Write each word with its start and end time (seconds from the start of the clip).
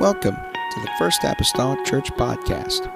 Welcome 0.00 0.36
to 0.36 0.80
the 0.80 0.90
First 0.98 1.24
Apostolic 1.24 1.84
Church 1.84 2.10
Podcast. 2.12 2.90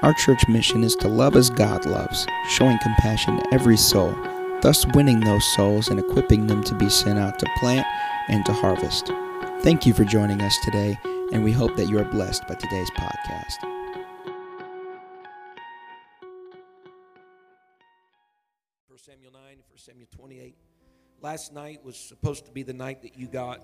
Our 0.00 0.14
church 0.14 0.48
mission 0.48 0.84
is 0.84 0.96
to 0.96 1.06
love 1.06 1.36
as 1.36 1.50
God 1.50 1.84
loves, 1.84 2.26
showing 2.48 2.78
compassion 2.78 3.36
to 3.36 3.52
every 3.52 3.76
soul, 3.76 4.16
thus 4.62 4.86
winning 4.94 5.20
those 5.20 5.44
souls 5.54 5.88
and 5.88 6.00
equipping 6.00 6.46
them 6.46 6.64
to 6.64 6.74
be 6.74 6.88
sent 6.88 7.18
out 7.18 7.38
to 7.40 7.46
plant 7.58 7.86
and 8.28 8.42
to 8.46 8.54
harvest. 8.54 9.12
Thank 9.60 9.84
you 9.84 9.92
for 9.92 10.04
joining 10.04 10.40
us 10.40 10.56
today, 10.64 10.98
and 11.30 11.44
we 11.44 11.52
hope 11.52 11.76
that 11.76 11.90
you 11.90 11.98
are 11.98 12.06
blessed 12.06 12.48
by 12.48 12.54
today's 12.54 12.90
podcast. 12.92 13.62
1 18.88 18.98
Samuel 18.98 19.32
9, 19.32 19.42
1 19.42 19.62
Samuel 19.76 20.08
28. 20.10 20.56
Last 21.20 21.52
night 21.52 21.84
was 21.84 21.98
supposed 21.98 22.46
to 22.46 22.50
be 22.50 22.62
the 22.62 22.72
night 22.72 23.02
that 23.02 23.18
you 23.18 23.26
got 23.28 23.60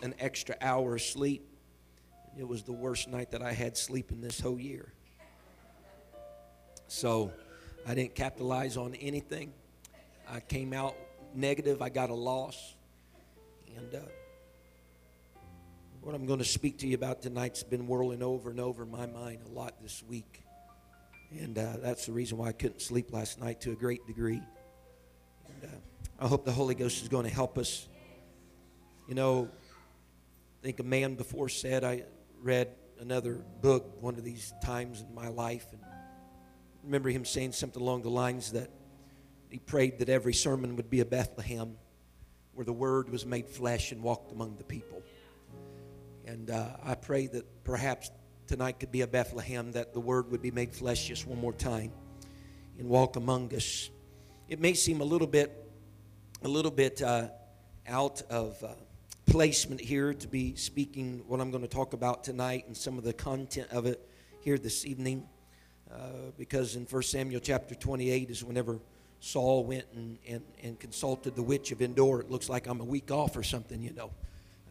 an 0.00 0.14
extra 0.18 0.56
hour 0.62 0.94
of 0.94 1.02
sleep. 1.02 1.46
It 2.38 2.46
was 2.46 2.62
the 2.62 2.72
worst 2.72 3.08
night 3.08 3.30
that 3.30 3.40
I 3.40 3.52
had 3.52 3.78
sleeping 3.78 4.20
this 4.20 4.38
whole 4.38 4.60
year. 4.60 4.92
So 6.86 7.32
I 7.86 7.94
didn't 7.94 8.14
capitalize 8.14 8.76
on 8.76 8.94
anything. 8.96 9.54
I 10.28 10.40
came 10.40 10.74
out 10.74 10.94
negative. 11.34 11.80
I 11.80 11.88
got 11.88 12.10
a 12.10 12.14
loss. 12.14 12.74
And 13.74 13.94
uh, 13.94 13.98
what 16.02 16.14
I'm 16.14 16.26
going 16.26 16.38
to 16.40 16.44
speak 16.44 16.78
to 16.78 16.86
you 16.86 16.94
about 16.94 17.22
tonight's 17.22 17.62
been 17.62 17.86
whirling 17.86 18.22
over 18.22 18.50
and 18.50 18.60
over 18.60 18.84
my 18.84 19.06
mind 19.06 19.38
a 19.46 19.52
lot 19.52 19.82
this 19.82 20.02
week. 20.06 20.42
And 21.30 21.56
uh, 21.56 21.78
that's 21.82 22.06
the 22.06 22.12
reason 22.12 22.36
why 22.36 22.48
I 22.48 22.52
couldn't 22.52 22.82
sleep 22.82 23.12
last 23.12 23.40
night 23.40 23.62
to 23.62 23.72
a 23.72 23.74
great 23.74 24.06
degree. 24.06 24.42
And 25.46 25.64
uh, 25.64 26.24
I 26.24 26.28
hope 26.28 26.44
the 26.44 26.52
Holy 26.52 26.74
Ghost 26.74 27.02
is 27.02 27.08
going 27.08 27.24
to 27.24 27.32
help 27.32 27.56
us. 27.56 27.88
You 29.08 29.14
know, 29.14 29.48
I 30.60 30.62
think 30.62 30.80
a 30.80 30.84
man 30.84 31.14
before 31.14 31.48
said, 31.48 31.82
I 31.82 32.04
read 32.40 32.68
another 33.00 33.44
book 33.60 34.00
one 34.00 34.14
of 34.16 34.24
these 34.24 34.52
times 34.64 35.02
in 35.02 35.14
my 35.14 35.28
life. 35.28 35.66
And 35.72 35.80
remember 36.84 37.10
him 37.10 37.24
saying 37.24 37.52
something 37.52 37.82
along 37.82 38.02
the 38.02 38.10
lines 38.10 38.52
that 38.52 38.70
he 39.50 39.58
prayed 39.58 39.98
that 39.98 40.08
every 40.08 40.34
sermon 40.34 40.76
would 40.76 40.90
be 40.90 41.00
a 41.00 41.04
Bethlehem 41.04 41.76
where 42.54 42.64
the 42.64 42.72
Word 42.72 43.10
was 43.10 43.26
made 43.26 43.48
flesh 43.48 43.92
and 43.92 44.02
walked 44.02 44.32
among 44.32 44.56
the 44.56 44.64
people. 44.64 45.02
And 46.24 46.50
uh, 46.50 46.68
I 46.82 46.94
pray 46.94 47.26
that 47.28 47.64
perhaps 47.64 48.10
tonight 48.46 48.80
could 48.80 48.90
be 48.90 49.02
a 49.02 49.06
Bethlehem, 49.06 49.72
that 49.72 49.92
the 49.92 50.00
Word 50.00 50.30
would 50.30 50.42
be 50.42 50.50
made 50.50 50.74
flesh 50.74 51.06
just 51.06 51.26
one 51.26 51.40
more 51.40 51.52
time 51.52 51.92
and 52.78 52.88
walk 52.88 53.16
among 53.16 53.54
us. 53.54 53.90
It 54.48 54.60
may 54.60 54.74
seem 54.74 55.00
a 55.00 55.04
little 55.04 55.26
bit, 55.26 55.52
a 56.42 56.48
little 56.48 56.70
bit 56.70 57.02
uh, 57.02 57.28
out 57.86 58.22
of 58.30 58.62
uh, 58.62 58.68
placement 59.26 59.80
here 59.80 60.14
to 60.14 60.28
be 60.28 60.54
speaking 60.54 61.22
what 61.26 61.40
I'm 61.40 61.50
going 61.50 61.62
to 61.62 61.68
talk 61.68 61.92
about 61.92 62.24
tonight 62.24 62.64
and 62.66 62.76
some 62.76 62.96
of 62.96 63.04
the 63.04 63.12
content 63.12 63.68
of 63.70 63.86
it 63.86 64.08
here 64.40 64.56
this 64.56 64.86
evening, 64.86 65.28
uh, 65.92 66.30
because 66.38 66.76
in 66.76 66.84
1 66.84 67.02
Samuel 67.02 67.40
chapter 67.40 67.74
28 67.74 68.30
is 68.30 68.44
whenever 68.44 68.78
Saul 69.20 69.64
went 69.64 69.86
and, 69.94 70.18
and, 70.28 70.42
and 70.62 70.78
consulted 70.78 71.34
the 71.34 71.42
witch 71.42 71.72
of 71.72 71.82
Endor. 71.82 72.20
It 72.20 72.30
looks 72.30 72.48
like 72.48 72.68
I'm 72.68 72.80
a 72.80 72.84
week 72.84 73.10
off 73.10 73.36
or 73.36 73.42
something, 73.42 73.82
you 73.82 73.92
know. 73.92 74.10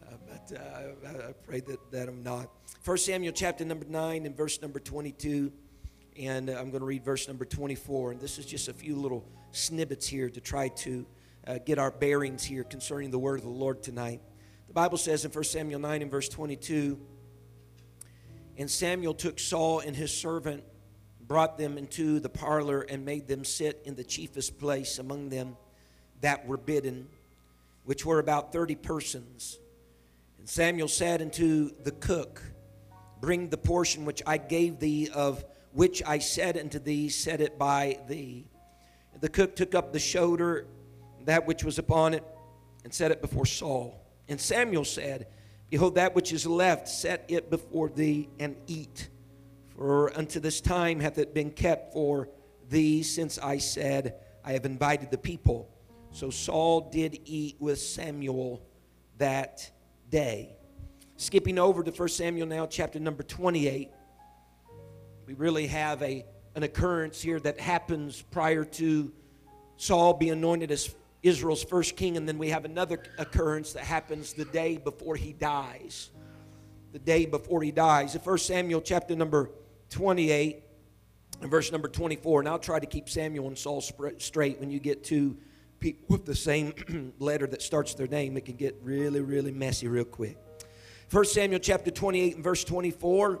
Uh, 0.02 0.14
but 0.26 0.58
uh, 0.58 1.08
I, 1.08 1.28
I 1.28 1.32
pray 1.46 1.60
that, 1.60 1.90
that 1.90 2.08
I'm 2.08 2.22
not. 2.22 2.48
1 2.84 2.98
Samuel 2.98 3.32
chapter 3.32 3.64
number 3.64 3.84
9 3.86 4.24
and 4.24 4.34
verse 4.36 4.62
number 4.62 4.80
22. 4.80 5.52
And 6.18 6.48
uh, 6.48 6.54
I'm 6.54 6.70
going 6.70 6.80
to 6.80 6.86
read 6.86 7.04
verse 7.04 7.28
number 7.28 7.44
24. 7.44 8.12
And 8.12 8.20
this 8.20 8.38
is 8.38 8.46
just 8.46 8.68
a 8.68 8.72
few 8.72 8.96
little 8.96 9.28
snippets 9.52 10.06
here 10.06 10.30
to 10.30 10.40
try 10.40 10.68
to 10.68 11.04
uh, 11.46 11.58
get 11.66 11.78
our 11.78 11.90
bearings 11.90 12.42
here 12.42 12.64
concerning 12.64 13.10
the 13.10 13.18
word 13.18 13.38
of 13.38 13.44
the 13.44 13.50
Lord 13.50 13.82
tonight. 13.82 14.22
Bible 14.76 14.98
says 14.98 15.24
in 15.24 15.30
1 15.30 15.42
Samuel 15.44 15.80
9 15.80 16.02
and 16.02 16.10
verse 16.10 16.28
22 16.28 17.00
And 18.58 18.70
Samuel 18.70 19.14
took 19.14 19.38
Saul 19.38 19.80
and 19.80 19.96
his 19.96 20.12
servant, 20.12 20.64
brought 21.26 21.56
them 21.56 21.78
into 21.78 22.20
the 22.20 22.28
parlor, 22.28 22.82
and 22.82 23.02
made 23.02 23.26
them 23.26 23.42
sit 23.42 23.80
in 23.86 23.94
the 23.94 24.04
chiefest 24.04 24.58
place 24.58 24.98
among 24.98 25.30
them 25.30 25.56
that 26.20 26.46
were 26.46 26.58
bidden, 26.58 27.08
which 27.84 28.04
were 28.04 28.18
about 28.18 28.52
30 28.52 28.74
persons. 28.74 29.58
And 30.38 30.46
Samuel 30.46 30.88
said 30.88 31.22
unto 31.22 31.70
the 31.82 31.92
cook, 31.92 32.42
Bring 33.18 33.48
the 33.48 33.56
portion 33.56 34.04
which 34.04 34.22
I 34.26 34.36
gave 34.36 34.78
thee, 34.78 35.08
of 35.08 35.42
which 35.72 36.02
I 36.04 36.18
said 36.18 36.58
unto 36.58 36.78
thee, 36.78 37.08
set 37.08 37.40
it 37.40 37.58
by 37.58 37.98
thee. 38.08 38.46
And 39.14 39.22
the 39.22 39.30
cook 39.30 39.56
took 39.56 39.74
up 39.74 39.94
the 39.94 39.98
shoulder, 39.98 40.66
that 41.24 41.46
which 41.46 41.64
was 41.64 41.78
upon 41.78 42.12
it, 42.12 42.24
and 42.84 42.92
set 42.92 43.10
it 43.10 43.22
before 43.22 43.46
Saul. 43.46 44.02
And 44.28 44.40
Samuel 44.40 44.84
said, 44.84 45.26
Behold, 45.70 45.96
that 45.96 46.14
which 46.14 46.32
is 46.32 46.46
left, 46.46 46.88
set 46.88 47.24
it 47.28 47.50
before 47.50 47.88
thee 47.88 48.28
and 48.38 48.56
eat. 48.66 49.08
For 49.76 50.16
unto 50.16 50.40
this 50.40 50.60
time 50.60 51.00
hath 51.00 51.18
it 51.18 51.34
been 51.34 51.50
kept 51.50 51.92
for 51.92 52.28
thee, 52.68 53.02
since 53.02 53.38
I 53.38 53.58
said, 53.58 54.16
I 54.44 54.52
have 54.52 54.64
invited 54.64 55.10
the 55.10 55.18
people. 55.18 55.68
So 56.12 56.30
Saul 56.30 56.88
did 56.90 57.20
eat 57.24 57.56
with 57.58 57.80
Samuel 57.80 58.62
that 59.18 59.70
day. 60.08 60.56
Skipping 61.16 61.58
over 61.58 61.82
to 61.82 61.90
1 61.90 62.08
Samuel 62.08 62.46
now, 62.46 62.66
chapter 62.66 63.00
number 63.00 63.22
28. 63.22 63.90
We 65.26 65.34
really 65.34 65.66
have 65.66 66.02
a, 66.02 66.24
an 66.54 66.62
occurrence 66.62 67.20
here 67.20 67.40
that 67.40 67.58
happens 67.58 68.22
prior 68.22 68.64
to 68.64 69.12
Saul 69.76 70.14
being 70.14 70.32
anointed 70.32 70.70
as 70.70 70.94
Israel's 71.22 71.64
first 71.64 71.96
king, 71.96 72.16
and 72.16 72.28
then 72.28 72.38
we 72.38 72.50
have 72.50 72.64
another 72.64 73.02
occurrence 73.18 73.72
that 73.72 73.84
happens 73.84 74.32
the 74.32 74.44
day 74.44 74.76
before 74.76 75.16
he 75.16 75.32
dies. 75.32 76.10
The 76.92 76.98
day 76.98 77.26
before 77.26 77.62
he 77.62 77.72
dies. 77.72 78.14
In 78.14 78.20
1 78.20 78.38
Samuel 78.38 78.80
chapter 78.80 79.16
number 79.16 79.50
28 79.90 80.62
and 81.40 81.50
verse 81.50 81.72
number 81.72 81.88
24, 81.88 82.40
and 82.40 82.48
I'll 82.48 82.58
try 82.58 82.78
to 82.78 82.86
keep 82.86 83.08
Samuel 83.08 83.48
and 83.48 83.58
Saul 83.58 83.82
straight 84.18 84.60
when 84.60 84.70
you 84.70 84.78
get 84.78 85.04
to 85.04 85.36
people 85.78 86.04
with 86.08 86.24
the 86.24 86.34
same 86.34 87.12
letter 87.18 87.46
that 87.46 87.62
starts 87.62 87.94
their 87.94 88.06
name, 88.06 88.36
it 88.36 88.44
can 88.44 88.56
get 88.56 88.78
really, 88.82 89.20
really 89.20 89.52
messy 89.52 89.88
real 89.88 90.04
quick. 90.04 90.38
1 91.10 91.24
Samuel 91.26 91.60
chapter 91.60 91.90
28 91.90 92.36
and 92.36 92.44
verse 92.44 92.64
24, 92.64 93.40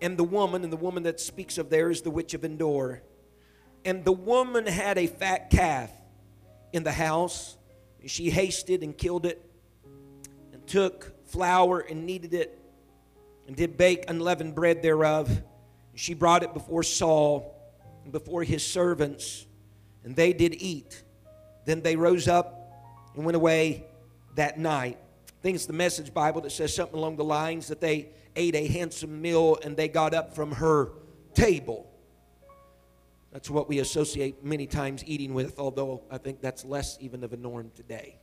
and 0.00 0.16
the 0.16 0.24
woman, 0.24 0.62
and 0.64 0.72
the 0.72 0.76
woman 0.76 1.02
that 1.02 1.20
speaks 1.20 1.58
of 1.58 1.70
there 1.70 1.90
is 1.90 2.02
the 2.02 2.10
witch 2.10 2.34
of 2.34 2.44
Endor. 2.44 3.02
And 3.84 4.04
the 4.04 4.12
woman 4.12 4.66
had 4.66 4.98
a 4.98 5.06
fat 5.06 5.50
calf 5.50 5.90
in 6.72 6.82
the 6.82 6.92
house. 6.92 7.56
She 8.06 8.30
hasted 8.30 8.82
and 8.82 8.96
killed 8.96 9.26
it, 9.26 9.44
and 10.52 10.66
took 10.66 11.26
flour 11.26 11.80
and 11.80 12.06
kneaded 12.06 12.34
it, 12.34 12.58
and 13.46 13.56
did 13.56 13.76
bake 13.76 14.04
unleavened 14.08 14.54
bread 14.54 14.82
thereof. 14.82 15.42
She 15.94 16.14
brought 16.14 16.42
it 16.42 16.54
before 16.54 16.82
Saul 16.82 17.54
and 18.04 18.12
before 18.12 18.44
his 18.44 18.64
servants, 18.64 19.46
and 20.04 20.14
they 20.14 20.32
did 20.32 20.54
eat. 20.62 21.02
Then 21.64 21.82
they 21.82 21.96
rose 21.96 22.28
up 22.28 22.58
and 23.14 23.24
went 23.24 23.36
away 23.36 23.84
that 24.36 24.58
night. 24.58 24.96
I 25.26 25.42
think 25.42 25.56
it's 25.56 25.66
the 25.66 25.72
Message 25.72 26.14
Bible 26.14 26.40
that 26.42 26.50
says 26.50 26.74
something 26.74 26.96
along 26.96 27.16
the 27.16 27.24
lines 27.24 27.68
that 27.68 27.80
they 27.80 28.10
ate 28.36 28.54
a 28.54 28.66
handsome 28.66 29.20
meal 29.20 29.58
and 29.62 29.76
they 29.76 29.88
got 29.88 30.14
up 30.14 30.34
from 30.34 30.52
her 30.52 30.90
table. 31.34 31.87
That's 33.38 33.50
what 33.50 33.68
we 33.68 33.78
associate 33.78 34.44
many 34.44 34.66
times 34.66 35.04
eating 35.06 35.32
with, 35.32 35.60
although 35.60 36.02
I 36.10 36.18
think 36.18 36.40
that's 36.40 36.64
less 36.64 36.98
even 37.00 37.22
of 37.22 37.32
a 37.32 37.36
norm 37.36 37.70
today. 37.76 38.18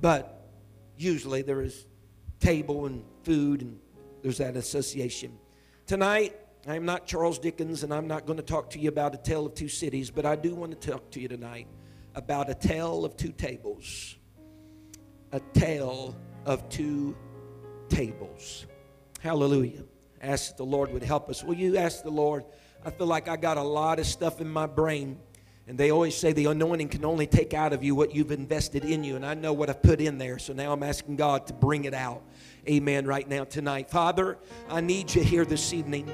But 0.00 0.48
usually 0.96 1.42
there 1.42 1.60
is 1.60 1.84
table 2.40 2.86
and 2.86 3.04
food 3.22 3.60
and 3.60 3.78
there's 4.22 4.38
that 4.38 4.56
association. 4.56 5.38
Tonight, 5.86 6.34
I'm 6.66 6.86
not 6.86 7.04
Charles 7.04 7.38
Dickens 7.38 7.82
and 7.82 7.92
I'm 7.92 8.08
not 8.08 8.24
going 8.24 8.38
to 8.38 8.42
talk 8.42 8.70
to 8.70 8.78
you 8.78 8.88
about 8.88 9.14
a 9.14 9.18
tale 9.18 9.44
of 9.44 9.54
two 9.54 9.68
cities, 9.68 10.10
but 10.10 10.24
I 10.24 10.36
do 10.36 10.54
want 10.54 10.80
to 10.80 10.90
talk 10.90 11.10
to 11.10 11.20
you 11.20 11.28
tonight 11.28 11.66
about 12.14 12.48
a 12.48 12.54
tale 12.54 13.04
of 13.04 13.14
two 13.14 13.32
tables. 13.32 14.16
A 15.32 15.40
tale 15.52 16.16
of 16.46 16.66
two 16.70 17.14
tables. 17.90 18.64
Hallelujah. 19.20 19.84
Ask 20.22 20.56
the 20.56 20.64
Lord 20.64 20.94
would 20.94 21.02
help 21.02 21.28
us. 21.28 21.44
Will 21.44 21.56
you 21.56 21.76
ask 21.76 22.02
the 22.02 22.10
Lord? 22.10 22.46
I 22.88 22.90
feel 22.90 23.06
like 23.06 23.28
I 23.28 23.36
got 23.36 23.58
a 23.58 23.62
lot 23.62 23.98
of 23.98 24.06
stuff 24.06 24.40
in 24.40 24.48
my 24.48 24.64
brain. 24.64 25.18
And 25.66 25.76
they 25.76 25.90
always 25.90 26.16
say 26.16 26.32
the 26.32 26.46
anointing 26.46 26.88
can 26.88 27.04
only 27.04 27.26
take 27.26 27.52
out 27.52 27.74
of 27.74 27.84
you 27.84 27.94
what 27.94 28.14
you've 28.14 28.32
invested 28.32 28.82
in 28.82 29.04
you. 29.04 29.14
And 29.14 29.26
I 29.26 29.34
know 29.34 29.52
what 29.52 29.68
I've 29.68 29.82
put 29.82 30.00
in 30.00 30.16
there. 30.16 30.38
So 30.38 30.54
now 30.54 30.72
I'm 30.72 30.82
asking 30.82 31.16
God 31.16 31.46
to 31.48 31.52
bring 31.52 31.84
it 31.84 31.92
out. 31.92 32.22
Amen. 32.66 33.06
Right 33.06 33.28
now, 33.28 33.44
tonight. 33.44 33.90
Father, 33.90 34.38
I 34.70 34.80
need 34.80 35.14
you 35.14 35.22
here 35.22 35.44
this 35.44 35.74
evening. 35.74 36.10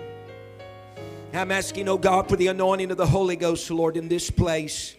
I'm 1.32 1.52
asking, 1.52 1.88
oh 1.88 1.96
God, 1.96 2.28
for 2.28 2.34
the 2.34 2.48
anointing 2.48 2.90
of 2.90 2.96
the 2.96 3.06
Holy 3.06 3.36
Ghost, 3.36 3.70
Lord, 3.70 3.96
in 3.96 4.08
this 4.08 4.28
place. 4.28 4.96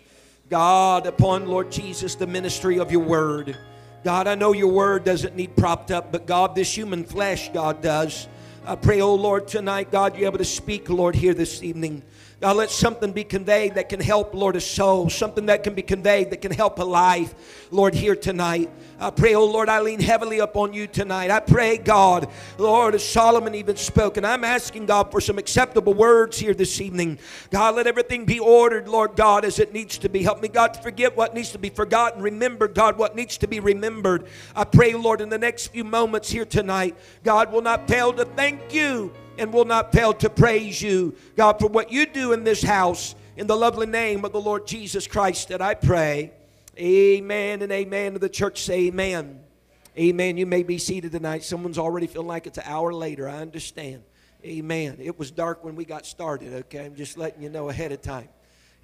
God, 0.49 1.07
upon 1.07 1.45
Lord 1.45 1.73
Jesus, 1.73 2.15
the 2.15 2.27
ministry 2.27 2.79
of 2.79 2.89
your 2.89 3.03
word. 3.03 3.57
God, 4.05 4.27
I 4.27 4.35
know 4.35 4.53
your 4.53 4.71
word 4.71 5.03
doesn't 5.03 5.35
need 5.35 5.57
propped 5.57 5.91
up, 5.91 6.13
but 6.13 6.25
God, 6.25 6.55
this 6.55 6.73
human 6.73 7.03
flesh, 7.03 7.51
God, 7.51 7.81
does. 7.81 8.29
I 8.67 8.75
pray, 8.75 8.99
oh 8.99 9.13
Lord, 9.13 9.47
tonight, 9.47 9.91
God, 9.91 10.17
you're 10.17 10.25
able 10.25 10.39
to 10.39 10.43
speak, 10.43 10.89
Lord, 10.89 11.13
here 11.13 11.35
this 11.35 11.61
evening. 11.61 12.01
God, 12.41 12.57
let 12.57 12.69
something 12.69 13.13
be 13.13 13.23
conveyed 13.23 13.75
that 13.75 13.87
can 13.87 14.01
help, 14.01 14.33
Lord, 14.33 14.57
a 14.57 14.61
soul. 14.61 15.09
Something 15.09 15.45
that 15.45 15.63
can 15.63 15.73
be 15.73 15.81
conveyed 15.81 16.31
that 16.31 16.41
can 16.41 16.51
help 16.51 16.79
a 16.79 16.83
life, 16.83 17.33
Lord, 17.71 17.93
here 17.93 18.15
tonight. 18.15 18.69
I 18.99 19.09
pray, 19.09 19.35
oh 19.35 19.45
Lord, 19.45 19.69
I 19.69 19.79
lean 19.79 20.01
heavily 20.01 20.39
upon 20.39 20.73
you 20.73 20.85
tonight. 20.85 21.31
I 21.31 21.39
pray, 21.39 21.77
God, 21.77 22.29
Lord, 22.57 22.93
as 22.93 23.07
Solomon 23.07 23.55
even 23.55 23.77
spoke, 23.77 24.17
and 24.17 24.27
I'm 24.27 24.43
asking 24.43 24.85
God 24.85 25.11
for 25.11 25.21
some 25.21 25.37
acceptable 25.37 25.93
words 25.93 26.37
here 26.37 26.53
this 26.53 26.81
evening. 26.81 27.19
God, 27.51 27.75
let 27.75 27.87
everything 27.87 28.25
be 28.25 28.39
ordered, 28.39 28.87
Lord 28.87 29.15
God, 29.15 29.45
as 29.45 29.57
it 29.57 29.73
needs 29.73 29.97
to 29.99 30.09
be. 30.09 30.21
Help 30.21 30.41
me, 30.41 30.49
God, 30.49 30.73
to 30.73 30.81
forget 30.81 31.15
what 31.15 31.33
needs 31.33 31.51
to 31.51 31.57
be 31.57 31.69
forgotten. 31.69 32.21
Remember, 32.21 32.67
God, 32.67 32.97
what 32.97 33.15
needs 33.15 33.37
to 33.37 33.47
be 33.47 33.61
remembered. 33.61 34.27
I 34.55 34.65
pray, 34.65 34.93
Lord, 34.93 35.21
in 35.21 35.29
the 35.29 35.37
next 35.37 35.67
few 35.67 35.85
moments 35.85 36.29
here 36.29 36.45
tonight, 36.45 36.97
God 37.23 37.51
will 37.51 37.61
not 37.61 37.87
fail 37.87 38.11
to 38.13 38.25
thank 38.25 38.73
you 38.73 39.13
and 39.37 39.53
will 39.53 39.65
not 39.65 39.91
fail 39.91 40.13
to 40.13 40.29
praise 40.29 40.81
you, 40.81 41.15
God, 41.35 41.59
for 41.59 41.67
what 41.67 41.91
you 41.91 42.05
do 42.05 42.33
in 42.33 42.43
this 42.43 42.61
house. 42.63 43.15
In 43.37 43.47
the 43.47 43.55
lovely 43.55 43.85
name 43.85 44.23
of 44.23 44.31
the 44.31 44.39
Lord 44.39 44.65
Jesus 44.65 45.07
Christ 45.07 45.49
that 45.49 45.61
I 45.61 45.73
pray. 45.73 46.31
Amen 46.77 47.61
and 47.61 47.71
amen. 47.71 48.13
To 48.13 48.19
the 48.19 48.29
church 48.29 48.61
say 48.61 48.87
amen. 48.87 49.41
Amen. 49.97 50.37
You 50.37 50.45
may 50.45 50.63
be 50.63 50.77
seated 50.77 51.11
tonight. 51.11 51.43
Someone's 51.43 51.77
already 51.77 52.07
feeling 52.07 52.27
like 52.27 52.47
it's 52.47 52.57
an 52.57 52.65
hour 52.65 52.93
later. 52.93 53.29
I 53.29 53.37
understand. 53.37 54.03
Amen. 54.43 54.97
It 54.99 55.17
was 55.17 55.31
dark 55.31 55.63
when 55.63 55.75
we 55.75 55.85
got 55.85 56.05
started, 56.05 56.53
okay? 56.53 56.85
I'm 56.85 56.95
just 56.95 57.17
letting 57.17 57.41
you 57.41 57.49
know 57.49 57.69
ahead 57.69 57.91
of 57.91 58.01
time. 58.01 58.29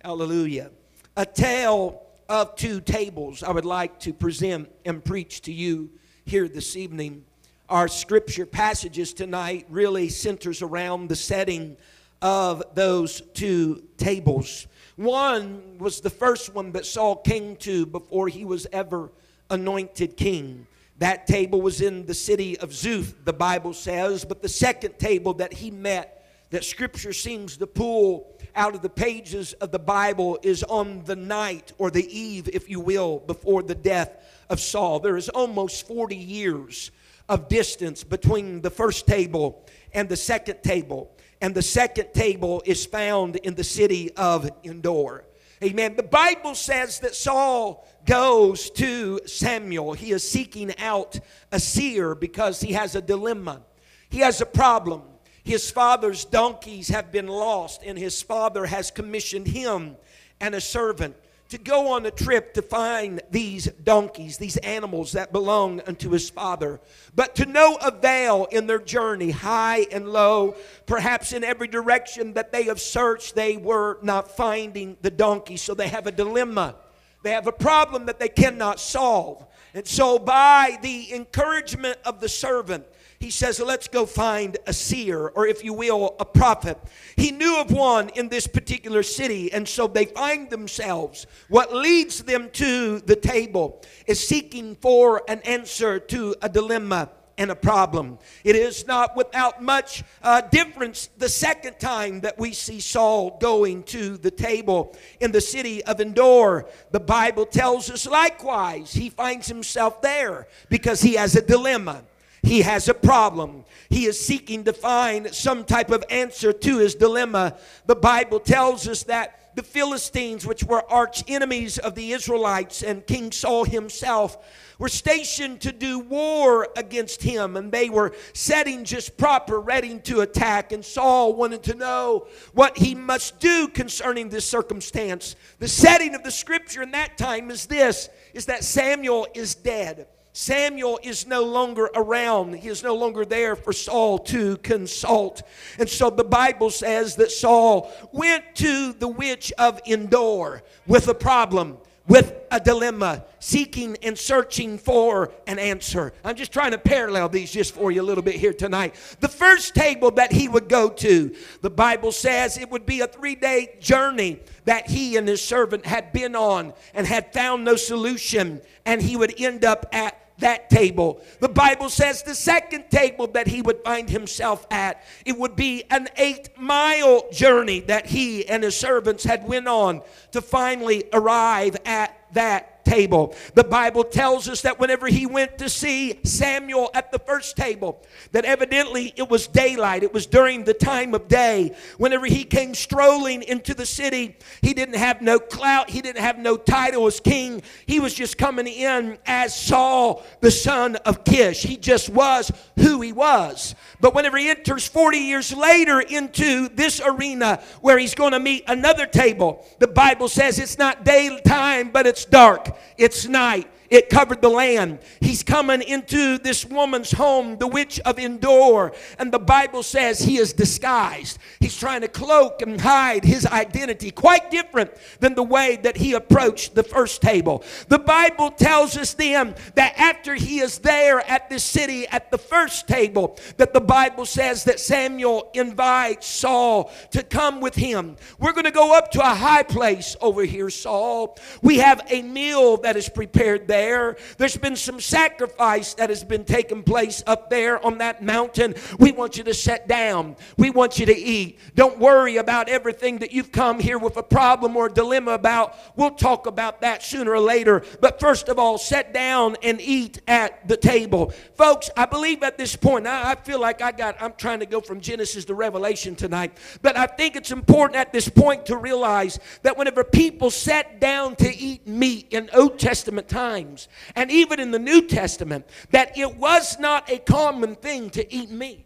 Hallelujah. 0.04 0.72
A 1.16 1.26
tale 1.26 2.02
of 2.28 2.56
two 2.56 2.82
tables 2.82 3.44
I 3.44 3.52
would 3.52 3.66
like 3.66 4.00
to 4.02 4.14
present 4.14 4.70
and 4.86 5.04
preach 5.04 5.42
to 5.42 5.54
you 5.54 5.92
here 6.26 6.48
this 6.48 6.76
evening. 6.76 7.26
Our 7.72 7.88
scripture 7.88 8.46
passages 8.46 9.14
tonight 9.14 9.66
really 9.70 10.10
centers 10.10 10.62
around 10.62 11.08
the 11.08 11.16
setting 11.16 11.78
of 12.22 12.62
those 12.76 13.22
two 13.34 13.84
tables. 13.96 14.68
One 14.98 15.78
was 15.78 16.02
the 16.02 16.10
first 16.10 16.54
one 16.54 16.74
that 16.74 16.86
Saul 16.86 17.16
came 17.16 17.56
to 17.56 17.86
before 17.86 18.28
he 18.28 18.44
was 18.44 18.68
ever 18.74 19.10
anointed 19.50 20.18
king. 20.18 20.68
That 20.98 21.28
table 21.28 21.62
was 21.62 21.80
in 21.80 22.06
the 22.06 22.14
city 22.14 22.60
of 22.60 22.72
Zuph, 22.72 23.14
the 23.24 23.32
Bible 23.32 23.72
says. 23.72 24.26
But 24.26 24.42
the 24.42 24.50
second 24.50 25.00
table 25.00 25.34
that 25.36 25.54
he 25.54 25.72
met, 25.72 26.30
that 26.50 26.66
scripture 26.66 27.14
seems 27.14 27.56
to 27.56 27.68
pull 27.68 28.38
out 28.54 28.76
of 28.76 28.82
the 28.82 28.90
pages 28.90 29.54
of 29.54 29.72
the 29.72 29.80
Bible, 29.80 30.38
is 30.44 30.62
on 30.64 31.06
the 31.06 31.16
night 31.16 31.72
or 31.78 31.90
the 31.90 32.06
eve, 32.06 32.50
if 32.52 32.70
you 32.70 32.82
will, 32.82 33.20
before 33.20 33.64
the 33.64 33.76
death 33.76 34.12
of 34.50 34.60
Saul. 34.60 35.00
There 35.00 35.16
is 35.16 35.30
almost 35.30 35.88
40 35.88 36.18
years 36.18 36.92
of 37.32 37.48
distance 37.48 38.04
between 38.04 38.62
the 38.62 38.70
first 38.70 39.08
table 39.08 39.66
and 39.94 40.10
the 40.10 40.18
second 40.18 40.62
table 40.62 41.16
and 41.40 41.56
the 41.56 41.62
second 41.62 42.14
table 42.14 42.62
is 42.66 42.86
found 42.86 43.38
in 43.38 43.56
the 43.56 43.64
city 43.64 44.12
of 44.18 44.52
Endor. 44.66 45.24
Amen. 45.64 45.96
The 45.96 46.04
Bible 46.04 46.56
says 46.56 47.00
that 47.00 47.16
Saul 47.16 47.88
goes 48.06 48.70
to 48.72 49.22
Samuel. 49.26 49.94
He 49.94 50.12
is 50.12 50.30
seeking 50.30 50.78
out 50.78 51.18
a 51.54 51.60
seer 51.60 52.16
because 52.16 52.60
he 52.60 52.74
has 52.74 52.96
a 52.96 53.02
dilemma. 53.02 53.62
He 54.10 54.20
has 54.20 54.42
a 54.42 54.46
problem. 54.46 55.04
His 55.42 55.72
father's 55.72 56.26
donkeys 56.26 56.90
have 56.90 57.14
been 57.14 57.28
lost, 57.28 57.82
and 57.86 57.98
his 57.98 58.22
father 58.22 58.66
has 58.66 58.92
commissioned 58.92 59.48
him 59.48 59.96
and 60.42 60.54
a 60.54 60.62
servant 60.62 61.16
to 61.52 61.58
go 61.58 61.92
on 61.92 62.06
a 62.06 62.12
trip 62.12 62.54
to 62.54 62.62
find 62.62 63.22
these 63.30 63.66
donkeys, 63.84 64.38
these 64.38 64.56
animals 64.58 65.12
that 65.12 65.34
belong 65.34 65.82
unto 65.82 66.10
his 66.12 66.30
father. 66.30 66.80
But 67.14 67.36
to 67.36 67.46
no 67.46 67.76
avail 67.76 68.48
in 68.52 68.68
their 68.68 68.80
journey, 68.80 69.32
high 69.32 69.86
and 69.92 70.08
low, 70.08 70.56
perhaps 70.86 71.34
in 71.34 71.44
every 71.44 71.68
direction 71.68 72.34
that 72.34 72.54
they 72.54 72.64
have 72.64 72.80
searched, 72.80 73.36
they 73.36 73.58
were 73.58 74.00
not 74.02 74.32
finding 74.32 74.96
the 75.02 75.12
donkey. 75.12 75.58
So 75.58 75.74
they 75.74 75.90
have 75.90 76.08
a 76.08 76.12
dilemma. 76.12 76.76
They 77.22 77.32
have 77.32 77.48
a 77.48 77.52
problem 77.52 78.06
that 78.06 78.18
they 78.18 78.30
cannot 78.30 78.80
solve. 78.80 79.46
And 79.74 79.86
so, 79.86 80.20
by 80.20 80.78
the 80.82 81.14
encouragement 81.14 81.98
of 82.04 82.20
the 82.20 82.28
servant, 82.28 82.86
he 83.22 83.30
says, 83.30 83.60
Let's 83.60 83.88
go 83.88 84.06
find 84.06 84.58
a 84.66 84.74
seer, 84.74 85.28
or 85.28 85.46
if 85.46 85.64
you 85.64 85.74
will, 85.74 86.16
a 86.20 86.26
prophet. 86.26 86.78
He 87.16 87.32
knew 87.32 87.62
of 87.62 87.72
one 87.72 88.10
in 88.10 88.30
this 88.30 88.48
particular 88.48 89.04
city, 89.04 89.54
and 89.54 89.68
so 89.68 89.88
they 89.88 90.06
find 90.06 90.50
themselves. 90.50 91.28
What 91.48 91.74
leads 91.74 92.24
them 92.24 92.50
to 92.54 93.00
the 93.00 93.16
table 93.16 93.82
is 94.08 94.28
seeking 94.28 94.76
for 94.76 95.22
an 95.28 95.40
answer 95.42 96.00
to 96.00 96.36
a 96.42 96.50
dilemma 96.50 97.12
and 97.38 97.52
a 97.52 97.56
problem. 97.56 98.18
It 98.44 98.56
is 98.56 98.86
not 98.88 99.16
without 99.16 99.62
much 99.64 100.04
uh, 100.24 100.42
difference 100.42 101.10
the 101.18 101.30
second 101.30 101.80
time 101.80 102.22
that 102.22 102.38
we 102.40 102.54
see 102.54 102.80
Saul 102.80 103.38
going 103.40 103.84
to 103.84 104.18
the 104.18 104.32
table 104.32 104.96
in 105.20 105.32
the 105.32 105.42
city 105.42 105.84
of 105.86 106.02
Endor. 106.02 106.66
The 106.92 107.00
Bible 107.00 107.46
tells 107.46 107.90
us 107.90 108.06
likewise 108.06 108.94
he 108.94 109.10
finds 109.10 109.48
himself 109.48 110.02
there 110.02 110.48
because 110.70 111.02
he 111.02 111.14
has 111.14 111.36
a 111.36 111.42
dilemma. 111.42 112.04
He 112.44 112.62
has 112.62 112.88
a 112.88 112.94
problem. 112.94 113.66
He 113.90 114.06
is 114.06 114.20
seeking 114.20 114.64
to 114.64 114.74
find 114.74 115.34
some 115.34 115.64
type 115.64 115.92
of 115.92 116.04
answer 116.10 116.52
to 116.52 116.78
his 116.80 116.96
dilemma. 116.96 117.58
The 117.86 117.96
Bible 117.96 118.40
tells 118.40 118.88
us 118.88 119.04
that 119.04 119.38
the 119.56 119.64
Philistines, 119.64 120.46
which 120.48 120.64
were 120.64 120.90
arch 120.90 121.24
enemies 121.28 121.78
of 121.78 121.94
the 121.94 122.14
Israelites, 122.14 122.84
and 122.84 123.06
King 123.06 123.32
Saul 123.32 123.66
himself, 123.66 124.38
were 124.80 124.88
stationed 124.88 125.62
to 125.62 125.72
do 125.72 126.00
war 126.00 126.70
against 126.76 127.22
him, 127.22 127.58
and 127.58 127.72
they 127.72 127.90
were 127.90 128.14
setting 128.34 128.86
just 128.86 129.18
proper, 129.18 129.60
ready 129.60 130.00
to 130.00 130.22
attack. 130.22 130.72
And 130.72 130.84
Saul 130.84 131.36
wanted 131.36 131.64
to 131.64 131.76
know 131.76 132.28
what 132.54 132.78
he 132.78 132.96
must 132.96 133.40
do 133.40 133.68
concerning 133.68 134.30
this 134.30 134.46
circumstance. 134.46 135.36
The 135.60 135.68
setting 135.68 136.16
of 136.16 136.24
the 136.24 136.32
scripture 136.32 136.82
in 136.82 136.92
that 136.92 137.18
time 137.18 137.52
is 137.52 137.66
this: 137.68 138.10
is 138.34 138.46
that 138.46 138.64
Samuel 138.64 139.28
is 139.36 139.54
dead. 139.54 140.08
Samuel 140.34 141.00
is 141.04 141.28
no 141.28 141.44
longer 141.44 141.90
around. 141.94 142.56
He 142.56 142.70
is 142.70 142.84
no 142.84 142.96
longer 142.96 143.26
there 143.26 143.56
for 143.56 143.74
Saul 143.74 144.18
to 144.20 144.58
consult. 144.58 145.44
And 145.78 145.90
so 145.90 146.10
the 146.10 146.24
Bible 146.24 146.70
says 146.70 147.18
that 147.18 147.32
Saul 147.32 147.92
went 148.12 148.56
to 148.56 148.94
the 148.94 149.10
witch 149.10 149.52
of 149.58 149.82
Endor 149.86 150.64
with 150.88 151.10
a 151.10 151.14
problem, 151.14 151.78
with 152.08 152.34
a 152.50 152.60
dilemma, 152.62 153.26
seeking 153.40 153.98
and 154.04 154.18
searching 154.18 154.78
for 154.78 155.34
an 155.48 155.60
answer. 155.60 156.14
I'm 156.24 156.36
just 156.36 156.54
trying 156.54 156.72
to 156.72 156.78
parallel 156.78 157.28
these 157.28 157.52
just 157.52 157.74
for 157.74 157.92
you 157.92 158.02
a 158.02 158.04
little 158.04 158.24
bit 158.24 158.36
here 158.36 158.54
tonight. 158.54 158.96
The 159.20 159.28
first 159.28 159.76
table 159.76 160.12
that 160.12 160.32
he 160.32 160.48
would 160.48 160.70
go 160.70 160.90
to, 160.90 161.36
the 161.62 161.70
Bible 161.70 162.12
says 162.12 162.58
it 162.58 162.70
would 162.70 162.86
be 162.86 163.02
a 163.02 163.08
three 163.08 163.36
day 163.36 163.76
journey 163.82 164.40
that 164.64 164.90
he 164.90 165.18
and 165.18 165.28
his 165.28 165.42
servant 165.42 165.86
had 165.86 166.14
been 166.14 166.36
on 166.36 166.74
and 166.94 167.06
had 167.06 167.34
found 167.34 167.66
no 167.66 167.76
solution, 167.76 168.62
and 168.86 169.02
he 169.02 169.18
would 169.18 169.40
end 169.40 169.66
up 169.66 169.88
at 169.92 170.21
that 170.42 170.70
table. 170.70 171.22
The 171.40 171.50
Bible 171.50 171.90
says 171.90 172.22
the 172.22 172.36
second 172.36 172.92
table 172.92 173.28
that 173.28 173.48
he 173.48 173.62
would 173.62 173.84
find 173.84 174.10
himself 174.10 174.68
at, 174.70 175.04
it 175.26 175.38
would 175.38 175.56
be 175.56 175.84
an 175.90 176.08
eight 176.18 176.50
mile 176.58 177.24
journey 177.32 177.80
that 177.82 178.08
he 178.08 178.48
and 178.48 178.64
his 178.64 178.76
servants 178.76 179.24
had 179.24 179.48
went 179.48 179.68
on 179.68 180.02
to 180.32 180.42
finally 180.42 181.06
arrive 181.14 181.78
at 181.86 182.18
that 182.34 182.71
table. 182.92 183.34
The 183.54 183.64
Bible 183.64 184.04
tells 184.04 184.50
us 184.50 184.64
that 184.64 184.78
whenever 184.78 185.08
he 185.08 185.26
went 185.26 185.58
to 185.60 185.70
see 185.70 186.20
Samuel 186.26 186.92
at 186.94 187.10
the 187.10 187.20
first 187.20 187.56
table, 187.56 188.04
that 188.34 188.44
evidently 188.44 189.14
it 189.16 189.30
was 189.30 189.48
daylight, 189.48 190.04
it 190.04 190.14
was 190.14 190.26
during 190.26 190.66
the 190.66 190.74
time 190.74 191.14
of 191.14 191.30
day. 191.30 191.74
Whenever 191.98 192.26
he 192.26 192.44
came 192.44 192.76
strolling 192.76 193.44
into 193.44 193.74
the 193.74 193.86
city, 193.86 194.36
he 194.62 194.74
didn't 194.74 194.96
have 194.96 195.22
no 195.22 195.40
clout, 195.40 195.90
he 195.90 196.02
didn't 196.02 196.22
have 196.22 196.38
no 196.38 196.58
title 196.58 197.08
as 197.08 197.22
king. 197.22 197.62
He 197.86 198.02
was 198.02 198.14
just 198.14 198.38
coming 198.38 198.68
in 198.68 199.18
as 199.26 199.58
Saul, 199.58 200.24
the 200.42 200.52
son 200.52 200.98
of 200.98 201.24
Kish. 201.24 201.64
He 201.64 201.78
just 201.78 202.10
was 202.10 202.52
who 202.78 203.00
he 203.00 203.14
was. 203.14 203.74
But 204.02 204.14
whenever 204.14 204.38
he 204.38 204.50
enters 204.50 204.86
40 204.86 205.18
years 205.18 205.56
later 205.56 206.02
into 206.02 206.68
this 206.68 207.00
arena 207.00 207.62
where 207.80 207.98
he's 207.98 208.16
going 208.16 208.34
to 208.34 208.40
meet 208.40 208.66
another 208.68 209.06
table, 209.06 209.66
the 209.80 209.88
Bible 209.88 210.28
says 210.28 210.60
it's 210.60 210.78
not 210.78 211.06
daytime, 211.06 211.92
but 211.92 212.06
it's 212.06 212.26
dark. 212.26 212.76
It's 212.98 213.28
night. 213.28 213.68
It 213.92 214.10
covered 214.10 214.42
the 214.42 214.50
land. 214.50 215.00
He's 215.20 215.44
coming 215.44 215.82
into 215.82 216.38
this 216.38 216.64
woman's 216.66 217.12
home, 217.12 217.58
the 217.58 217.68
witch 217.68 218.00
of 218.00 218.18
Endor, 218.18 218.94
and 219.20 219.34
the 219.34 219.38
Bible 219.38 219.84
says 219.84 220.22
he 220.22 220.38
is 220.38 220.54
disguised. 220.54 221.38
He's 221.60 221.78
trying 221.78 222.00
to 222.00 222.08
cloak 222.08 222.62
and 222.62 222.80
hide 222.80 223.26
his 223.26 223.46
identity, 223.46 224.10
quite 224.10 224.50
different 224.50 224.92
than 225.20 225.36
the 225.36 225.44
way 225.44 225.76
that 225.84 225.98
he 225.98 226.14
approached 226.14 226.74
the 226.74 226.84
first 226.84 227.22
table. 227.22 227.66
The 227.90 228.00
Bible 228.00 228.50
tells 228.52 228.96
us 228.96 229.14
then 229.14 229.56
that 229.76 230.00
after 230.00 230.36
he 230.36 230.62
is 230.62 230.80
there 230.80 231.20
at 231.30 231.50
this 231.50 231.64
city 231.64 232.08
at 232.08 232.32
the 232.32 232.38
first 232.38 232.88
table, 232.88 233.38
that 233.58 233.74
the 233.74 233.82
Bible 233.82 234.26
says 234.26 234.64
that 234.64 234.80
Samuel 234.80 235.52
invites 235.54 236.28
Saul 236.28 236.94
to 237.12 237.24
come 237.24 237.60
with 237.60 237.76
him. 237.76 238.16
We're 238.40 238.54
going 238.54 238.64
to 238.64 238.72
go 238.72 238.98
up 238.98 239.12
to 239.12 239.20
a 239.20 239.36
high 239.36 239.64
place 239.64 240.16
over 240.22 240.46
here, 240.46 240.70
Saul. 240.70 241.38
We 241.62 241.80
have 241.80 242.02
a 242.08 242.22
meal 242.22 242.78
that 242.78 242.96
is 242.96 243.10
prepared 243.10 243.68
there 243.68 243.81
there. 243.82 244.16
There's 244.38 244.58
been 244.58 244.76
some 244.76 245.00
sacrifice 245.00 245.96
that 245.96 246.10
has 246.10 246.24
been 246.24 246.46
taking 246.46 246.84
place 246.84 247.24
up 247.26 247.50
there 247.50 247.84
on 247.84 247.98
that 247.98 248.22
mountain. 248.22 248.76
We 249.00 249.12
want 249.12 249.38
you 249.38 249.44
to 249.46 249.56
sit 249.56 249.88
down. 249.88 250.36
We 250.56 250.70
want 250.70 251.00
you 251.00 251.08
to 251.08 251.18
eat. 251.18 251.58
Don't 251.76 251.98
worry 251.98 252.38
about 252.38 252.70
everything 252.70 253.18
that 253.20 253.32
you've 253.32 253.52
come 253.52 253.80
here 253.80 253.98
with 253.98 254.18
a 254.18 254.24
problem 254.24 254.78
or 254.78 254.86
a 254.86 254.94
dilemma 254.94 255.32
about. 255.32 255.76
We'll 255.96 256.12
talk 256.12 256.46
about 256.46 256.82
that 256.82 257.02
sooner 257.02 257.32
or 257.32 257.40
later. 257.40 257.84
But 258.00 258.20
first 258.20 258.50
of 258.50 258.60
all, 258.60 258.78
sit 258.78 259.14
down 259.14 259.58
and 259.64 259.82
eat 259.82 260.22
at 260.28 260.68
the 260.68 260.78
table. 260.78 261.34
Folks, 261.56 261.90
I 261.98 262.06
believe 262.06 262.44
at 262.44 262.60
this 262.60 262.76
point, 262.76 263.08
I, 263.08 263.32
I 263.32 263.36
feel 263.36 263.60
like 263.60 263.82
I 263.82 263.92
got, 263.92 264.16
I'm 264.22 264.34
trying 264.38 264.60
to 264.60 264.68
go 264.68 264.80
from 264.80 265.02
Genesis 265.02 265.46
to 265.46 265.56
Revelation 265.56 266.16
tonight. 266.16 266.56
But 266.84 266.98
I 266.98 267.08
think 267.08 267.36
it's 267.36 267.52
important 267.52 267.96
at 267.96 268.14
this 268.14 268.30
point 268.30 268.68
to 268.68 268.78
realize 268.78 269.40
that 269.64 269.76
whenever 269.76 270.04
people 270.04 270.52
sat 270.52 271.00
down 271.00 271.36
to 271.38 271.50
eat 271.56 271.88
meat 271.88 272.28
in 272.30 272.50
Old 272.54 272.78
Testament 272.78 273.28
times, 273.28 273.71
and 274.16 274.32
even 274.32 274.60
in 274.60 274.72
the 274.72 274.80
New 274.80 275.08
Testament, 275.08 275.66
that 275.92 276.18
it 276.18 276.38
was 276.38 276.80
not 276.80 277.10
a 277.10 277.20
common 277.20 277.76
thing 277.76 278.10
to 278.12 278.34
eat 278.34 278.50
meat. 278.50 278.86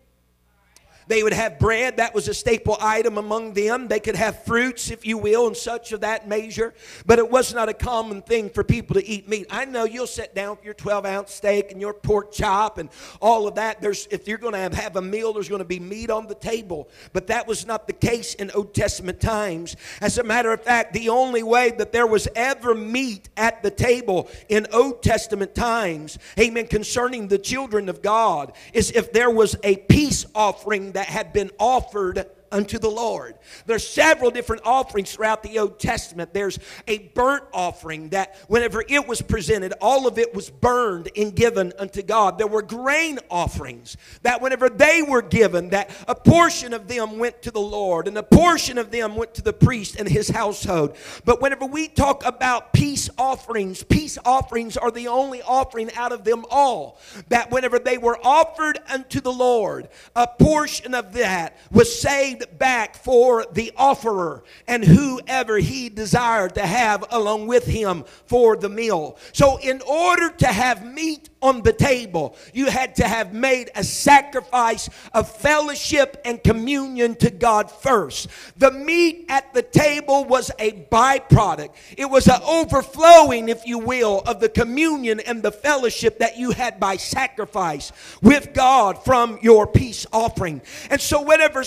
They 1.08 1.22
would 1.24 1.34
have 1.34 1.60
bread, 1.60 1.98
that 1.98 2.16
was 2.16 2.28
a 2.28 2.34
staple 2.34 2.78
item 2.82 3.18
among 3.18 3.54
them. 3.54 3.88
They 3.88 4.00
could 4.00 4.16
have 4.16 4.44
fruits, 4.44 4.90
if 4.90 5.06
you 5.06 5.18
will, 5.18 5.48
and 5.48 5.56
such 5.56 5.92
of 5.92 6.02
that 6.02 6.28
measure. 6.28 6.74
But 7.06 7.20
it 7.20 7.30
was 7.30 7.54
not 7.54 7.70
a 7.70 7.74
common 7.74 8.22
thing 8.22 8.50
for 8.50 8.64
people 8.64 8.96
to 8.96 9.06
eat 9.06 9.28
meat. 9.30 9.48
I 9.50 9.66
know 9.66 9.84
you'll 9.84 10.08
sit 10.08 10.34
down 10.34 10.56
with 10.56 10.66
your 10.66 10.74
12 10.74 11.06
ounce 11.06 11.34
steak 11.34 11.72
and 11.72 11.80
your 11.80 11.94
pork 11.94 12.32
chop 12.32 12.78
and 12.78 12.90
all 13.22 13.48
of 13.48 13.56
that. 13.56 13.82
There's, 13.82 14.08
if 14.10 14.28
you're 14.28 14.38
going 14.38 14.54
to 14.54 14.60
have, 14.60 14.74
have 14.74 14.96
a 14.96 15.02
meal, 15.02 15.34
there's 15.34 15.50
going 15.50 15.60
to 15.60 15.66
be 15.66 15.80
meat 15.80 16.10
on 16.10 16.28
the 16.28 16.36
table. 16.36 16.90
But 17.14 17.28
that 17.28 17.48
was 17.48 17.66
not 17.66 17.88
the 17.88 17.94
case 17.94 18.34
in 18.34 18.50
Old 18.52 18.74
Testament 18.74 19.20
times. 19.22 19.76
As 20.02 20.18
a 20.18 20.24
matter 20.24 20.52
of 20.52 20.64
fact, 20.64 20.94
the 20.94 21.10
only 21.10 21.44
way 21.44 21.72
that 21.72 21.92
there 21.92 22.08
was 22.08 22.28
ever 22.36 22.74
meat 22.74 23.30
at 23.38 23.62
the 23.62 23.72
table 23.72 24.30
in 24.50 24.66
Old 24.74 25.04
Testament 25.04 25.54
times, 25.54 26.18
amen, 26.40 26.68
concerning 26.68 27.28
the 27.28 27.38
children 27.38 27.90
of 27.90 28.02
God, 28.02 28.54
is 28.74 28.92
if 28.92 29.14
there 29.14 29.30
was 29.30 29.56
a 29.64 29.78
peace 29.78 30.26
offering 30.34 30.94
that 30.96 31.08
had 31.08 31.34
been 31.34 31.52
offered 31.60 32.26
unto 32.56 32.80
the 32.80 32.90
Lord. 32.90 33.36
There's 33.66 33.86
several 33.86 34.32
different 34.32 34.62
offerings 34.66 35.14
throughout 35.14 35.44
the 35.44 35.60
Old 35.60 35.78
Testament. 35.78 36.34
There's 36.34 36.58
a 36.88 37.00
burnt 37.00 37.44
offering 37.54 38.10
that 38.10 38.38
whenever 38.48 38.82
it 38.88 39.06
was 39.06 39.22
presented, 39.22 39.74
all 39.82 40.08
of 40.08 40.18
it 40.18 40.34
was 40.34 40.50
burned 40.50 41.10
and 41.18 41.36
given 41.36 41.74
unto 41.78 42.02
God. 42.02 42.38
There 42.38 42.48
were 42.48 42.62
grain 42.62 43.20
offerings 43.30 43.98
that 44.22 44.42
whenever 44.42 44.70
they 44.70 45.02
were 45.02 45.22
given, 45.22 45.72
that 45.72 45.92
a 46.08 46.16
portion 46.16 46.72
of 46.74 46.88
them 46.88 47.20
went 47.20 47.42
to 47.42 47.52
the 47.52 47.60
Lord 47.60 48.08
and 48.08 48.18
a 48.18 48.24
portion 48.24 48.78
of 48.78 48.90
them 48.90 49.18
went 49.18 49.34
to 49.34 49.42
the 49.42 49.52
priest 49.52 49.98
and 50.00 50.08
his 50.08 50.30
household. 50.30 50.96
But 51.26 51.42
whenever 51.42 51.66
we 51.66 51.90
talk 51.90 52.26
about 52.26 52.72
peace 52.72 53.10
offerings, 53.18 53.84
peace 53.84 54.18
offerings 54.24 54.78
are 54.78 54.92
the 54.92 55.10
only 55.10 55.42
offering 55.42 55.94
out 55.96 56.14
of 56.14 56.24
them 56.24 56.46
all 56.50 57.00
that 57.28 57.52
whenever 57.52 57.80
they 57.80 57.98
were 57.98 58.18
offered 58.24 58.80
unto 58.90 59.20
the 59.20 59.34
Lord, 59.34 59.90
a 60.16 60.26
portion 60.26 60.94
of 60.94 61.12
that 61.14 61.58
was 61.70 62.00
saved 62.00 62.45
back 62.46 62.96
for 62.96 63.46
the 63.52 63.72
offerer 63.78 64.44
and 64.68 64.84
whoever 64.84 65.58
he 65.58 65.90
desired 65.90 66.56
to 66.56 66.66
have 66.66 67.04
along 67.12 67.48
with 67.48 67.66
him 67.66 68.04
for 68.26 68.56
the 68.56 68.70
meal. 68.70 69.18
So, 69.34 69.58
in 69.58 69.82
order 69.82 70.30
to 70.30 70.48
have 70.48 70.86
meat 70.86 71.30
on 71.42 71.62
the 71.62 71.74
table, 71.74 72.36
you 72.54 72.68
had 72.68 72.96
to 72.96 73.08
have 73.08 73.34
made 73.34 73.70
a 73.76 73.84
sacrifice 73.84 74.90
of 75.14 75.30
fellowship 75.30 76.20
and 76.26 76.44
communion 76.44 77.16
to 77.16 77.30
God 77.30 77.70
first. 77.70 78.28
The 78.58 78.72
meat 78.72 79.26
at 79.30 79.54
the 79.54 79.62
table 79.62 80.26
was 80.26 80.52
a 80.58 80.72
byproduct, 80.92 81.70
it 81.98 82.10
was 82.10 82.28
an 82.28 82.42
overflowing, 82.44 83.50
if 83.50 83.66
you 83.68 83.80
will, 83.80 84.22
of 84.26 84.40
the 84.40 84.50
communion 84.50 85.20
and 85.20 85.44
the 85.44 85.52
fellowship 85.52 86.20
that 86.20 86.38
you 86.38 86.52
had 86.52 86.80
by 86.80 86.98
sacrifice 86.98 87.92
with 88.22 88.54
God 88.54 89.04
from 89.04 89.38
your 89.42 89.68
peace 89.68 90.06
offering. 90.12 90.62
And 90.90 91.00
so, 91.00 91.22
whenever 91.22 91.64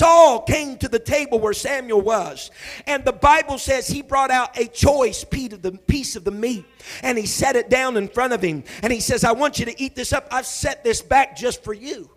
Saul 0.00 0.40
came 0.40 0.78
to 0.78 0.88
the 0.88 0.98
table 0.98 1.38
where 1.38 1.52
Samuel 1.52 2.00
was, 2.00 2.50
and 2.86 3.04
the 3.04 3.12
Bible 3.12 3.58
says 3.58 3.86
he 3.86 4.00
brought 4.00 4.30
out 4.30 4.58
a 4.58 4.64
choice 4.64 5.24
piece 5.24 6.16
of 6.16 6.24
the 6.24 6.30
meat 6.30 6.64
and 7.02 7.18
he 7.18 7.26
set 7.26 7.54
it 7.54 7.68
down 7.68 7.98
in 7.98 8.08
front 8.08 8.32
of 8.32 8.40
him 8.40 8.64
and 8.82 8.94
he 8.94 9.00
says, 9.00 9.24
I 9.24 9.32
want 9.32 9.58
you 9.58 9.66
to 9.66 9.78
eat 9.78 9.94
this 9.94 10.14
up. 10.14 10.26
I've 10.30 10.46
set 10.46 10.82
this 10.82 11.02
back 11.02 11.36
just 11.36 11.62
for 11.62 11.74
you. 11.74 12.08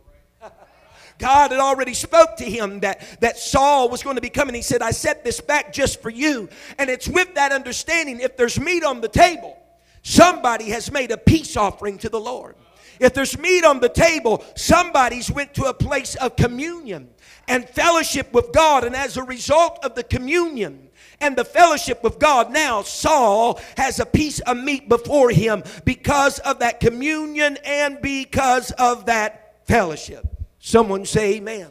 God 1.19 1.51
had 1.51 1.59
already 1.59 1.93
spoke 1.93 2.37
to 2.37 2.45
him 2.45 2.79
that, 2.79 3.19
that 3.19 3.37
Saul 3.37 3.89
was 3.89 4.01
going 4.01 4.15
to 4.15 4.21
be 4.21 4.29
coming. 4.29 4.55
He 4.55 4.61
said, 4.61 4.81
I 4.81 4.91
set 4.91 5.25
this 5.25 5.41
back 5.41 5.73
just 5.73 6.01
for 6.01 6.09
you. 6.09 6.47
And 6.77 6.89
it's 6.89 7.09
with 7.09 7.35
that 7.35 7.51
understanding, 7.51 8.21
if 8.21 8.37
there's 8.37 8.57
meat 8.57 8.85
on 8.85 9.01
the 9.01 9.09
table, 9.09 9.61
somebody 10.03 10.69
has 10.69 10.89
made 10.89 11.11
a 11.11 11.17
peace 11.17 11.57
offering 11.57 11.97
to 11.97 12.07
the 12.07 12.19
Lord. 12.21 12.55
If 13.03 13.13
there's 13.13 13.37
meat 13.37 13.65
on 13.65 13.81
the 13.81 13.89
table, 13.89 14.45
somebody's 14.55 15.29
went 15.29 15.53
to 15.55 15.65
a 15.65 15.73
place 15.73 16.15
of 16.15 16.37
communion 16.37 17.09
and 17.49 17.67
fellowship 17.67 18.33
with 18.33 18.53
God. 18.53 18.85
And 18.85 18.95
as 18.95 19.17
a 19.17 19.23
result 19.23 19.83
of 19.83 19.95
the 19.95 20.03
communion, 20.03 20.89
and 21.19 21.35
the 21.37 21.45
fellowship 21.45 22.03
with 22.03 22.19
God. 22.19 22.51
Now, 22.51 22.81
Saul 22.81 23.59
has 23.77 23.99
a 23.99 24.05
piece 24.05 24.39
of 24.41 24.57
meat 24.57 24.89
before 24.89 25.29
him 25.29 25.63
because 25.85 26.39
of 26.39 26.59
that 26.59 26.79
communion 26.79 27.57
and 27.63 28.01
because 28.01 28.71
of 28.71 29.05
that 29.05 29.65
fellowship. 29.65 30.25
Someone 30.59 31.05
say, 31.05 31.35
Amen. 31.35 31.69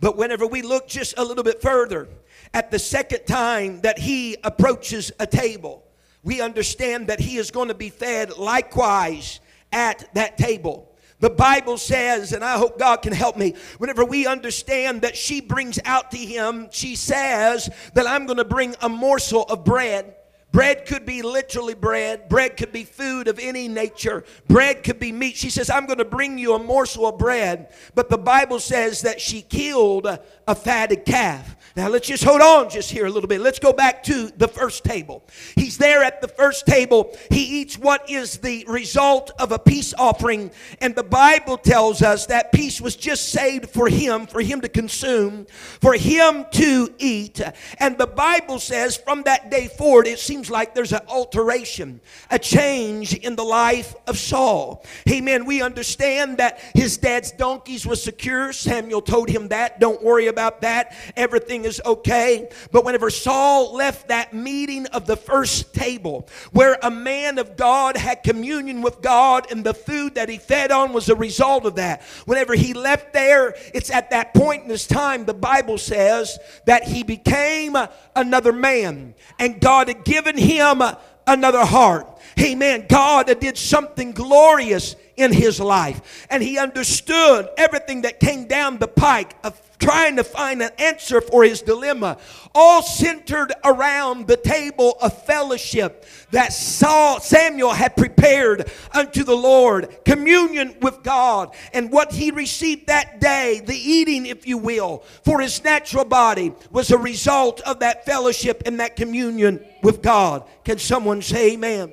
But 0.00 0.16
whenever 0.16 0.46
we 0.46 0.62
look 0.62 0.88
just 0.88 1.16
a 1.18 1.24
little 1.24 1.44
bit 1.44 1.62
further 1.62 2.08
at 2.52 2.70
the 2.72 2.78
second 2.78 3.26
time 3.26 3.80
that 3.82 3.98
he 3.98 4.36
approaches 4.42 5.12
a 5.20 5.26
table, 5.26 5.84
we 6.24 6.40
understand 6.40 7.06
that 7.08 7.20
he 7.20 7.36
is 7.36 7.52
going 7.52 7.68
to 7.68 7.74
be 7.74 7.90
fed 7.90 8.36
likewise 8.36 9.40
at 9.72 10.12
that 10.14 10.38
table. 10.38 10.88
The 11.20 11.30
Bible 11.30 11.78
says, 11.78 12.32
and 12.32 12.44
I 12.44 12.58
hope 12.58 12.78
God 12.80 12.96
can 12.96 13.12
help 13.12 13.36
me, 13.36 13.54
whenever 13.78 14.04
we 14.04 14.26
understand 14.26 15.02
that 15.02 15.16
she 15.16 15.40
brings 15.40 15.78
out 15.84 16.10
to 16.10 16.16
him, 16.16 16.68
she 16.72 16.96
says 16.96 17.70
that 17.94 18.08
I'm 18.08 18.26
going 18.26 18.38
to 18.38 18.44
bring 18.44 18.74
a 18.80 18.88
morsel 18.88 19.44
of 19.44 19.64
bread. 19.64 20.16
Bread 20.52 20.86
could 20.86 21.06
be 21.06 21.22
literally 21.22 21.74
bread. 21.74 22.28
Bread 22.28 22.56
could 22.58 22.72
be 22.72 22.84
food 22.84 23.26
of 23.26 23.38
any 23.38 23.68
nature. 23.68 24.24
Bread 24.48 24.84
could 24.84 25.00
be 25.00 25.10
meat. 25.10 25.36
She 25.36 25.50
says, 25.50 25.70
I'm 25.70 25.86
going 25.86 25.98
to 25.98 26.04
bring 26.04 26.38
you 26.38 26.54
a 26.54 26.58
morsel 26.58 27.06
of 27.06 27.18
bread. 27.18 27.72
But 27.94 28.10
the 28.10 28.18
Bible 28.18 28.60
says 28.60 29.02
that 29.02 29.20
she 29.20 29.40
killed 29.40 30.06
a 30.06 30.54
fatted 30.54 31.06
calf. 31.06 31.56
Now 31.74 31.88
let's 31.88 32.06
just 32.06 32.22
hold 32.22 32.42
on 32.42 32.68
just 32.68 32.90
here 32.90 33.06
a 33.06 33.10
little 33.10 33.28
bit. 33.28 33.40
Let's 33.40 33.58
go 33.58 33.72
back 33.72 34.02
to 34.04 34.30
the 34.36 34.48
first 34.48 34.84
table. 34.84 35.24
He's 35.56 35.78
there 35.78 36.02
at 36.02 36.20
the 36.20 36.28
first 36.28 36.66
table. 36.66 37.16
He 37.30 37.60
eats 37.60 37.78
what 37.78 38.10
is 38.10 38.38
the 38.38 38.66
result 38.68 39.30
of 39.38 39.52
a 39.52 39.58
peace 39.58 39.94
offering. 39.96 40.50
And 40.80 40.94
the 40.94 41.02
Bible 41.02 41.56
tells 41.56 42.02
us 42.02 42.26
that 42.26 42.52
peace 42.52 42.78
was 42.78 42.94
just 42.94 43.30
saved 43.30 43.70
for 43.70 43.88
him, 43.88 44.26
for 44.26 44.42
him 44.42 44.60
to 44.60 44.68
consume, 44.68 45.46
for 45.80 45.94
him 45.94 46.44
to 46.52 46.94
eat. 46.98 47.40
And 47.78 47.96
the 47.96 48.06
Bible 48.06 48.58
says 48.58 48.98
from 48.98 49.22
that 49.22 49.50
day 49.50 49.68
forward, 49.68 50.06
it 50.06 50.18
seems 50.18 50.41
like 50.50 50.74
there's 50.74 50.92
an 50.92 51.02
alteration, 51.08 52.00
a 52.30 52.38
change 52.38 53.14
in 53.14 53.36
the 53.36 53.44
life 53.44 53.94
of 54.06 54.18
Saul. 54.18 54.84
Amen. 55.08 55.44
We 55.44 55.62
understand 55.62 56.38
that 56.38 56.60
his 56.74 56.96
dad's 56.96 57.30
donkeys 57.32 57.86
were 57.86 57.96
secure. 57.96 58.52
Samuel 58.52 59.02
told 59.02 59.28
him 59.28 59.48
that. 59.48 59.80
Don't 59.80 60.02
worry 60.02 60.26
about 60.26 60.60
that. 60.62 60.96
Everything 61.16 61.52
everything 61.52 61.64
is 61.64 61.80
okay. 61.84 62.48
But 62.70 62.84
whenever 62.84 63.10
Saul 63.10 63.74
left 63.74 64.08
that 64.08 64.32
meeting 64.32 64.86
of 64.86 65.06
the 65.06 65.16
first 65.16 65.74
table, 65.74 66.28
where 66.52 66.78
a 66.82 66.90
man 66.90 67.38
of 67.38 67.56
God 67.56 67.96
had 67.96 68.22
communion 68.22 68.82
with 68.82 69.02
God 69.02 69.50
and 69.50 69.64
the 69.64 69.74
food 69.74 70.14
that 70.14 70.28
he 70.28 70.38
fed 70.38 70.70
on 70.70 70.92
was 70.92 71.08
a 71.08 71.14
result 71.14 71.66
of 71.66 71.76
that, 71.76 72.02
whenever 72.26 72.54
he 72.54 72.74
left 72.74 73.12
there, 73.12 73.54
it's 73.74 73.90
at 73.90 74.10
that 74.10 74.34
point 74.34 74.64
in 74.64 74.70
his 74.70 74.86
time, 74.86 75.24
the 75.24 75.34
Bible 75.34 75.78
says 75.78 76.38
that 76.66 76.84
he 76.84 77.02
became 77.02 77.76
another 78.14 78.52
man 78.52 79.14
and 79.38 79.60
God 79.60 79.88
had 79.88 80.04
given 80.04 80.31
him 80.36 80.82
another 81.26 81.64
heart. 81.64 82.08
Amen. 82.40 82.86
God 82.88 83.26
did 83.40 83.58
something 83.58 84.12
glorious 84.12 84.96
in 85.16 85.32
his 85.32 85.60
life. 85.60 86.26
And 86.30 86.42
he 86.42 86.58
understood 86.58 87.48
everything 87.56 88.02
that 88.02 88.20
came 88.20 88.46
down 88.46 88.78
the 88.78 88.88
pike 88.88 89.36
of 89.44 89.60
trying 89.82 90.16
to 90.16 90.24
find 90.24 90.62
an 90.62 90.70
answer 90.78 91.20
for 91.20 91.42
his 91.42 91.60
dilemma, 91.60 92.16
all 92.54 92.82
centered 92.82 93.52
around 93.64 94.26
the 94.26 94.36
table 94.36 94.96
of 95.02 95.24
fellowship 95.24 96.06
that 96.30 96.52
Saul, 96.52 97.20
Samuel 97.20 97.72
had 97.72 97.96
prepared 97.96 98.70
unto 98.92 99.24
the 99.24 99.36
Lord, 99.36 100.04
communion 100.04 100.76
with 100.80 101.02
God, 101.02 101.54
and 101.72 101.90
what 101.90 102.12
he 102.12 102.30
received 102.30 102.86
that 102.86 103.20
day, 103.20 103.60
the 103.64 103.76
eating, 103.76 104.26
if 104.26 104.46
you 104.46 104.56
will, 104.56 105.02
for 105.24 105.40
his 105.40 105.62
natural 105.64 106.04
body 106.04 106.52
was 106.70 106.90
a 106.90 106.98
result 106.98 107.60
of 107.62 107.80
that 107.80 108.06
fellowship 108.06 108.62
and 108.64 108.78
that 108.80 108.96
communion 108.96 109.64
with 109.82 110.00
God. 110.00 110.44
Can 110.64 110.78
someone 110.78 111.22
say 111.22 111.54
amen? 111.54 111.92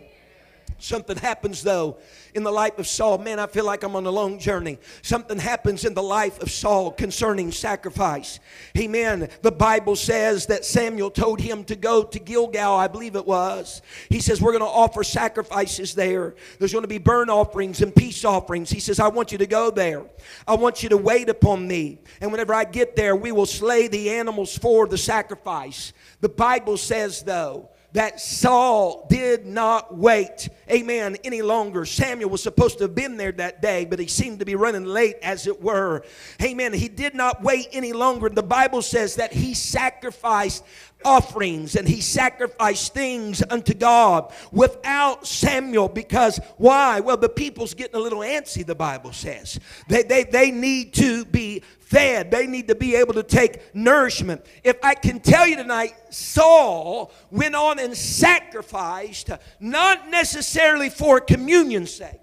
Something 0.79 1.17
happens 1.17 1.61
though 1.61 1.97
in 2.33 2.43
the 2.43 2.51
life 2.51 2.79
of 2.79 2.87
Saul. 2.87 3.17
Man, 3.17 3.39
I 3.39 3.47
feel 3.47 3.65
like 3.65 3.83
I'm 3.83 3.95
on 3.95 4.05
a 4.05 4.11
long 4.11 4.39
journey. 4.39 4.79
Something 5.01 5.37
happens 5.37 5.83
in 5.83 5.93
the 5.93 6.03
life 6.03 6.41
of 6.41 6.49
Saul 6.49 6.91
concerning 6.91 7.51
sacrifice. 7.51 8.39
Amen. 8.77 9.29
The 9.41 9.51
Bible 9.51 9.95
says 9.95 10.45
that 10.45 10.63
Samuel 10.63 11.11
told 11.11 11.41
him 11.41 11.63
to 11.65 11.75
go 11.75 12.03
to 12.03 12.19
Gilgal, 12.19 12.75
I 12.75 12.87
believe 12.87 13.15
it 13.15 13.25
was. 13.25 13.81
He 14.09 14.21
says, 14.21 14.41
We're 14.41 14.53
going 14.53 14.63
to 14.63 14.67
offer 14.67 15.03
sacrifices 15.03 15.93
there. 15.95 16.35
There's 16.59 16.71
going 16.71 16.83
to 16.83 16.87
be 16.87 16.97
burnt 16.97 17.29
offerings 17.29 17.81
and 17.81 17.93
peace 17.93 18.23
offerings. 18.23 18.69
He 18.69 18.79
says, 18.79 18.99
I 18.99 19.09
want 19.09 19.31
you 19.31 19.37
to 19.39 19.47
go 19.47 19.71
there. 19.71 20.05
I 20.47 20.55
want 20.55 20.81
you 20.81 20.89
to 20.89 20.97
wait 20.97 21.29
upon 21.29 21.67
me. 21.67 21.99
And 22.21 22.31
whenever 22.31 22.53
I 22.53 22.63
get 22.63 22.95
there, 22.95 23.15
we 23.15 23.31
will 23.31 23.45
slay 23.45 23.87
the 23.87 24.11
animals 24.11 24.57
for 24.57 24.87
the 24.87 24.97
sacrifice. 24.97 25.93
The 26.21 26.29
Bible 26.29 26.77
says, 26.77 27.23
though, 27.23 27.69
that 27.93 28.19
Saul 28.19 29.07
did 29.09 29.45
not 29.47 29.97
wait, 29.97 30.47
amen, 30.69 31.17
any 31.23 31.41
longer. 31.41 31.85
Samuel 31.85 32.29
was 32.29 32.43
supposed 32.43 32.77
to 32.77 32.83
have 32.83 32.93
been 32.93 33.17
there 33.17 33.31
that 33.31 33.61
day, 33.61 33.85
but 33.85 33.97
he 33.97 34.07
seemed 34.07 34.39
to 34.39 34.45
be 34.45 34.55
running 34.55 34.85
late, 34.85 35.15
as 35.23 35.47
it 35.47 35.61
were. 35.61 36.03
Amen. 36.41 36.73
He 36.73 36.87
did 36.87 37.15
not 37.15 37.41
wait 37.41 37.67
any 37.71 37.93
longer. 37.93 38.29
The 38.29 38.43
Bible 38.43 38.83
says 38.83 39.15
that 39.15 39.33
he 39.33 39.55
sacrificed 39.55 40.63
offerings 41.05 41.75
and 41.75 41.87
he 41.87 42.01
sacrificed 42.01 42.93
things 42.93 43.41
unto 43.49 43.73
God 43.73 44.31
without 44.51 45.25
Samuel 45.25 45.87
because 45.87 46.39
why? 46.57 46.99
Well, 46.99 47.17
the 47.17 47.29
people's 47.29 47.73
getting 47.73 47.95
a 47.95 47.99
little 47.99 48.19
antsy, 48.19 48.65
the 48.65 48.75
Bible 48.75 49.13
says. 49.13 49.59
They, 49.87 50.03
they, 50.03 50.23
they 50.23 50.51
need 50.51 50.93
to 50.95 51.25
be 51.25 51.63
fed, 51.79 52.29
they 52.29 52.45
need 52.45 52.67
to 52.67 52.75
be 52.75 52.95
able 52.95 53.13
to 53.13 53.23
take 53.23 53.73
nourishment. 53.73 54.45
If 54.63 54.77
I 54.83 54.93
can 54.93 55.19
tell 55.19 55.47
you 55.47 55.55
tonight, 55.55 55.95
Saul 56.11 57.11
went 57.31 57.55
on 57.55 57.79
and 57.79 57.95
sacrificed, 57.97 59.31
not 59.59 60.09
necessarily 60.09 60.89
for 60.89 61.19
communion's 61.19 61.93
sake, 61.93 62.19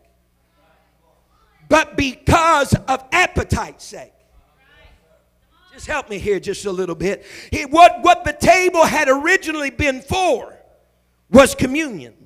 but 1.69 1.97
because 1.97 2.75
of 2.75 3.05
appetite's 3.11 3.85
sake. 3.85 4.13
Just 5.77 5.89
help 5.89 6.09
me 6.09 6.19
here 6.19 6.41
just 6.41 6.65
a 6.65 6.73
little 6.73 6.95
bit. 6.95 7.27
He, 7.51 7.67
what, 7.67 8.01
what 8.01 8.25
the 8.25 8.33
table 8.33 8.87
had 8.87 9.11
originally 9.11 9.69
been 9.69 10.01
for 10.01 10.57
was 11.31 11.55
communion. 11.55 12.26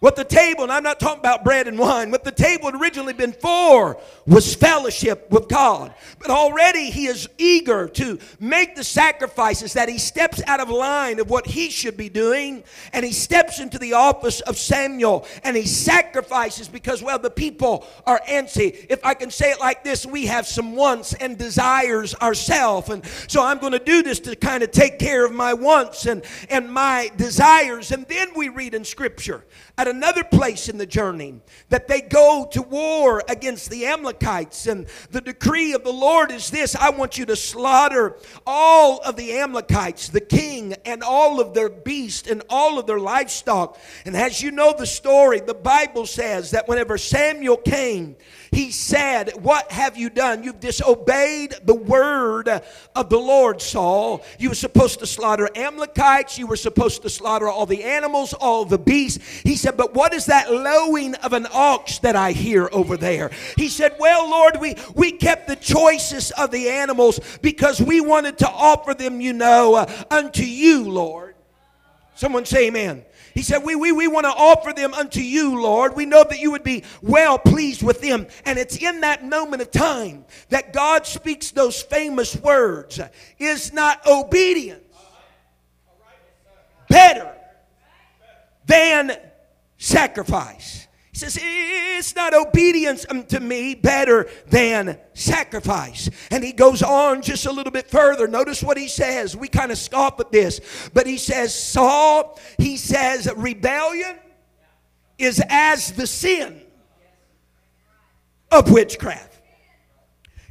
What 0.00 0.16
the 0.16 0.24
table, 0.24 0.62
and 0.62 0.72
I'm 0.72 0.82
not 0.82 0.98
talking 0.98 1.20
about 1.20 1.44
bread 1.44 1.68
and 1.68 1.78
wine, 1.78 2.10
what 2.10 2.24
the 2.24 2.32
table 2.32 2.72
had 2.72 2.80
originally 2.80 3.12
been 3.12 3.34
for 3.34 3.98
was 4.26 4.54
fellowship 4.54 5.30
with 5.30 5.46
God. 5.46 5.92
But 6.18 6.30
already 6.30 6.90
he 6.90 7.06
is 7.06 7.28
eager 7.36 7.86
to 7.86 8.18
make 8.40 8.76
the 8.76 8.82
sacrifices 8.82 9.74
that 9.74 9.90
he 9.90 9.98
steps 9.98 10.42
out 10.46 10.58
of 10.58 10.70
line 10.70 11.18
of 11.20 11.28
what 11.28 11.46
he 11.46 11.68
should 11.68 11.98
be 11.98 12.08
doing 12.08 12.64
and 12.94 13.04
he 13.04 13.12
steps 13.12 13.60
into 13.60 13.78
the 13.78 13.92
office 13.92 14.40
of 14.40 14.56
Samuel 14.56 15.26
and 15.44 15.54
he 15.54 15.66
sacrifices 15.66 16.66
because, 16.66 17.02
well, 17.02 17.18
the 17.18 17.28
people 17.28 17.86
are 18.06 18.22
antsy. 18.26 18.86
If 18.88 19.04
I 19.04 19.12
can 19.12 19.30
say 19.30 19.50
it 19.50 19.60
like 19.60 19.84
this, 19.84 20.06
we 20.06 20.24
have 20.26 20.46
some 20.46 20.76
wants 20.76 21.12
and 21.12 21.36
desires 21.36 22.14
ourselves. 22.14 22.88
And 22.88 23.04
so 23.28 23.44
I'm 23.44 23.58
going 23.58 23.72
to 23.72 23.78
do 23.78 24.02
this 24.02 24.18
to 24.20 24.34
kind 24.34 24.62
of 24.62 24.70
take 24.70 24.98
care 24.98 25.26
of 25.26 25.32
my 25.32 25.52
wants 25.52 26.06
and, 26.06 26.24
and 26.48 26.72
my 26.72 27.10
desires. 27.18 27.92
And 27.92 28.06
then 28.06 28.30
we 28.34 28.48
read 28.48 28.72
in 28.72 28.86
Scripture 28.86 29.44
at 29.80 29.88
another 29.88 30.22
place 30.22 30.68
in 30.68 30.76
the 30.76 30.84
journey 30.84 31.40
that 31.70 31.88
they 31.88 32.02
go 32.02 32.46
to 32.52 32.60
war 32.60 33.22
against 33.30 33.70
the 33.70 33.86
Amalekites. 33.86 34.66
And 34.66 34.86
the 35.10 35.22
decree 35.22 35.72
of 35.72 35.84
the 35.84 35.92
Lord 35.92 36.30
is 36.30 36.50
this 36.50 36.76
I 36.76 36.90
want 36.90 37.16
you 37.16 37.24
to 37.24 37.34
slaughter 37.34 38.18
all 38.46 38.98
of 38.98 39.16
the 39.16 39.38
Amalekites, 39.38 40.10
the 40.10 40.20
king, 40.20 40.74
and 40.84 41.02
all 41.02 41.40
of 41.40 41.54
their 41.54 41.70
beasts 41.70 42.28
and 42.28 42.42
all 42.50 42.78
of 42.78 42.86
their 42.86 43.00
livestock. 43.00 43.78
And 44.04 44.14
as 44.14 44.42
you 44.42 44.50
know 44.50 44.74
the 44.76 44.84
story, 44.84 45.40
the 45.40 45.54
Bible 45.54 46.04
says 46.04 46.50
that 46.50 46.68
whenever 46.68 46.98
Samuel 46.98 47.56
came, 47.56 48.16
he 48.52 48.72
said, 48.72 49.30
What 49.42 49.70
have 49.70 49.96
you 49.96 50.10
done? 50.10 50.42
You've 50.42 50.60
disobeyed 50.60 51.54
the 51.64 51.74
word 51.74 52.48
of 52.48 53.08
the 53.08 53.18
Lord, 53.18 53.62
Saul. 53.62 54.24
You 54.38 54.48
were 54.48 54.54
supposed 54.56 54.98
to 55.00 55.06
slaughter 55.06 55.48
Amalekites. 55.54 56.38
You 56.38 56.48
were 56.48 56.56
supposed 56.56 57.02
to 57.02 57.10
slaughter 57.10 57.48
all 57.48 57.66
the 57.66 57.84
animals, 57.84 58.32
all 58.32 58.64
the 58.64 58.78
beasts. 58.78 59.24
He 59.42 59.54
said, 59.54 59.76
But 59.76 59.94
what 59.94 60.12
is 60.12 60.26
that 60.26 60.50
lowing 60.52 61.14
of 61.16 61.32
an 61.32 61.46
ox 61.52 61.98
that 62.00 62.16
I 62.16 62.32
hear 62.32 62.68
over 62.72 62.96
there? 62.96 63.30
He 63.56 63.68
said, 63.68 63.94
Well, 63.98 64.28
Lord, 64.28 64.60
we, 64.60 64.74
we 64.94 65.12
kept 65.12 65.46
the 65.46 65.56
choicest 65.56 66.32
of 66.32 66.50
the 66.50 66.70
animals 66.70 67.20
because 67.42 67.80
we 67.80 68.00
wanted 68.00 68.38
to 68.38 68.48
offer 68.48 68.94
them, 68.94 69.20
you 69.20 69.32
know, 69.32 69.74
uh, 69.76 70.04
unto 70.10 70.42
you, 70.42 70.90
Lord. 70.90 71.29
Someone 72.20 72.44
say 72.44 72.66
amen. 72.66 73.06
He 73.32 73.40
said, 73.40 73.64
We, 73.64 73.76
we, 73.76 73.92
we 73.92 74.06
want 74.06 74.26
to 74.26 74.30
offer 74.30 74.74
them 74.74 74.92
unto 74.92 75.20
you, 75.20 75.58
Lord. 75.58 75.96
We 75.96 76.04
know 76.04 76.22
that 76.22 76.38
you 76.38 76.50
would 76.50 76.62
be 76.62 76.84
well 77.00 77.38
pleased 77.38 77.82
with 77.82 78.02
them. 78.02 78.26
And 78.44 78.58
it's 78.58 78.76
in 78.76 79.00
that 79.00 79.24
moment 79.24 79.62
of 79.62 79.70
time 79.70 80.26
that 80.50 80.74
God 80.74 81.06
speaks 81.06 81.50
those 81.50 81.80
famous 81.80 82.36
words 82.36 83.00
Is 83.38 83.72
not 83.72 84.06
obedience 84.06 84.84
better 86.90 87.32
than 88.66 89.16
sacrifice? 89.78 90.88
Says, 91.12 91.38
It's 91.40 92.14
not 92.14 92.34
obedience 92.34 93.04
um, 93.08 93.18
unto 93.18 93.40
me 93.40 93.74
better 93.74 94.28
than 94.46 94.98
sacrifice. 95.12 96.08
And 96.30 96.44
he 96.44 96.52
goes 96.52 96.82
on 96.82 97.22
just 97.22 97.46
a 97.46 97.52
little 97.52 97.72
bit 97.72 97.88
further. 97.88 98.28
Notice 98.28 98.62
what 98.62 98.76
he 98.76 98.88
says. 98.88 99.36
We 99.36 99.48
kind 99.48 99.72
of 99.72 99.78
scoff 99.78 100.20
at 100.20 100.30
this, 100.30 100.60
but 100.94 101.06
he 101.06 101.18
says, 101.18 101.54
Saul, 101.54 102.38
he 102.58 102.76
says, 102.76 103.28
rebellion 103.36 104.16
is 105.18 105.42
as 105.48 105.92
the 105.92 106.06
sin 106.06 106.62
of 108.50 108.70
witchcraft. 108.70 109.40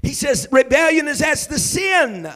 He 0.01 0.13
says, 0.13 0.47
rebellion 0.51 1.07
is 1.07 1.21
as 1.21 1.47
the 1.47 1.59
sin 1.59 2.31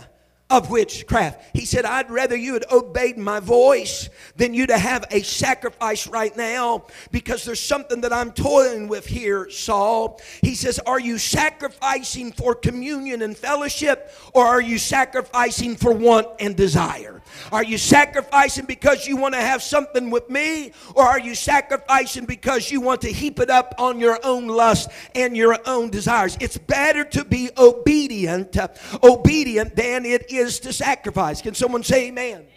of 0.53 0.69
witchcraft. 0.69 1.43
He 1.53 1.65
said, 1.65 1.83
I'd 1.83 2.11
rather 2.11 2.35
you 2.35 2.53
had 2.53 2.65
obeyed 2.71 3.17
my 3.17 3.39
voice 3.39 4.07
than 4.35 4.53
you 4.53 4.67
to 4.67 4.77
have 4.77 5.03
a 5.09 5.23
sacrifice 5.23 6.05
right 6.05 6.35
now 6.37 6.85
because 7.11 7.43
there's 7.43 7.59
something 7.59 8.01
that 8.01 8.13
I'm 8.13 8.31
toiling 8.31 8.87
with 8.87 9.07
here, 9.07 9.49
Saul. 9.49 10.21
He 10.43 10.53
says, 10.53 10.77
Are 10.85 10.99
you 10.99 11.17
sacrificing 11.17 12.31
for 12.31 12.53
communion 12.53 13.23
and 13.23 13.35
fellowship 13.35 14.11
or 14.35 14.45
are 14.45 14.61
you 14.61 14.77
sacrificing 14.77 15.75
for 15.75 15.91
want 15.91 16.27
and 16.39 16.55
desire? 16.55 17.22
Are 17.51 17.63
you 17.63 17.77
sacrificing 17.77 18.65
because 18.65 19.07
you 19.07 19.17
want 19.17 19.33
to 19.33 19.41
have 19.41 19.61
something 19.61 20.09
with 20.09 20.29
me 20.29 20.71
or 20.95 21.03
are 21.03 21.19
you 21.19 21.35
sacrificing 21.35 22.25
because 22.25 22.71
you 22.71 22.81
want 22.81 23.01
to 23.01 23.11
heap 23.11 23.39
it 23.39 23.49
up 23.49 23.75
on 23.77 23.99
your 23.99 24.19
own 24.23 24.47
lust 24.47 24.89
and 25.15 25.35
your 25.35 25.57
own 25.65 25.89
desires? 25.89 26.37
It's 26.39 26.57
better 26.57 27.03
to 27.05 27.25
be 27.25 27.49
obedient, 27.57 28.57
obedient 29.03 29.75
than 29.75 30.05
it 30.05 30.31
is 30.31 30.59
to 30.61 30.73
sacrifice. 30.73 31.41
Can 31.41 31.53
someone 31.53 31.83
say 31.83 32.07
amen? 32.07 32.37
amen? 32.37 32.47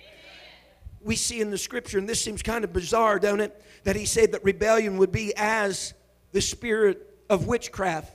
We 1.03 1.17
see 1.17 1.41
in 1.41 1.51
the 1.51 1.59
scripture, 1.59 1.99
and 1.99 2.09
this 2.09 2.23
seems 2.23 2.43
kind 2.43 2.65
of 2.65 2.73
bizarre, 2.73 3.19
don't 3.19 3.41
it? 3.41 3.63
That 3.85 3.97
he 3.97 4.07
said 4.07 4.33
that 4.33 4.45
rebellion 4.45 4.99
would 4.99 5.13
be 5.13 5.33
as 5.37 5.95
the 6.33 6.41
spirit 6.41 7.19
of 7.31 7.47
witchcraft, 7.47 8.15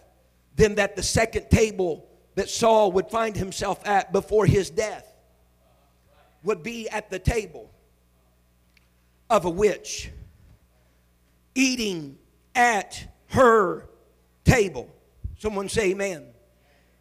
then 0.55 0.75
that 0.75 0.95
the 0.95 1.03
second 1.03 1.49
table 1.49 2.07
that 2.35 2.49
Saul 2.49 2.91
would 2.93 3.09
find 3.09 3.35
himself 3.35 3.85
at 3.85 4.11
before 4.11 4.45
his 4.45 4.69
death 4.69 5.10
would 6.43 6.63
be 6.63 6.89
at 6.89 7.09
the 7.09 7.19
table 7.19 7.69
of 9.29 9.45
a 9.45 9.49
witch, 9.49 10.09
eating 11.55 12.17
at 12.55 13.07
her 13.27 13.87
table. 14.43 14.89
Someone 15.37 15.69
say 15.69 15.91
amen. 15.91 16.25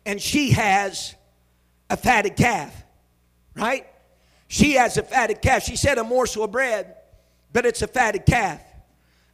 And 0.06 0.20
she 0.20 0.50
has 0.52 1.14
a 1.88 1.96
fatted 1.96 2.36
calf, 2.36 2.84
right? 3.54 3.86
She 4.48 4.72
has 4.72 4.96
a 4.96 5.02
fatted 5.02 5.40
calf. 5.40 5.62
She 5.62 5.76
said 5.76 5.98
a 5.98 6.04
morsel 6.04 6.44
of 6.44 6.50
bread, 6.50 6.96
but 7.52 7.66
it's 7.66 7.82
a 7.82 7.86
fatted 7.86 8.26
calf. 8.26 8.60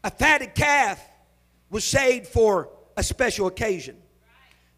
A 0.04 0.10
fatted 0.10 0.54
calf 0.54 1.02
was 1.70 1.84
saved 1.84 2.26
for 2.26 2.70
a 2.96 3.02
special 3.02 3.46
occasion. 3.46 3.96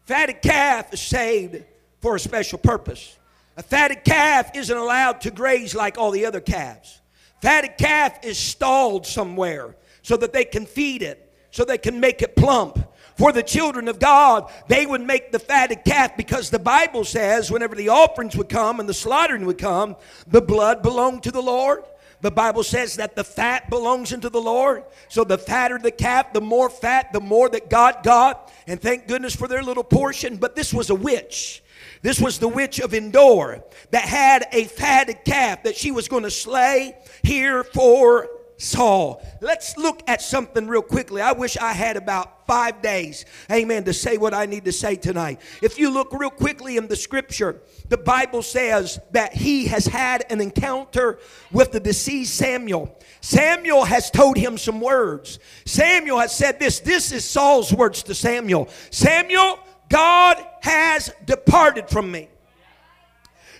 Fatted 0.05 0.41
calf 0.41 0.93
is 0.93 1.01
saved 1.01 1.63
for 2.01 2.15
a 2.15 2.19
special 2.19 2.57
purpose. 2.57 3.18
A 3.59 3.61
fatted 3.61 4.05
calf 4.05 4.55
isn't 4.55 4.77
allowed 4.77 5.19
to 5.19 5.31
graze 5.31 5.75
like 5.75 5.97
all 5.97 6.11
the 6.11 6.25
other 6.25 6.39
calves. 6.39 7.01
Fatted 7.41 7.77
calf 7.77 8.17
is 8.23 8.37
stalled 8.37 9.05
somewhere 9.05 9.75
so 10.01 10.15
that 10.15 10.31
they 10.31 10.45
can 10.45 10.65
feed 10.65 11.01
it, 11.01 11.29
so 11.51 11.65
they 11.65 11.77
can 11.77 11.99
make 11.99 12.21
it 12.21 12.37
plump, 12.37 12.79
for 13.17 13.33
the 13.33 13.43
children 13.43 13.89
of 13.89 13.99
God, 13.99 14.49
they 14.69 14.85
would 14.85 15.01
make 15.01 15.33
the 15.33 15.39
fatted 15.39 15.83
calf 15.83 16.15
because 16.15 16.49
the 16.49 16.57
Bible 16.57 17.03
says 17.03 17.51
whenever 17.51 17.75
the 17.75 17.89
offerings 17.89 18.33
would 18.37 18.47
come 18.47 18.79
and 18.79 18.87
the 18.87 18.93
slaughtering 18.93 19.45
would 19.45 19.57
come, 19.57 19.97
the 20.25 20.41
blood 20.41 20.81
belonged 20.81 21.23
to 21.23 21.31
the 21.31 21.41
Lord. 21.41 21.83
The 22.21 22.31
Bible 22.31 22.63
says 22.63 22.95
that 22.95 23.17
the 23.17 23.25
fat 23.25 23.69
belongs 23.69 24.13
unto 24.13 24.29
the 24.29 24.39
Lord. 24.39 24.85
So 25.09 25.25
the 25.25 25.37
fatter 25.37 25.77
the 25.77 25.91
calf, 25.91 26.31
the 26.31 26.39
more 26.39 26.69
fat, 26.69 27.11
the 27.11 27.19
more 27.19 27.49
that 27.49 27.69
God 27.69 28.03
got. 28.03 28.53
And 28.67 28.81
thank 28.81 29.09
goodness 29.09 29.35
for 29.35 29.49
their 29.49 29.63
little 29.63 29.83
portion. 29.83 30.37
But 30.37 30.55
this 30.55 30.73
was 30.73 30.89
a 30.89 30.95
witch. 30.95 31.61
This 32.01 32.21
was 32.21 32.39
the 32.39 32.47
witch 32.47 32.79
of 32.79 32.93
Endor 32.93 33.63
that 33.91 34.03
had 34.03 34.47
a 34.51 34.65
fatted 34.65 35.25
calf 35.25 35.63
that 35.63 35.75
she 35.75 35.91
was 35.91 36.07
going 36.07 36.23
to 36.23 36.31
slay 36.31 36.95
here 37.23 37.63
for 37.63 38.29
Saul. 38.59 39.25
Let's 39.39 39.77
look 39.77 40.01
at 40.07 40.21
something 40.21 40.67
real 40.67 40.81
quickly. 40.81 41.21
I 41.21 41.31
wish 41.31 41.55
I 41.57 41.71
had 41.71 41.95
about 41.95 42.45
five 42.45 42.81
days, 42.81 43.25
amen, 43.49 43.85
to 43.85 43.93
say 43.93 44.17
what 44.17 44.33
I 44.33 44.47
need 44.47 44.65
to 44.65 44.73
say 44.73 44.97
tonight. 44.97 45.39
If 45.61 45.79
you 45.79 45.89
look 45.89 46.11
real 46.11 46.29
quickly 46.29 46.75
in 46.75 46.87
the 46.87 46.95
scripture, 46.97 47.61
the 47.87 47.97
Bible 47.97 48.41
says 48.41 48.99
that 49.11 49.33
he 49.33 49.67
has 49.67 49.85
had 49.85 50.25
an 50.29 50.41
encounter 50.41 51.19
with 51.53 51.71
the 51.71 51.79
deceased 51.79 52.35
Samuel. 52.35 52.97
Samuel 53.21 53.85
has 53.85 54.11
told 54.11 54.37
him 54.37 54.57
some 54.57 54.81
words. 54.81 55.39
Samuel 55.65 56.19
has 56.19 56.35
said 56.35 56.59
this. 56.59 56.81
This 56.81 57.13
is 57.13 57.23
Saul's 57.23 57.71
words 57.73 58.03
to 58.03 58.15
Samuel 58.15 58.67
Samuel, 58.91 59.59
God 59.89 60.37
has 60.61 61.11
departed 61.25 61.89
from 61.89 62.11
me. 62.11 62.29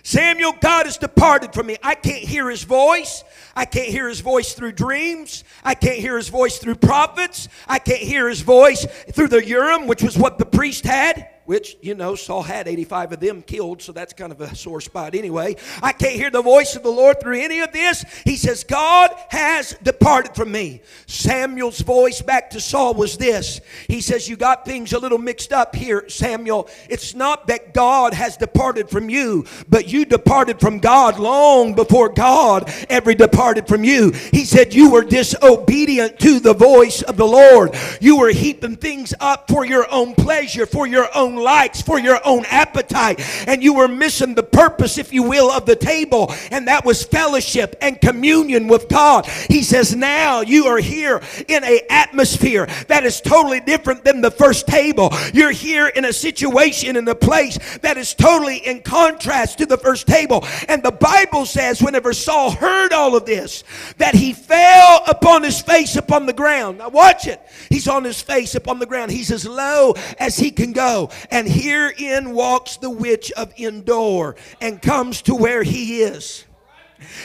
Samuel, 0.02 0.54
God 0.60 0.86
has 0.86 0.96
departed 0.96 1.52
from 1.52 1.66
me. 1.66 1.76
I 1.82 1.94
can't 1.94 2.24
hear 2.24 2.48
his 2.48 2.62
voice. 2.62 3.22
I 3.54 3.66
can't 3.66 3.88
hear 3.88 4.08
his 4.08 4.20
voice 4.20 4.54
through 4.54 4.72
dreams. 4.72 5.44
I 5.62 5.74
can't 5.74 5.98
hear 5.98 6.16
his 6.16 6.28
voice 6.28 6.58
through 6.58 6.76
prophets. 6.76 7.48
I 7.68 7.78
can't 7.78 8.00
hear 8.00 8.28
his 8.28 8.40
voice 8.40 8.86
through 9.12 9.28
the 9.28 9.44
Urim, 9.44 9.86
which 9.86 10.02
was 10.02 10.16
what 10.16 10.38
the 10.38 10.46
priest 10.46 10.84
had 10.84 11.28
which, 11.50 11.76
you 11.80 11.96
know, 11.96 12.14
Saul 12.14 12.44
had 12.44 12.68
85 12.68 13.14
of 13.14 13.18
them 13.18 13.42
killed, 13.42 13.82
so 13.82 13.90
that's 13.90 14.12
kind 14.12 14.30
of 14.30 14.40
a 14.40 14.54
sore 14.54 14.80
spot 14.80 15.16
anyway. 15.16 15.56
I 15.82 15.90
can't 15.90 16.14
hear 16.14 16.30
the 16.30 16.42
voice 16.42 16.76
of 16.76 16.84
the 16.84 16.92
Lord 16.92 17.20
through 17.20 17.40
any 17.40 17.58
of 17.58 17.72
this. 17.72 18.04
He 18.24 18.36
says, 18.36 18.62
God 18.62 19.10
has 19.30 19.74
departed 19.82 20.36
from 20.36 20.52
me. 20.52 20.80
Samuel's 21.06 21.80
voice 21.80 22.22
back 22.22 22.50
to 22.50 22.60
Saul 22.60 22.94
was 22.94 23.18
this 23.18 23.60
He 23.88 24.00
says, 24.00 24.28
You 24.28 24.36
got 24.36 24.64
things 24.64 24.92
a 24.92 25.00
little 25.00 25.18
mixed 25.18 25.52
up 25.52 25.74
here, 25.74 26.08
Samuel. 26.08 26.68
It's 26.88 27.16
not 27.16 27.48
that 27.48 27.74
God 27.74 28.14
has 28.14 28.36
departed 28.36 28.88
from 28.88 29.10
you, 29.10 29.44
but 29.68 29.92
you 29.92 30.04
departed 30.04 30.60
from 30.60 30.78
God 30.78 31.18
long 31.18 31.74
before 31.74 32.10
God 32.10 32.72
ever 32.88 33.12
departed 33.12 33.66
from 33.66 33.82
you. 33.82 34.12
He 34.30 34.44
said, 34.44 34.72
You 34.72 34.92
were 34.92 35.02
disobedient 35.02 36.20
to 36.20 36.38
the 36.38 36.54
voice 36.54 37.02
of 37.02 37.16
the 37.16 37.26
Lord. 37.26 37.74
You 38.00 38.18
were 38.18 38.30
heaping 38.30 38.76
things 38.76 39.14
up 39.18 39.48
for 39.48 39.66
your 39.66 39.92
own 39.92 40.14
pleasure, 40.14 40.64
for 40.64 40.86
your 40.86 41.08
own 41.12 41.39
likes, 41.40 41.82
for 41.82 41.98
your 41.98 42.20
own 42.24 42.44
appetite. 42.46 43.20
And 43.48 43.62
you 43.62 43.74
were 43.74 43.88
missing 43.88 44.34
the 44.34 44.42
purpose, 44.42 44.98
if 44.98 45.12
you 45.12 45.22
will, 45.22 45.50
of 45.50 45.66
the 45.66 45.76
table. 45.76 46.32
And 46.50 46.68
that 46.68 46.84
was 46.84 47.02
fellowship 47.02 47.76
and 47.80 48.00
communion 48.00 48.68
with 48.68 48.88
God. 48.88 49.26
He 49.26 49.62
says, 49.62 49.94
now 49.94 50.40
you 50.40 50.66
are 50.66 50.78
here 50.78 51.20
in 51.48 51.64
a 51.64 51.80
atmosphere 51.90 52.66
that 52.88 53.04
is 53.04 53.20
totally 53.20 53.60
different 53.60 54.04
than 54.04 54.20
the 54.20 54.30
first 54.30 54.66
table. 54.66 55.10
You're 55.32 55.50
here 55.50 55.88
in 55.88 56.04
a 56.04 56.12
situation, 56.12 56.96
in 56.96 57.08
a 57.08 57.14
place 57.14 57.58
that 57.78 57.96
is 57.96 58.14
totally 58.14 58.58
in 58.58 58.82
contrast 58.82 59.58
to 59.58 59.66
the 59.66 59.76
first 59.78 60.06
table. 60.06 60.44
And 60.68 60.82
the 60.82 60.92
Bible 60.92 61.46
says, 61.46 61.82
whenever 61.82 62.12
Saul 62.12 62.50
heard 62.50 62.92
all 62.92 63.16
of 63.16 63.26
this, 63.26 63.64
that 63.98 64.14
he 64.14 64.32
fell 64.32 65.02
upon 65.06 65.42
his 65.42 65.60
face 65.60 65.96
upon 65.96 66.26
the 66.26 66.32
ground. 66.32 66.78
Now 66.78 66.88
watch 66.88 67.26
it. 67.26 67.40
He's 67.68 67.88
on 67.88 68.04
his 68.04 68.20
face 68.20 68.54
upon 68.54 68.78
the 68.78 68.86
ground. 68.86 69.10
He's 69.10 69.30
as 69.30 69.46
low 69.46 69.94
as 70.18 70.36
he 70.36 70.50
can 70.50 70.72
go. 70.72 71.10
And 71.30 71.48
herein 71.48 72.32
walks 72.34 72.76
the 72.76 72.90
witch 72.90 73.32
of 73.32 73.52
Endor 73.58 74.36
and 74.60 74.80
comes 74.80 75.22
to 75.22 75.34
where 75.34 75.62
he 75.62 76.02
is. 76.02 76.44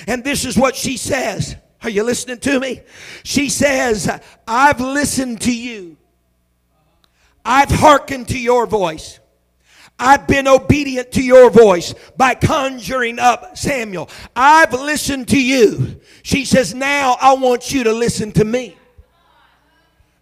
And 0.07 0.23
this 0.23 0.45
is 0.45 0.57
what 0.57 0.75
she 0.75 0.97
says. 0.97 1.55
Are 1.83 1.89
you 1.89 2.03
listening 2.03 2.39
to 2.39 2.59
me? 2.59 2.81
She 3.23 3.49
says, 3.49 4.09
I've 4.47 4.79
listened 4.79 5.41
to 5.41 5.55
you. 5.55 5.97
I've 7.43 7.69
hearkened 7.69 8.29
to 8.29 8.39
your 8.39 8.65
voice. 8.65 9.19
I've 9.97 10.27
been 10.27 10.47
obedient 10.47 11.11
to 11.13 11.23
your 11.23 11.49
voice 11.49 11.93
by 12.17 12.33
conjuring 12.33 13.17
up 13.19 13.57
Samuel. 13.57 14.09
I've 14.35 14.73
listened 14.73 15.29
to 15.29 15.41
you. 15.41 16.01
She 16.23 16.43
says, 16.43 16.73
Now 16.73 17.15
I 17.21 17.33
want 17.33 17.71
you 17.71 17.83
to 17.85 17.93
listen 17.93 18.31
to 18.33 18.43
me. 18.43 18.77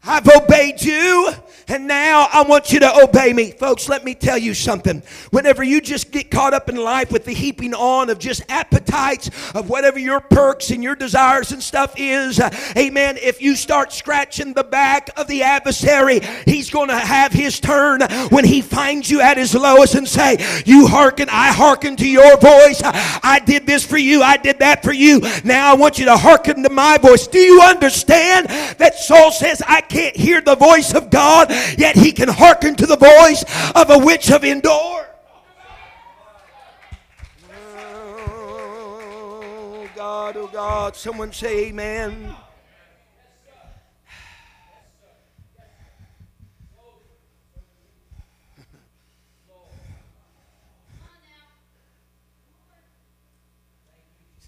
I've 0.03 0.27
obeyed 0.27 0.81
you, 0.81 1.31
and 1.67 1.88
now 1.88 2.28
I 2.32 2.43
want 2.43 2.71
you 2.71 2.80
to 2.80 3.04
obey 3.04 3.34
me. 3.34 3.52
Folks, 3.52 3.88
let 3.89 4.04
me 4.04 4.15
tell 4.15 4.38
you 4.38 4.54
something. 4.54 5.02
Whenever 5.32 5.63
you 5.63 5.82
just 5.82 6.12
get 6.12 6.30
caught 6.30 6.54
up 6.54 6.69
in 6.69 6.76
life 6.76 7.12
with 7.12 7.26
the 7.26 7.34
heaping 7.34 7.73
on 7.73 8.10
of 8.10 8.19
just 8.19 8.43
appetites 8.49 9.30
of 9.54 9.69
whatever 9.69 9.99
your 9.99 10.19
perks 10.19 10.71
and 10.71 10.84
your 10.84 10.95
desires 10.95 11.52
and 11.52 11.62
stuff 11.62 11.93
is, 11.97 12.39
uh, 12.39 12.49
amen, 12.78 13.17
if 13.21 13.41
you 13.41 13.56
start 13.56 13.93
scratching 13.93 14.54
the 14.54 14.63
back 14.63 15.10
of 15.17 15.28
the 15.28 15.43
adversary, 15.43 16.21
he's 16.45 16.69
going 16.69 16.89
to 16.89 16.99
have 16.99 17.32
his 17.32 17.60
turn 17.60 18.02
when 18.30 18.45
he 18.45 18.62
finds 18.62 19.10
you 19.10 19.21
at 19.21 19.38
his 19.38 19.54
lowest 19.56 19.95
and 19.95 20.08
say, 20.08 20.38
You 20.65 20.88
hearken, 20.88 21.30
I 21.30 21.52
hearken 21.52 21.95
to 21.97 22.08
your 22.08 22.38
voice. 22.38 22.82
I 22.84 23.41
did 23.45 23.65
this 23.65 23.86
for 23.86 23.97
you, 23.97 24.21
I 24.21 24.38
did 24.38 24.60
that 24.60 24.84
for 24.84 24.93
you. 24.93 25.21
Now 25.43 25.71
I 25.71 25.76
want 25.76 25.99
you 25.99 26.06
to 26.06 26.17
hearken 26.17 26.63
to 26.63 26.69
my 26.69 26.97
voice. 26.97 27.28
Do 27.28 27.39
you 27.39 27.62
understand 27.62 28.47
that 28.78 28.95
Saul 28.95 29.32
says, 29.32 29.62
I 29.67 29.82
can't 29.82 30.15
hear 30.15 30.41
the 30.41 30.56
voice 30.56 30.93
of 30.93 31.10
God, 31.10 31.47
yet 31.78 31.96
he 31.96 32.12
can 32.12 32.30
hearken 32.30 32.76
to 32.76 32.86
the 32.86 32.98
voice 32.98 33.44
of 33.76 33.89
a 33.89 33.98
witch 33.98 34.32
of 34.32 34.44
Endor. 34.44 35.08
Oh 39.20 39.89
God, 39.96 40.38
oh 40.38 40.48
God, 40.48 40.96
someone 40.96 41.32
say 41.32 41.68
amen. 41.68 42.36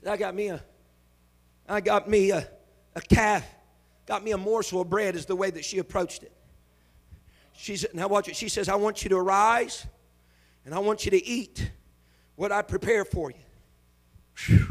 I 0.08 0.18
got 0.18 0.36
me 0.36 0.50
a, 0.50 0.64
I 1.68 1.82
got 1.82 2.08
me 2.08 2.30
a, 2.30 2.48
a 2.96 3.02
calf 3.02 3.44
got 4.06 4.24
me 4.24 4.32
a 4.32 4.38
morsel 4.38 4.82
of 4.82 4.90
bread, 4.90 5.16
is 5.16 5.26
the 5.26 5.36
way 5.36 5.50
that 5.50 5.66
she 5.66 5.80
approached 5.80 6.24
it. 6.24 6.32
She 7.58 7.78
said, 7.78 7.94
now 7.94 8.08
watch 8.08 8.28
it. 8.28 8.36
She 8.36 8.50
says, 8.50 8.70
I 8.70 8.76
want 8.76 9.04
you 9.04 9.10
to 9.10 9.18
arise 9.18 9.86
and 10.66 10.74
I 10.74 10.80
want 10.80 11.06
you 11.06 11.12
to 11.12 11.26
eat 11.26 11.72
what 12.36 12.52
I 12.52 12.62
prepare 12.62 13.06
for 13.06 13.32
you. 13.32 13.38
Whew. 14.46 14.68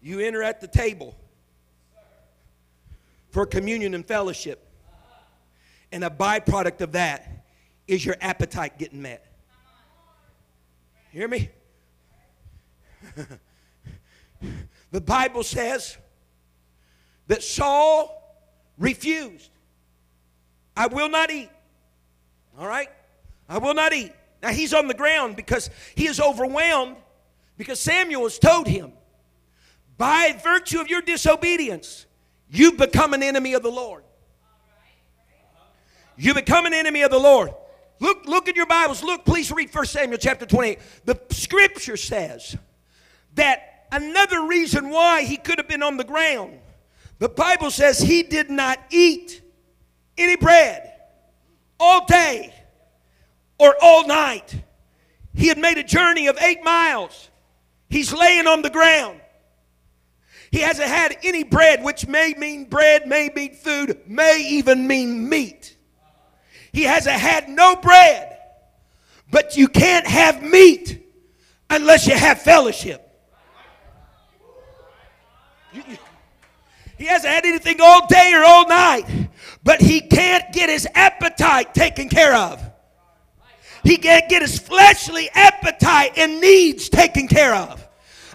You 0.00 0.20
enter 0.20 0.42
at 0.42 0.60
the 0.60 0.68
table 0.68 1.16
for 3.30 3.46
communion 3.46 3.94
and 3.94 4.04
fellowship. 4.04 4.62
And 5.92 6.04
a 6.04 6.10
byproduct 6.10 6.80
of 6.80 6.92
that 6.92 7.46
is 7.86 8.04
your 8.04 8.16
appetite 8.20 8.78
getting 8.78 9.02
met. 9.02 9.24
Hear 11.12 11.28
me? 11.28 11.50
the 14.90 15.00
Bible 15.00 15.42
says 15.42 15.96
that 17.26 17.42
Saul 17.42 18.22
refused. 18.78 19.50
I 20.76 20.86
will 20.88 21.08
not 21.08 21.30
eat. 21.30 21.50
All 22.58 22.66
right? 22.66 22.88
I 23.48 23.58
will 23.58 23.74
not 23.74 23.92
eat. 23.92 24.12
Now 24.42 24.50
he's 24.50 24.74
on 24.74 24.88
the 24.88 24.94
ground 24.94 25.36
because 25.36 25.70
he 25.94 26.06
is 26.06 26.20
overwhelmed 26.20 26.96
because 27.56 27.80
Samuel 27.80 28.24
has 28.24 28.38
told 28.38 28.66
him, 28.66 28.92
by 29.96 30.38
virtue 30.42 30.80
of 30.80 30.88
your 30.88 31.00
disobedience, 31.00 32.04
you've 32.50 32.76
become 32.76 33.14
an 33.14 33.22
enemy 33.22 33.54
of 33.54 33.62
the 33.62 33.70
Lord. 33.70 34.04
You 36.16 36.34
become 36.34 36.66
an 36.66 36.74
enemy 36.74 37.02
of 37.02 37.10
the 37.10 37.18
Lord. 37.18 37.52
Look, 37.98 38.26
look 38.26 38.48
at 38.48 38.56
your 38.56 38.66
Bibles. 38.66 39.02
Look, 39.02 39.24
please 39.24 39.50
read 39.50 39.74
1 39.74 39.86
Samuel 39.86 40.18
chapter 40.18 40.44
28. 40.44 40.78
The 41.06 41.20
scripture 41.30 41.96
says 41.96 42.56
that 43.34 43.86
another 43.90 44.46
reason 44.46 44.90
why 44.90 45.22
he 45.22 45.38
could 45.38 45.58
have 45.58 45.68
been 45.68 45.82
on 45.82 45.96
the 45.96 46.04
ground 46.04 46.58
the 47.18 47.28
Bible 47.28 47.70
says 47.70 47.98
he 47.98 48.22
did 48.22 48.50
not 48.50 48.78
eat 48.90 49.40
any 50.18 50.36
bread 50.36 50.92
all 51.78 52.06
day 52.06 52.54
or 53.58 53.74
all 53.80 54.06
night. 54.06 54.62
He 55.34 55.48
had 55.48 55.58
made 55.58 55.78
a 55.78 55.84
journey 55.84 56.26
of 56.28 56.38
eight 56.40 56.64
miles. 56.64 57.30
He's 57.88 58.12
laying 58.12 58.46
on 58.46 58.62
the 58.62 58.70
ground. 58.70 59.20
He 60.50 60.60
hasn't 60.60 60.88
had 60.88 61.18
any 61.22 61.44
bread, 61.44 61.82
which 61.82 62.06
may 62.06 62.34
mean 62.38 62.64
bread, 62.64 63.06
may 63.06 63.30
mean 63.34 63.54
food, 63.54 64.00
may 64.06 64.46
even 64.48 64.86
mean 64.86 65.28
meat. 65.28 65.76
He 66.72 66.82
hasn't 66.84 67.16
had 67.16 67.48
no 67.48 67.76
bread. 67.76 68.38
But 69.30 69.56
you 69.56 69.68
can't 69.68 70.06
have 70.06 70.42
meat 70.42 71.04
unless 71.68 72.06
you 72.06 72.14
have 72.14 72.40
fellowship. 72.40 73.02
He 76.96 77.04
hasn't 77.04 77.32
had 77.32 77.44
anything 77.44 77.80
all 77.80 78.06
day 78.06 78.32
or 78.34 78.44
all 78.44 78.66
night, 78.68 79.04
but 79.66 79.82
he 79.82 80.00
can't 80.00 80.52
get 80.52 80.70
his 80.70 80.86
appetite 80.94 81.74
taken 81.74 82.08
care 82.08 82.36
of. 82.36 82.62
He 83.82 83.96
can't 83.96 84.28
get 84.28 84.40
his 84.40 84.60
fleshly 84.60 85.28
appetite 85.34 86.12
and 86.16 86.40
needs 86.40 86.88
taken 86.88 87.26
care 87.26 87.52
of 87.52 87.84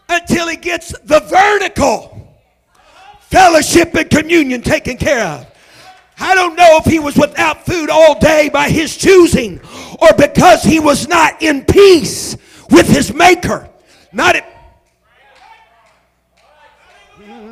until 0.10 0.50
he 0.50 0.58
gets 0.58 0.91
the 1.06 1.22
vertical 1.22 2.38
fellowship 3.22 3.96
and 3.96 4.10
communion 4.10 4.62
taken 4.62 4.98
care 4.98 5.26
of. 5.26 5.48
I 6.20 6.36
don't 6.36 6.58
know 6.58 6.82
if 6.84 6.86
he 6.86 7.00
was 7.00 7.15
without 7.15 7.65
food 7.65 7.89
all 7.89 8.20
day 8.20 8.50
by 8.50 8.70
his 8.70 8.98
choosing 8.98 9.62
or 10.02 10.10
because 10.17 10.63
he 10.63 10.82
was 10.82 11.08
not 11.08 11.41
in 11.41 11.63
peace 11.63 12.36
with 12.70 12.89
his 12.89 13.13
maker. 13.13 13.70
Not 14.12 14.36
Can 14.36 14.44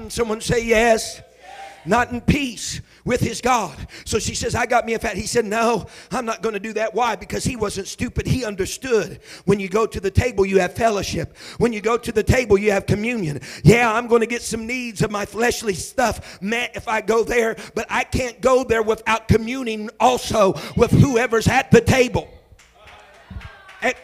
hmm, 0.01 0.09
someone 0.09 0.41
say 0.41 0.65
yes? 0.65 1.21
Not 1.85 2.11
in 2.11 2.19
peace 2.19 2.81
with 3.05 3.21
his 3.21 3.41
God. 3.41 3.75
So 4.05 4.19
she 4.19 4.35
says, 4.35 4.55
I 4.55 4.65
got 4.65 4.85
me 4.85 4.93
a 4.93 4.99
fat. 4.99 5.15
He 5.15 5.25
said, 5.25 5.45
No, 5.45 5.87
I'm 6.11 6.25
not 6.25 6.41
going 6.41 6.53
to 6.53 6.59
do 6.59 6.73
that. 6.73 6.93
Why? 6.93 7.15
Because 7.15 7.43
he 7.43 7.55
wasn't 7.55 7.87
stupid. 7.87 8.27
He 8.27 8.45
understood. 8.45 9.21
When 9.45 9.59
you 9.59 9.69
go 9.69 9.85
to 9.85 9.99
the 9.99 10.11
table, 10.11 10.45
you 10.45 10.59
have 10.59 10.73
fellowship. 10.73 11.35
When 11.57 11.73
you 11.73 11.81
go 11.81 11.97
to 11.97 12.11
the 12.11 12.23
table, 12.23 12.57
you 12.57 12.71
have 12.71 12.85
communion. 12.85 13.41
Yeah, 13.63 13.91
I'm 13.91 14.07
going 14.07 14.21
to 14.21 14.27
get 14.27 14.41
some 14.41 14.67
needs 14.67 15.01
of 15.01 15.11
my 15.11 15.25
fleshly 15.25 15.73
stuff 15.73 16.41
met 16.41 16.75
if 16.75 16.87
I 16.87 17.01
go 17.01 17.23
there, 17.23 17.55
but 17.75 17.85
I 17.89 18.03
can't 18.03 18.41
go 18.41 18.63
there 18.63 18.83
without 18.83 19.27
communing 19.27 19.89
also 19.99 20.53
with 20.75 20.91
whoever's 20.91 21.47
at 21.47 21.71
the 21.71 21.81
table. 21.81 22.29
And, 23.81 23.95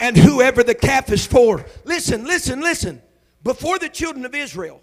and 0.00 0.16
whoever 0.16 0.62
the 0.62 0.74
calf 0.74 1.10
is 1.10 1.26
for. 1.26 1.64
Listen, 1.84 2.24
listen, 2.24 2.60
listen. 2.60 3.02
Before 3.42 3.78
the 3.78 3.88
children 3.88 4.24
of 4.24 4.34
Israel, 4.34 4.82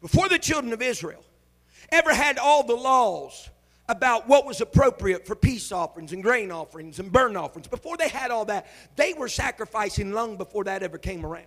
before 0.00 0.28
the 0.28 0.38
children 0.38 0.72
of 0.72 0.82
Israel, 0.82 1.24
ever 1.90 2.14
had 2.14 2.38
all 2.38 2.62
the 2.62 2.74
laws 2.74 3.48
about 3.88 4.28
what 4.28 4.46
was 4.46 4.60
appropriate 4.60 5.26
for 5.26 5.34
peace 5.34 5.70
offerings 5.70 6.12
and 6.12 6.22
grain 6.22 6.50
offerings 6.50 6.98
and 6.98 7.12
burnt 7.12 7.36
offerings. 7.36 7.68
Before 7.68 7.96
they 7.96 8.08
had 8.08 8.30
all 8.30 8.46
that, 8.46 8.66
they 8.96 9.12
were 9.12 9.28
sacrificing 9.28 10.12
long 10.12 10.36
before 10.36 10.64
that 10.64 10.82
ever 10.82 10.98
came 10.98 11.24
around. 11.24 11.46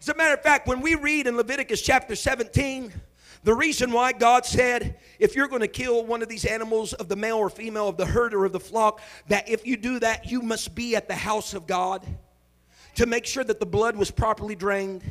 As 0.00 0.08
a 0.08 0.14
matter 0.14 0.34
of 0.34 0.42
fact, 0.42 0.66
when 0.66 0.80
we 0.80 0.96
read 0.96 1.26
in 1.26 1.36
Leviticus 1.36 1.80
chapter 1.80 2.16
17, 2.16 2.92
the 3.44 3.54
reason 3.54 3.92
why 3.92 4.12
God 4.12 4.44
said, 4.44 4.98
if 5.18 5.36
you're 5.36 5.48
going 5.48 5.60
to 5.60 5.68
kill 5.68 6.04
one 6.04 6.22
of 6.22 6.28
these 6.28 6.44
animals 6.44 6.94
of 6.94 7.08
the 7.08 7.16
male 7.16 7.36
or 7.36 7.48
female 7.48 7.88
of 7.88 7.96
the 7.96 8.06
herd 8.06 8.34
or 8.34 8.44
of 8.44 8.52
the 8.52 8.60
flock, 8.60 9.00
that 9.28 9.48
if 9.48 9.66
you 9.66 9.76
do 9.76 10.00
that, 10.00 10.30
you 10.30 10.42
must 10.42 10.74
be 10.74 10.96
at 10.96 11.08
the 11.08 11.14
house 11.14 11.54
of 11.54 11.66
God 11.66 12.04
to 12.96 13.06
make 13.06 13.26
sure 13.26 13.44
that 13.44 13.60
the 13.60 13.66
blood 13.66 13.96
was 13.96 14.10
properly 14.10 14.54
drained 14.54 15.02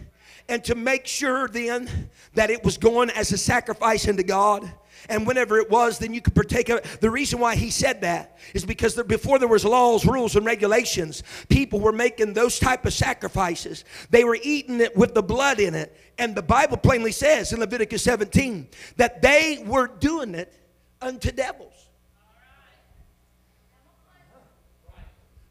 and 0.49 0.63
to 0.65 0.75
make 0.75 1.07
sure 1.07 1.47
then 1.47 2.09
that 2.33 2.49
it 2.49 2.63
was 2.63 2.77
going 2.77 3.09
as 3.11 3.31
a 3.31 3.37
sacrifice 3.37 4.07
unto 4.07 4.23
God. 4.23 4.71
And 5.09 5.27
whenever 5.27 5.57
it 5.57 5.69
was, 5.69 5.99
then 5.99 6.13
you 6.13 6.21
could 6.21 6.33
partake 6.33 6.69
of 6.69 6.77
it. 6.77 6.97
The 7.01 7.09
reason 7.09 7.39
why 7.39 7.55
he 7.55 7.69
said 7.69 8.01
that 8.01 8.37
is 8.53 8.65
because 8.65 8.95
before 9.03 9.37
there 9.37 9.49
was 9.49 9.65
laws, 9.65 10.05
rules, 10.05 10.35
and 10.35 10.45
regulations, 10.45 11.23
people 11.49 11.81
were 11.81 11.91
making 11.91 12.33
those 12.33 12.57
type 12.57 12.85
of 12.85 12.93
sacrifices. 12.93 13.83
They 14.11 14.23
were 14.23 14.37
eating 14.41 14.79
it 14.79 14.95
with 14.95 15.13
the 15.13 15.23
blood 15.23 15.59
in 15.59 15.75
it. 15.75 15.95
And 16.17 16.35
the 16.35 16.41
Bible 16.41 16.77
plainly 16.77 17.11
says 17.11 17.51
in 17.51 17.59
Leviticus 17.59 18.03
17 18.03 18.67
that 18.95 19.21
they 19.21 19.61
were 19.65 19.87
doing 19.87 20.35
it 20.35 20.53
unto 21.01 21.31
devils. 21.31 21.73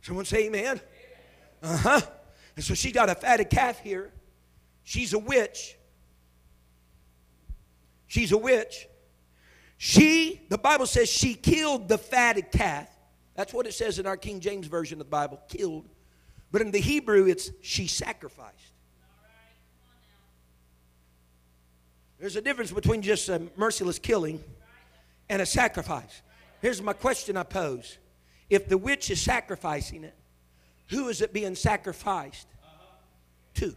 Someone 0.00 0.24
say 0.24 0.46
amen. 0.46 0.80
Uh 1.62 1.76
huh. 1.76 2.00
And 2.56 2.64
so 2.64 2.74
she 2.74 2.90
got 2.90 3.08
a 3.08 3.14
fatted 3.14 3.50
calf 3.50 3.80
here 3.80 4.11
She's 4.84 5.12
a 5.12 5.18
witch. 5.18 5.76
She's 8.06 8.32
a 8.32 8.38
witch. 8.38 8.88
She, 9.78 10.40
the 10.48 10.58
Bible 10.58 10.86
says, 10.86 11.08
she 11.08 11.34
killed 11.34 11.88
the 11.88 11.98
fatted 11.98 12.52
calf. 12.52 12.88
That's 13.34 13.52
what 13.52 13.66
it 13.66 13.74
says 13.74 13.98
in 13.98 14.06
our 14.06 14.16
King 14.16 14.40
James 14.40 14.66
Version 14.66 15.00
of 15.00 15.06
the 15.06 15.10
Bible, 15.10 15.40
killed. 15.48 15.88
But 16.50 16.60
in 16.60 16.70
the 16.70 16.78
Hebrew, 16.78 17.26
it's 17.26 17.50
she 17.62 17.86
sacrificed. 17.86 18.72
There's 22.20 22.36
a 22.36 22.42
difference 22.42 22.70
between 22.70 23.02
just 23.02 23.28
a 23.28 23.42
merciless 23.56 23.98
killing 23.98 24.44
and 25.28 25.42
a 25.42 25.46
sacrifice. 25.46 26.22
Here's 26.60 26.80
my 26.80 26.92
question 26.92 27.36
I 27.36 27.42
pose 27.42 27.98
If 28.48 28.68
the 28.68 28.78
witch 28.78 29.10
is 29.10 29.20
sacrificing 29.20 30.04
it, 30.04 30.14
who 30.88 31.08
is 31.08 31.22
it 31.22 31.32
being 31.32 31.54
sacrificed 31.54 32.46
to? 33.54 33.74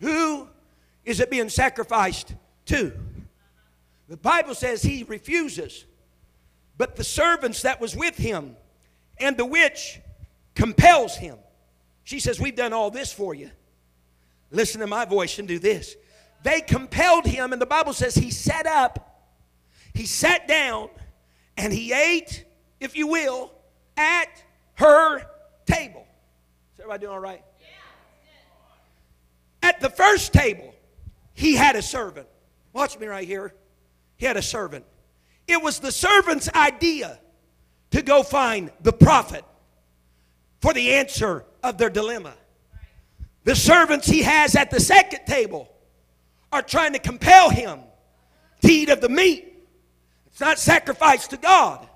Who 0.00 0.48
is 1.04 1.20
it 1.20 1.30
being 1.30 1.48
sacrificed 1.48 2.34
to? 2.66 2.92
The 4.08 4.16
Bible 4.16 4.54
says 4.54 4.82
he 4.82 5.04
refuses. 5.04 5.84
But 6.76 6.96
the 6.96 7.04
servants 7.04 7.62
that 7.62 7.80
was 7.80 7.94
with 7.94 8.16
him 8.16 8.56
and 9.18 9.36
the 9.36 9.44
witch 9.44 10.00
compels 10.54 11.16
him. 11.16 11.36
She 12.04 12.20
says, 12.20 12.40
We've 12.40 12.56
done 12.56 12.72
all 12.72 12.90
this 12.90 13.12
for 13.12 13.34
you. 13.34 13.50
Listen 14.50 14.80
to 14.80 14.86
my 14.86 15.04
voice 15.04 15.38
and 15.38 15.46
do 15.46 15.58
this. 15.58 15.94
They 16.42 16.60
compelled 16.60 17.26
him, 17.26 17.52
and 17.52 17.60
the 17.60 17.66
Bible 17.66 17.92
says 17.92 18.14
he 18.14 18.30
sat 18.30 18.66
up, 18.66 19.28
he 19.94 20.06
sat 20.06 20.48
down, 20.48 20.88
and 21.56 21.72
he 21.72 21.92
ate, 21.92 22.44
if 22.80 22.96
you 22.96 23.06
will, 23.06 23.52
at 23.96 24.42
her 24.74 25.22
table. 25.66 26.06
Is 26.74 26.80
everybody 26.80 27.02
doing 27.02 27.12
all 27.12 27.20
right? 27.20 27.44
At 29.70 29.78
the 29.78 29.88
first 29.88 30.32
table, 30.32 30.74
he 31.32 31.54
had 31.54 31.76
a 31.76 31.82
servant. 31.82 32.26
Watch 32.72 32.98
me 32.98 33.06
right 33.06 33.26
here. 33.26 33.54
He 34.16 34.26
had 34.26 34.36
a 34.36 34.42
servant. 34.42 34.84
It 35.46 35.62
was 35.62 35.78
the 35.78 35.92
servant's 35.92 36.52
idea 36.52 37.20
to 37.92 38.02
go 38.02 38.24
find 38.24 38.72
the 38.80 38.92
prophet 38.92 39.44
for 40.60 40.74
the 40.74 40.94
answer 40.94 41.44
of 41.62 41.78
their 41.78 41.88
dilemma. 41.88 42.34
The 43.44 43.54
servants 43.54 44.08
he 44.08 44.22
has 44.22 44.56
at 44.56 44.72
the 44.72 44.80
second 44.80 45.24
table 45.24 45.72
are 46.52 46.62
trying 46.62 46.92
to 46.94 46.98
compel 46.98 47.48
him 47.48 47.78
to 48.62 48.72
eat 48.72 48.88
of 48.88 49.00
the 49.00 49.08
meat. 49.08 49.54
It's 50.26 50.40
not 50.40 50.58
sacrifice 50.58 51.28
to 51.28 51.36
God, 51.36 51.88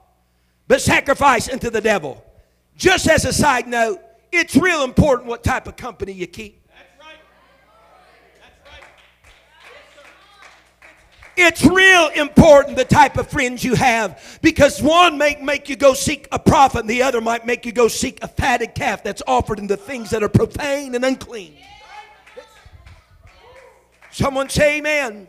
but 0.69 0.81
sacrifice 0.81 1.49
unto 1.49 1.71
the 1.71 1.81
devil. 1.81 2.25
Just 2.77 3.09
as 3.09 3.25
a 3.25 3.33
side 3.33 3.67
note, 3.67 3.99
it's 4.31 4.55
real 4.55 4.85
important 4.85 5.29
what 5.29 5.43
type 5.43 5.67
of 5.67 5.75
company 5.75 6.13
you 6.13 6.29
keep. 6.29 6.63
It's 11.37 11.64
real 11.64 12.09
important 12.09 12.77
the 12.77 12.85
type 12.85 13.16
of 13.16 13.29
friends 13.29 13.64
you 13.64 13.75
have 13.75 14.38
because 14.40 14.81
one 14.81 15.18
may 15.18 15.37
make 15.42 15.68
you 15.68 15.77
go 15.77 15.94
seek 15.94 16.29
a 16.31 16.38
prophet 16.38 16.81
and 16.81 16.90
the 16.90 17.03
other 17.03 17.20
might 17.20 17.44
make 17.44 17.66
you 17.66 17.73
go 17.73 17.88
seek 17.88 18.23
a 18.23 18.29
fatted 18.29 18.75
calf 18.75 19.03
that's 19.03 19.23
offered 19.27 19.59
in 19.59 19.66
the 19.66 19.77
things 19.77 20.11
that 20.11 20.23
are 20.23 20.29
profane 20.29 20.94
and 20.94 21.05
unclean. 21.05 21.55
Someone 24.11 24.49
say 24.49 24.79
amen. 24.79 25.27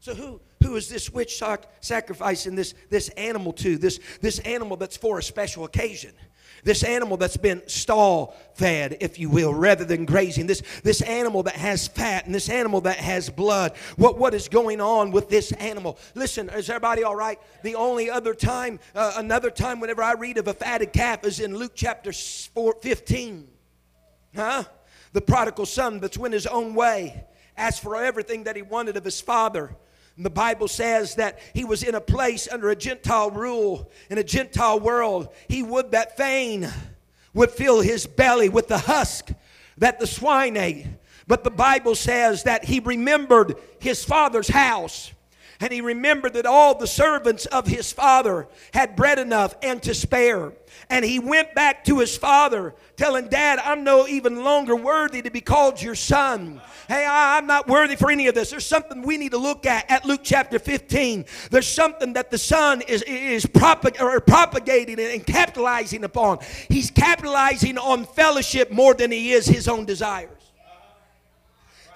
So 0.00 0.14
who 0.14 0.40
who 0.66 0.76
is 0.76 0.88
this 0.88 1.10
witch 1.10 1.42
sacrificing 1.80 2.56
this, 2.56 2.74
this 2.90 3.08
animal 3.10 3.52
to? 3.52 3.78
This, 3.78 4.00
this 4.20 4.40
animal 4.40 4.76
that's 4.76 4.96
for 4.96 5.18
a 5.18 5.22
special 5.22 5.64
occasion. 5.64 6.12
This 6.64 6.82
animal 6.82 7.16
that's 7.16 7.36
been 7.36 7.62
stall 7.66 8.34
fed, 8.54 8.96
if 9.00 9.18
you 9.18 9.28
will, 9.30 9.52
rather 9.52 9.84
than 9.84 10.04
grazing. 10.04 10.46
This, 10.46 10.62
this 10.82 11.00
animal 11.02 11.42
that 11.44 11.56
has 11.56 11.86
fat 11.86 12.26
and 12.26 12.34
this 12.34 12.48
animal 12.48 12.80
that 12.82 12.96
has 12.96 13.30
blood. 13.30 13.76
What, 13.96 14.18
what 14.18 14.34
is 14.34 14.48
going 14.48 14.80
on 14.80 15.10
with 15.12 15.28
this 15.28 15.52
animal? 15.52 15.98
Listen, 16.14 16.48
is 16.50 16.68
everybody 16.68 17.02
all 17.02 17.16
right? 17.16 17.38
The 17.62 17.74
only 17.74 18.10
other 18.10 18.34
time, 18.34 18.80
uh, 18.94 19.14
another 19.16 19.50
time, 19.50 19.80
whenever 19.80 20.02
I 20.02 20.14
read 20.14 20.38
of 20.38 20.48
a 20.48 20.54
fatted 20.54 20.92
calf 20.92 21.24
is 21.24 21.40
in 21.40 21.56
Luke 21.56 21.72
chapter 21.74 22.12
4, 22.12 22.76
15. 22.80 23.48
Huh? 24.34 24.64
The 25.12 25.20
prodigal 25.20 25.66
son 25.66 26.00
that's 26.00 26.18
went 26.18 26.34
his 26.34 26.46
own 26.46 26.74
way, 26.74 27.24
asked 27.56 27.82
for 27.82 27.96
everything 27.96 28.44
that 28.44 28.56
he 28.56 28.62
wanted 28.62 28.96
of 28.96 29.04
his 29.04 29.20
father 29.20 29.76
the 30.24 30.30
Bible 30.30 30.68
says 30.68 31.16
that 31.16 31.38
he 31.52 31.64
was 31.64 31.82
in 31.82 31.94
a 31.94 32.00
place 32.00 32.48
under 32.50 32.70
a 32.70 32.76
Gentile 32.76 33.30
rule, 33.30 33.90
in 34.08 34.18
a 34.18 34.24
Gentile 34.24 34.80
world. 34.80 35.28
He 35.48 35.62
would 35.62 35.90
that 35.90 36.16
fain 36.16 36.70
would 37.34 37.50
fill 37.50 37.80
his 37.82 38.06
belly 38.06 38.48
with 38.48 38.68
the 38.68 38.78
husk 38.78 39.30
that 39.78 40.00
the 40.00 40.06
swine 40.06 40.56
ate. 40.56 40.86
But 41.28 41.44
the 41.44 41.50
Bible 41.50 41.94
says 41.94 42.44
that 42.44 42.64
he 42.64 42.80
remembered 42.80 43.56
his 43.78 44.04
father's 44.04 44.48
house. 44.48 45.12
And 45.60 45.72
he 45.72 45.80
remembered 45.80 46.34
that 46.34 46.46
all 46.46 46.74
the 46.74 46.86
servants 46.86 47.46
of 47.46 47.66
his 47.66 47.92
father 47.92 48.48
had 48.74 48.96
bread 48.96 49.18
enough 49.18 49.54
and 49.62 49.82
to 49.84 49.94
spare. 49.94 50.52
And 50.90 51.04
he 51.04 51.18
went 51.18 51.54
back 51.54 51.84
to 51.84 51.98
his 51.98 52.16
father, 52.16 52.74
telling, 52.96 53.28
Dad, 53.28 53.58
I'm 53.58 53.82
no 53.82 54.06
even 54.06 54.44
longer 54.44 54.76
worthy 54.76 55.22
to 55.22 55.30
be 55.30 55.40
called 55.40 55.80
your 55.80 55.94
son. 55.94 56.60
Hey, 56.88 57.04
I, 57.04 57.38
am 57.38 57.46
not 57.46 57.66
worthy 57.66 57.96
for 57.96 58.10
any 58.10 58.28
of 58.28 58.34
this. 58.34 58.50
There's 58.50 58.66
something 58.66 59.02
we 59.02 59.16
need 59.16 59.32
to 59.32 59.38
look 59.38 59.66
at 59.66 59.90
at 59.90 60.04
Luke 60.04 60.20
chapter 60.22 60.58
15. 60.58 61.24
There's 61.50 61.66
something 61.66 62.12
that 62.12 62.30
the 62.30 62.38
son 62.38 62.82
is, 62.82 63.02
is 63.02 63.46
propag- 63.46 64.00
or 64.00 64.20
propagating 64.20 65.00
and 65.00 65.26
capitalizing 65.26 66.04
upon. 66.04 66.38
He's 66.68 66.90
capitalizing 66.90 67.78
on 67.78 68.04
fellowship 68.04 68.70
more 68.70 68.94
than 68.94 69.10
he 69.10 69.32
is 69.32 69.46
his 69.46 69.66
own 69.66 69.84
desires. 69.86 70.35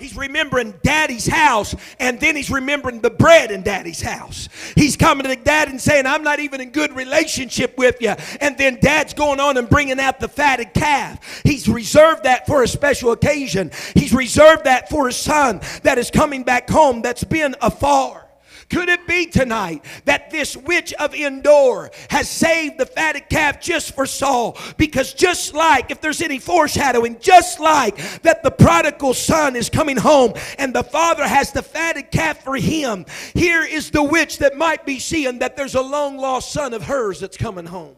He's 0.01 0.17
remembering 0.17 0.75
daddy's 0.83 1.27
house, 1.27 1.75
and 1.99 2.19
then 2.19 2.35
he's 2.35 2.51
remembering 2.51 3.01
the 3.01 3.11
bread 3.11 3.51
in 3.51 3.63
daddy's 3.63 4.01
house. 4.01 4.49
He's 4.75 4.97
coming 4.97 5.27
to 5.27 5.37
dad 5.37 5.69
and 5.69 5.81
saying, 5.81 6.07
I'm 6.07 6.23
not 6.23 6.41
even 6.41 6.61
in 6.61 6.71
good 6.71 6.97
relationship 6.97 7.77
with 7.77 8.01
you. 8.01 8.15
And 8.41 8.57
then 8.57 8.79
dad's 8.81 9.15
going 9.15 9.41
on 9.41 9.57
and 9.57 9.69
bringing 9.69 10.01
out 10.01 10.21
the 10.21 10.29
fatted 10.29 10.73
calf. 10.75 11.43
He's 11.45 11.69
reserved 11.69 12.25
that 12.25 12.47
for 12.47 12.63
a 12.63 12.69
special 12.69 13.13
occasion. 13.13 13.71
He's 13.95 14.15
reserved 14.15 14.65
that 14.65 14.89
for 14.89 15.07
his 15.07 15.17
son 15.17 15.61
that 15.83 15.99
is 15.99 16.11
coming 16.11 16.43
back 16.43 16.69
home 16.69 17.03
that's 17.03 17.25
been 17.25 17.55
afar. 17.61 18.30
Could 18.71 18.89
it 18.89 19.07
be 19.07 19.27
tonight 19.27 19.85
that 20.05 20.31
this 20.31 20.57
witch 20.57 20.93
of 20.95 21.13
Endor 21.13 21.91
has 22.09 22.31
saved 22.31 22.79
the 22.79 22.87
fatted 22.87 23.29
calf 23.29 23.61
just 23.61 23.95
for 23.95 24.07
Saul? 24.07 24.57
Because 24.77 25.13
just 25.13 25.55
like, 25.55 25.91
if 25.91 26.01
there's 26.01 26.23
any 26.23 26.39
foreshadowing, 26.39 27.19
just 27.19 27.59
like 27.59 27.97
that 28.23 28.45
the 28.45 28.51
prodigal 28.51 29.15
son 29.15 29.57
is 29.57 29.69
coming 29.69 29.97
home 29.97 30.35
and 30.57 30.73
the 30.73 30.85
father 30.85 31.27
has 31.27 31.51
the 31.51 31.63
fatted 31.63 32.13
calf 32.13 32.45
for 32.45 32.57
him, 32.57 33.07
here 33.35 33.65
is 33.65 33.91
the 33.91 34.03
witch 34.03 34.39
that 34.39 34.57
might 34.57 34.87
be 34.87 35.01
seeing 35.01 35.41
that 35.41 35.57
there's 35.57 35.75
a 35.75 35.83
long 35.83 36.17
lost 36.17 36.53
son 36.53 36.73
of 36.73 36.85
hers 36.85 37.19
that's 37.19 37.37
coming 37.37 37.67
home. 37.67 37.97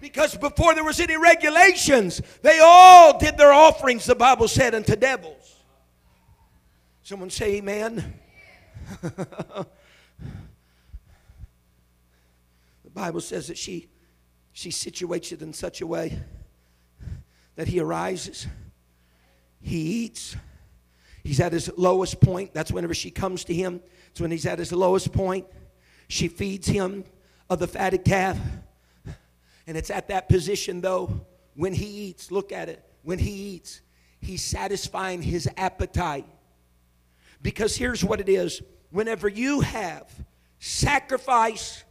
Because 0.00 0.36
before 0.36 0.74
there 0.74 0.84
was 0.84 1.00
any 1.00 1.16
regulations, 1.16 2.20
they 2.42 2.60
all 2.62 3.18
did 3.18 3.36
their 3.36 3.52
offerings, 3.52 4.04
the 4.04 4.14
Bible 4.14 4.46
said, 4.46 4.74
unto 4.74 4.94
devils. 4.94 5.37
Someone 7.08 7.30
say 7.30 7.56
amen. 7.56 8.20
the 9.00 9.66
Bible 12.92 13.22
says 13.22 13.48
that 13.48 13.56
she 13.56 13.88
she 14.52 14.68
situates 14.68 15.32
it 15.32 15.40
in 15.40 15.54
such 15.54 15.80
a 15.80 15.86
way 15.86 16.20
that 17.56 17.66
he 17.66 17.80
arises, 17.80 18.46
he 19.62 19.78
eats, 19.78 20.36
he's 21.24 21.40
at 21.40 21.54
his 21.54 21.70
lowest 21.78 22.20
point. 22.20 22.52
That's 22.52 22.70
whenever 22.70 22.92
she 22.92 23.10
comes 23.10 23.42
to 23.44 23.54
him. 23.54 23.80
It's 24.10 24.20
when 24.20 24.30
he's 24.30 24.44
at 24.44 24.58
his 24.58 24.70
lowest 24.70 25.10
point. 25.10 25.46
She 26.08 26.28
feeds 26.28 26.68
him 26.68 27.04
of 27.48 27.58
the 27.58 27.68
fatted 27.68 28.04
calf. 28.04 28.38
And 29.66 29.78
it's 29.78 29.88
at 29.88 30.08
that 30.08 30.28
position, 30.28 30.82
though, 30.82 31.24
when 31.54 31.72
he 31.72 31.86
eats, 31.86 32.30
look 32.30 32.52
at 32.52 32.68
it, 32.68 32.84
when 33.02 33.18
he 33.18 33.30
eats, 33.30 33.80
he's 34.20 34.44
satisfying 34.44 35.22
his 35.22 35.48
appetite. 35.56 36.26
Because 37.42 37.76
here's 37.76 38.04
what 38.04 38.20
it 38.20 38.28
is 38.28 38.62
whenever 38.90 39.28
you 39.28 39.60
have 39.60 40.10
sacrifice 40.58 41.84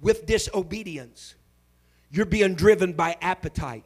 with 0.00 0.26
disobedience, 0.26 1.34
you're 2.10 2.26
being 2.26 2.54
driven 2.54 2.92
by 2.92 3.16
appetite. 3.20 3.84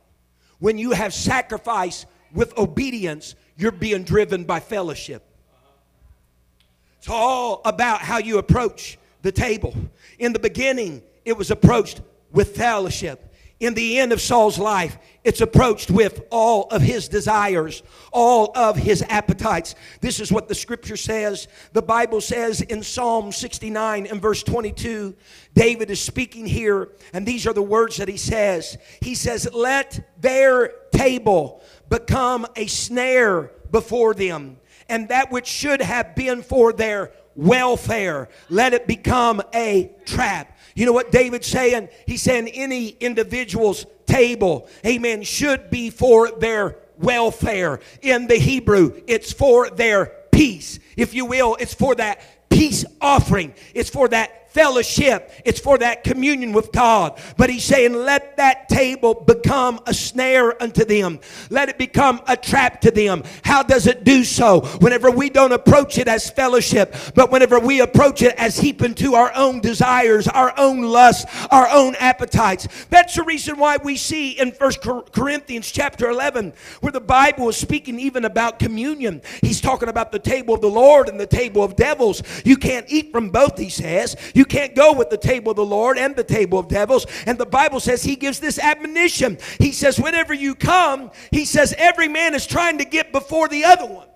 When 0.59 0.79
you 0.79 0.93
have 0.93 1.13
sacrifice 1.13 2.07
with 2.33 2.57
obedience, 2.57 3.35
you're 3.57 3.73
being 3.73 4.05
driven 4.05 4.45
by 4.45 4.61
fellowship. 4.61 5.25
It's 6.99 7.09
all 7.09 7.63
about 7.65 8.01
how 8.01 8.19
you 8.19 8.39
approach 8.39 8.97
the 9.23 9.33
table. 9.33 9.75
In 10.19 10.33
the 10.33 10.39
beginning, 10.39 11.03
it 11.25 11.37
was 11.37 11.51
approached 11.51 12.01
with 12.31 12.57
fellowship. 12.57 13.32
In 13.63 13.75
the 13.75 14.01
end 14.01 14.11
of 14.11 14.21
Saul's 14.21 14.59
life, 14.59 14.99
it's 15.23 15.41
approached 15.41 15.89
with 15.89 16.27
all 16.33 16.65
of 16.73 16.83
his 16.83 17.07
desires, 17.07 17.85
all 18.13 18.51
of 18.57 18.77
his 18.77 19.03
appetites. 19.09 19.77
This 20.01 20.19
is 20.19 20.33
what 20.33 20.49
the 20.49 20.55
scripture 20.57 20.97
says. 20.97 21.47
The 21.73 21.81
Bible 21.81 22.21
says 22.21 22.61
in 22.61 22.83
Psalm 22.83 23.31
69 23.31 24.09
and 24.09 24.21
verse 24.21 24.43
22, 24.43 25.15
David 25.55 25.93
is 25.93 26.01
speaking 26.01 26.45
here, 26.45 26.89
and 27.13 27.25
these 27.25 27.47
are 27.47 27.53
the 27.53 27.63
words 27.63 27.99
that 27.99 28.09
he 28.09 28.17
says. 28.17 28.77
He 29.01 29.15
says, 29.15 29.49
Let 29.55 30.13
their 30.21 30.73
table 30.91 31.63
become 31.89 32.49
a 32.57 32.67
snare 32.67 33.53
before 33.71 34.13
them, 34.13 34.57
and 34.89 35.09
that 35.11 35.31
which 35.31 35.47
should 35.47 35.83
have 35.83 36.17
been 36.17 36.43
for 36.43 36.73
their 36.73 37.13
welfare, 37.37 38.29
let 38.51 38.75
it 38.75 38.87
become 38.87 39.41
a 39.55 39.93
trap. 40.05 40.52
You 40.75 40.87
know 40.87 40.93
what 40.93 41.13
David's 41.13 41.47
saying? 41.47 41.89
He's 42.07 42.23
saying 42.23 42.49
any 42.49 42.89
individual's 42.89 43.87
table, 44.07 44.69
amen, 44.85 45.23
should 45.23 45.71
be 45.71 45.91
for 45.91 46.31
their 46.31 46.77
welfare. 46.99 47.81
In 48.01 48.27
the 48.27 48.37
Hebrew, 48.37 49.01
it's 49.07 49.33
for 49.33 49.71
their 49.71 50.13
peace. 50.31 50.79
If 50.97 51.15
you 51.15 51.27
will, 51.27 51.57
it's 51.61 51.75
for 51.75 51.95
that 51.97 52.21
peace 52.51 52.85
offering. 53.01 53.55
It's 53.75 53.91
for 53.91 54.09
that 54.09 54.42
fellowship, 54.53 55.31
it's 55.45 55.61
for 55.61 55.79
that 55.79 56.05
communion 56.05 56.53
with 56.53 56.73
God. 56.73 57.19
But 57.37 57.51
he's 57.51 57.65
saying, 57.65 57.95
let 57.95 58.37
that 58.37 58.69
table 58.69 59.15
become 59.15 59.81
a 59.87 59.95
snare 59.95 60.61
unto 60.63 60.85
them, 60.85 61.21
let 61.51 61.69
it 61.69 61.79
become 61.79 62.21
a 62.29 62.37
trap 62.37 62.81
to 62.83 62.91
them. 62.91 63.23
How 63.43 63.63
does 63.63 63.87
it 63.87 64.05
do 64.05 64.25
so? 64.25 64.61
Whenever 64.81 65.11
we 65.11 65.31
don't 65.31 65.53
approach 65.53 65.99
it 65.99 66.09
as 66.09 66.31
fellowship, 66.31 66.95
but 67.15 67.31
whenever 67.31 67.59
we 67.59 67.81
approach 67.81 68.23
it 68.23 68.35
as 68.37 68.59
heaping 68.59 68.95
to 68.97 69.15
our 69.15 69.33
own 69.35 69.61
desires, 69.61 70.29
our 70.29 70.53
own 70.59 70.83
lusts, 70.83 71.27
our 71.51 71.69
own 71.69 71.95
appetites. 71.97 72.69
That's 72.91 73.15
the 73.17 73.23
reason 73.23 73.59
why 73.59 73.79
we 73.79 73.97
see 73.97 74.33
in 74.33 74.53
First 74.53 74.81
Corinthians 75.13 75.71
chapter 75.71 76.09
11, 76.11 76.53
where 76.81 76.93
the 76.93 77.01
Bible 77.01 77.49
is 77.49 77.57
speaking 77.57 77.99
even 77.99 78.25
about 78.25 78.59
communion. 78.59 79.23
He's 79.41 79.61
talking 79.61 79.89
about 79.89 80.13
the 80.13 80.19
table 80.19 80.55
of 80.55 80.61
the 80.61 80.71
Lord 80.71 81.09
and 81.09 81.19
the 81.19 81.27
table 81.27 81.63
of 81.63 81.77
devils. 81.77 82.23
You 82.45 82.57
can't 82.57 82.87
eat 82.89 83.13
from 83.13 83.31
both, 83.31 83.59
he 83.59 83.69
says. 83.69 84.17
You 84.35 84.42
you 84.43 84.47
can't 84.47 84.75
go 84.75 84.93
with 84.93 85.09
the 85.09 85.17
table 85.17 85.53
of 85.53 85.57
the 85.57 85.65
Lord 85.65 85.97
and 85.97 86.17
the 86.17 86.25
table 86.25 86.59
of 86.59 86.67
devils. 86.67 87.07
And 87.27 87.39
the 87.39 87.47
Bible 87.47 87.79
says 87.79 88.03
he 88.03 88.17
gives 88.17 88.41
this 88.41 88.59
admonition. 88.59 89.39
He 89.61 89.71
says, 89.71 90.01
whenever 90.01 90.35
you 90.35 90.57
come, 90.57 91.13
he 91.31 91.45
says, 91.45 91.73
every 91.79 92.09
man 92.09 92.35
is 92.35 92.45
trying 92.45 92.79
to 92.79 92.85
get 92.85 93.13
before 93.13 93.47
the 93.47 93.65
other 93.65 93.87
one. 93.87 94.09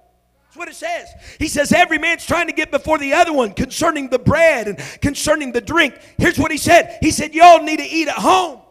That's 0.47 0.57
what 0.57 0.69
it 0.69 0.75
says. 0.75 1.11
He 1.39 1.47
says, 1.47 1.73
every 1.73 1.99
man's 1.99 2.27
trying 2.27 2.49
to 2.49 2.53
get 2.53 2.73
before 2.73 2.99
the 2.99 3.13
other 3.13 3.33
one 3.33 3.53
concerning 3.53 4.09
the 4.09 4.19
bread 4.19 4.67
and 4.67 4.79
concerning 5.01 5.53
the 5.53 5.61
drink. 5.61 5.95
Here's 6.19 6.41
what 6.41 6.51
he 6.51 6.59
said 6.59 6.99
He 7.01 7.13
said, 7.13 7.33
Y'all 7.33 7.63
need 7.63 7.79
to 7.79 7.87
eat 7.87 8.09
at 8.09 8.17
home. 8.17 8.63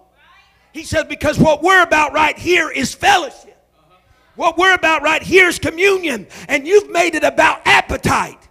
He 0.74 0.84
said, 0.84 1.08
Because 1.08 1.40
what 1.40 1.64
we're 1.64 1.84
about 1.84 2.12
right 2.12 2.38
here 2.38 2.70
is 2.70 2.94
fellowship. 2.94 3.58
What 4.36 4.58
we're 4.58 4.74
about 4.74 5.04
right 5.04 5.24
here 5.24 5.48
is 5.48 5.58
communion. 5.58 6.28
And 6.50 6.68
you've 6.68 6.90
made 6.90 7.16
it 7.16 7.24
about 7.24 7.62
appetite. 7.66 8.46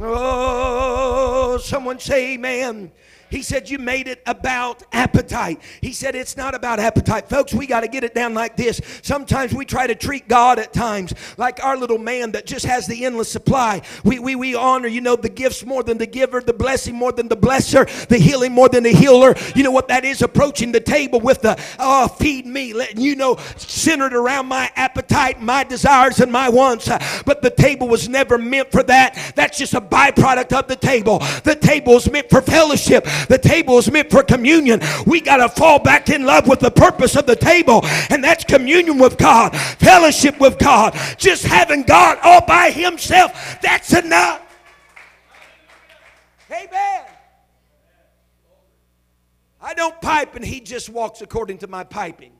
Oh, 0.00 1.58
someone 1.62 1.98
say 1.98 2.34
amen. 2.34 2.92
He 3.30 3.42
said, 3.42 3.68
You 3.68 3.78
made 3.78 4.08
it 4.08 4.22
about 4.26 4.82
appetite. 4.92 5.60
He 5.80 5.92
said, 5.92 6.14
It's 6.14 6.36
not 6.36 6.54
about 6.54 6.80
appetite. 6.80 7.28
Folks, 7.28 7.52
we 7.52 7.66
got 7.66 7.80
to 7.80 7.88
get 7.88 8.04
it 8.04 8.14
down 8.14 8.34
like 8.34 8.56
this. 8.56 8.80
Sometimes 9.02 9.54
we 9.54 9.64
try 9.64 9.86
to 9.86 9.94
treat 9.94 10.28
God 10.28 10.58
at 10.58 10.72
times 10.72 11.14
like 11.36 11.62
our 11.62 11.76
little 11.76 11.98
man 11.98 12.32
that 12.32 12.46
just 12.46 12.64
has 12.64 12.86
the 12.86 13.04
endless 13.04 13.30
supply. 13.30 13.82
We, 14.04 14.18
we, 14.18 14.34
we 14.34 14.54
honor, 14.54 14.88
you 14.88 15.00
know, 15.00 15.16
the 15.16 15.28
gifts 15.28 15.64
more 15.64 15.82
than 15.82 15.98
the 15.98 16.06
giver, 16.06 16.40
the 16.40 16.52
blessing 16.52 16.94
more 16.94 17.12
than 17.12 17.28
the 17.28 17.36
blesser, 17.36 17.86
the 18.08 18.18
healing 18.18 18.52
more 18.52 18.68
than 18.68 18.84
the 18.84 18.92
healer. 18.92 19.34
You 19.54 19.62
know 19.62 19.70
what 19.70 19.88
that 19.88 20.04
is? 20.04 20.22
Approaching 20.22 20.72
the 20.72 20.80
table 20.80 21.20
with 21.20 21.42
the, 21.42 21.60
oh, 21.78 22.08
feed 22.08 22.46
me, 22.46 22.72
letting 22.72 23.00
you 23.00 23.16
know, 23.16 23.36
centered 23.56 24.14
around 24.14 24.46
my 24.46 24.70
appetite, 24.76 25.40
my 25.40 25.64
desires, 25.64 26.20
and 26.20 26.32
my 26.32 26.48
wants. 26.48 26.88
But 27.24 27.42
the 27.42 27.50
table 27.50 27.88
was 27.88 28.08
never 28.08 28.38
meant 28.38 28.72
for 28.72 28.82
that. 28.84 29.32
That's 29.34 29.58
just 29.58 29.74
a 29.74 29.80
byproduct 29.80 30.52
of 30.58 30.68
the 30.68 30.76
table. 30.76 31.18
The 31.44 31.58
table 31.60 31.96
is 31.96 32.10
meant 32.10 32.30
for 32.30 32.40
fellowship. 32.40 33.06
The 33.28 33.38
table 33.38 33.78
is 33.78 33.90
meant 33.90 34.10
for 34.10 34.22
communion. 34.22 34.80
We 35.06 35.20
got 35.20 35.38
to 35.38 35.48
fall 35.48 35.78
back 35.78 36.08
in 36.08 36.24
love 36.24 36.46
with 36.46 36.60
the 36.60 36.70
purpose 36.70 37.16
of 37.16 37.26
the 37.26 37.36
table, 37.36 37.80
and 38.10 38.22
that's 38.22 38.44
communion 38.44 38.98
with 38.98 39.18
God, 39.18 39.56
fellowship 39.56 40.38
with 40.40 40.58
God, 40.58 40.98
just 41.16 41.44
having 41.44 41.82
God 41.82 42.18
all 42.22 42.44
by 42.46 42.70
Himself. 42.70 43.58
That's 43.62 43.92
enough. 43.92 44.42
Amen. 46.50 47.04
I 49.60 49.74
don't 49.74 50.00
pipe 50.00 50.34
and 50.36 50.44
he 50.44 50.60
just 50.60 50.88
walks 50.88 51.20
according 51.20 51.58
to 51.58 51.66
my 51.66 51.84
piping. 51.84 52.32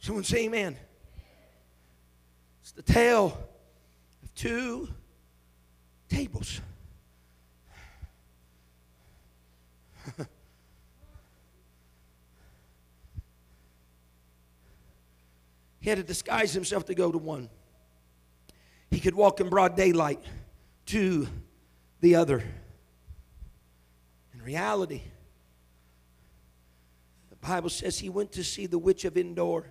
Someone 0.00 0.24
say 0.24 0.44
amen. 0.46 0.76
It's 2.60 2.72
the 2.72 2.82
tale 2.82 3.38
of 4.22 4.34
two 4.34 4.88
tables. 6.08 6.60
he 15.80 15.88
had 15.88 15.98
to 15.98 16.04
disguise 16.04 16.52
himself 16.52 16.84
to 16.86 16.94
go 16.94 17.12
to 17.12 17.18
one. 17.18 17.48
He 18.90 19.00
could 19.00 19.14
walk 19.14 19.40
in 19.40 19.48
broad 19.48 19.76
daylight 19.76 20.20
to 20.86 21.26
the 22.00 22.16
other. 22.16 22.42
In 24.34 24.42
reality, 24.42 25.02
the 27.30 27.36
Bible 27.36 27.70
says 27.70 27.98
he 27.98 28.10
went 28.10 28.32
to 28.32 28.44
see 28.44 28.66
the 28.66 28.78
witch 28.78 29.04
of 29.04 29.16
Endor. 29.16 29.70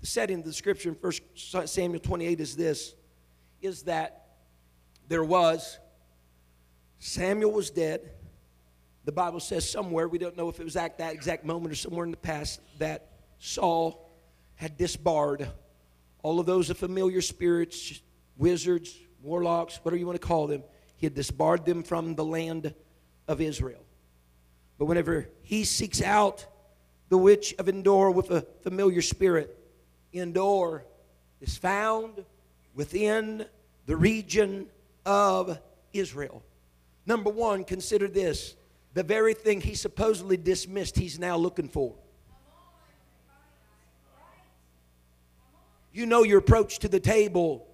The 0.00 0.06
setting 0.06 0.40
of 0.40 0.44
the 0.44 0.52
scripture 0.52 0.90
in 0.90 0.96
1 0.96 1.66
Samuel 1.66 2.00
28 2.00 2.40
is 2.40 2.56
this 2.56 2.94
is 3.62 3.84
that 3.84 4.26
there 5.08 5.24
was 5.24 5.78
Samuel 6.98 7.52
was 7.52 7.70
dead 7.70 8.10
the 9.04 9.12
Bible 9.12 9.40
says 9.40 9.68
somewhere, 9.68 10.08
we 10.08 10.18
don't 10.18 10.36
know 10.36 10.48
if 10.48 10.60
it 10.60 10.64
was 10.64 10.76
at 10.76 10.98
that 10.98 11.12
exact 11.12 11.44
moment 11.44 11.72
or 11.72 11.76
somewhere 11.76 12.04
in 12.04 12.10
the 12.10 12.16
past, 12.16 12.60
that 12.78 13.10
Saul 13.38 14.10
had 14.54 14.76
disbarred 14.76 15.48
all 16.22 16.40
of 16.40 16.46
those 16.46 16.70
familiar 16.70 17.20
spirits, 17.20 18.00
wizards, 18.36 18.96
warlocks, 19.22 19.78
whatever 19.82 19.98
you 19.98 20.06
want 20.06 20.20
to 20.20 20.26
call 20.26 20.46
them. 20.46 20.62
He 20.96 21.06
had 21.06 21.14
disbarred 21.14 21.66
them 21.66 21.82
from 21.82 22.14
the 22.14 22.24
land 22.24 22.74
of 23.28 23.40
Israel. 23.40 23.84
But 24.78 24.86
whenever 24.86 25.28
he 25.42 25.64
seeks 25.64 26.00
out 26.02 26.46
the 27.10 27.18
witch 27.18 27.54
of 27.58 27.68
Endor 27.68 28.10
with 28.10 28.30
a 28.30 28.46
familiar 28.62 29.02
spirit, 29.02 29.58
Endor 30.12 30.84
is 31.40 31.56
found 31.58 32.24
within 32.74 33.44
the 33.86 33.96
region 33.96 34.66
of 35.04 35.58
Israel. 35.92 36.42
Number 37.06 37.30
one, 37.30 37.64
consider 37.64 38.08
this 38.08 38.54
the 38.94 39.02
very 39.02 39.34
thing 39.34 39.60
he 39.60 39.74
supposedly 39.74 40.36
dismissed, 40.36 40.96
he's 40.96 41.18
now 41.18 41.36
looking 41.36 41.68
for. 41.68 41.94
You 45.92 46.06
know 46.06 46.22
your 46.22 46.38
approach 46.38 46.78
to 46.80 46.88
the 46.88 46.98
table 47.00 47.66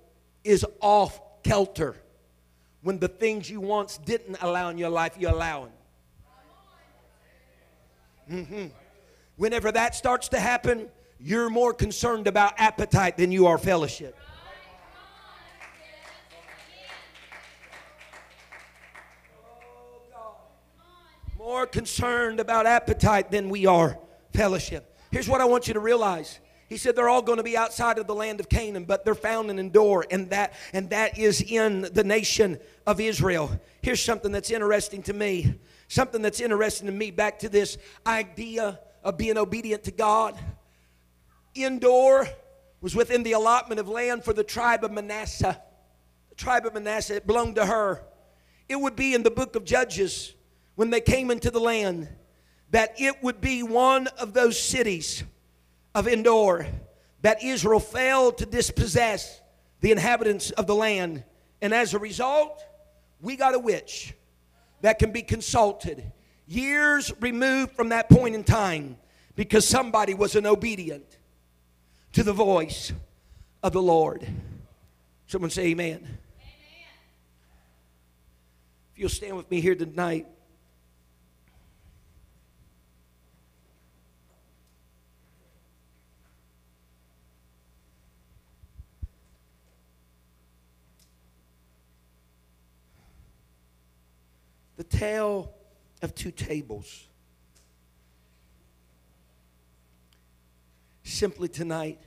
is 0.45 0.65
off 0.81 1.21
kelter 1.43 1.95
when 2.83 2.99
the 2.99 3.09
things 3.09 3.49
you 3.49 3.61
once 3.61 3.99
didn't 3.99 4.39
allow 4.41 4.71
in 4.71 4.79
your 4.79 4.89
life, 4.89 5.17
you're 5.19 5.31
allowing. 5.31 5.73
Mm-hmm. 8.31 8.67
Whenever 9.37 9.73
that 9.73 9.95
starts 9.95 10.29
to 10.29 10.41
happen, 10.41 10.89
you're 11.19 11.51
more 11.51 11.75
concerned 11.75 12.27
about 12.27 12.55
appetite 12.59 13.17
than 13.17 13.33
you 13.33 13.47
are 13.47 13.59
fellowship. 13.59 14.17
More 21.51 21.67
concerned 21.67 22.39
about 22.39 22.65
appetite 22.65 23.33
than 23.33 23.49
we 23.49 23.67
are 23.67 23.99
fellowship. 24.33 24.97
Here's 25.11 25.29
what 25.29 25.41
I 25.41 25.47
want 25.47 25.67
you 25.67 25.75
to 25.75 25.81
realize. 25.81 26.39
He 26.69 26.77
said 26.77 26.95
they're 26.95 27.09
all 27.09 27.23
going 27.23 27.39
to 27.39 27.43
be 27.43 27.57
outside 27.57 27.99
of 27.99 28.07
the 28.07 28.15
land 28.15 28.39
of 28.39 28.49
Canaan, 28.49 28.85
but 28.85 29.05
they're 29.05 29.17
found 29.17 29.51
in 29.51 29.59
Endor, 29.59 30.05
and 30.13 30.31
that 30.31 30.53
and 30.73 30.91
that 30.91 31.19
is 31.19 31.43
in 31.43 31.89
the 31.93 32.05
nation 32.05 32.61
of 32.87 33.01
Israel. 33.01 33.61
Here's 33.83 34.01
something 34.01 34.31
that's 34.31 34.53
interesting 34.53 35.03
to 35.03 35.13
me. 35.13 35.59
Something 35.89 36.23
that's 36.23 36.39
interesting 36.39 36.87
to 36.87 36.93
me. 36.93 37.11
Back 37.11 37.41
to 37.41 37.49
this 37.49 37.79
idea 38.07 38.79
of 39.03 39.19
being 39.19 39.37
obedient 39.37 39.83
to 39.85 39.91
God. 39.91 40.39
Endor 41.57 42.29
was 42.81 42.95
within 42.95 43.25
the 43.25 43.33
allotment 43.33 43.81
of 43.81 43.89
land 43.89 44.23
for 44.23 44.33
the 44.33 44.45
tribe 44.45 44.85
of 44.85 44.93
Manasseh. 44.93 45.61
The 46.29 46.37
tribe 46.37 46.65
of 46.65 46.75
Manasseh, 46.75 47.17
it 47.17 47.27
belonged 47.27 47.57
to 47.57 47.67
her. 47.67 48.05
It 48.69 48.77
would 48.77 48.95
be 48.95 49.15
in 49.15 49.25
the 49.25 49.33
book 49.33 49.57
of 49.57 49.65
Judges 49.65 50.35
when 50.75 50.91
they 50.91 51.01
came 51.01 51.31
into 51.31 51.51
the 51.51 51.61
land 51.61 52.09
that 52.71 52.95
it 53.01 53.23
would 53.23 53.41
be 53.41 53.63
one 53.63 54.07
of 54.19 54.33
those 54.33 54.61
cities 54.61 55.25
of 55.95 56.07
Endor 56.07 56.67
that 57.23 57.43
Israel 57.43 57.81
failed 57.81 58.39
to 58.39 58.47
dispossess 58.47 59.41
the 59.81 59.91
inhabitants 59.91 60.51
of 60.53 60.67
the 60.67 60.75
land. 60.75 61.25
And 61.61 61.75
as 61.75 61.95
a 61.95 61.99
result, 61.99 62.65
we 63.21 63.37
got 63.37 63.55
a 63.55 63.59
witch 63.59 64.15
that 64.83 64.99
can 64.99 65.13
be 65.13 65.23
consulted 65.23 66.13
years 66.47 67.13
removed 67.21 67.73
from 67.73 67.91
that 67.91 68.09
point 68.09 68.35
in 68.35 68.45
time 68.45 68.97
because 69.37 69.67
somebody 69.67 70.15
was 70.15 70.35
an 70.35 70.47
obedient 70.47 71.19
to 72.13 72.23
the 72.23 72.33
voice 72.33 72.93
of 73.63 73.73
the 73.73 73.83
Lord. 73.83 74.27
Someone 75.27 75.51
say 75.51 75.67
amen. 75.67 75.97
amen. 75.97 76.09
If 78.93 78.99
you'll 78.99 79.09
stand 79.09 79.37
with 79.37 79.51
me 79.51 79.61
here 79.61 79.77
tonight. 79.77 80.27
The 94.81 94.85
tale 94.85 95.53
of 96.01 96.15
two 96.15 96.31
tables. 96.31 97.07
simply 101.05 101.49
tonight 101.49 102.01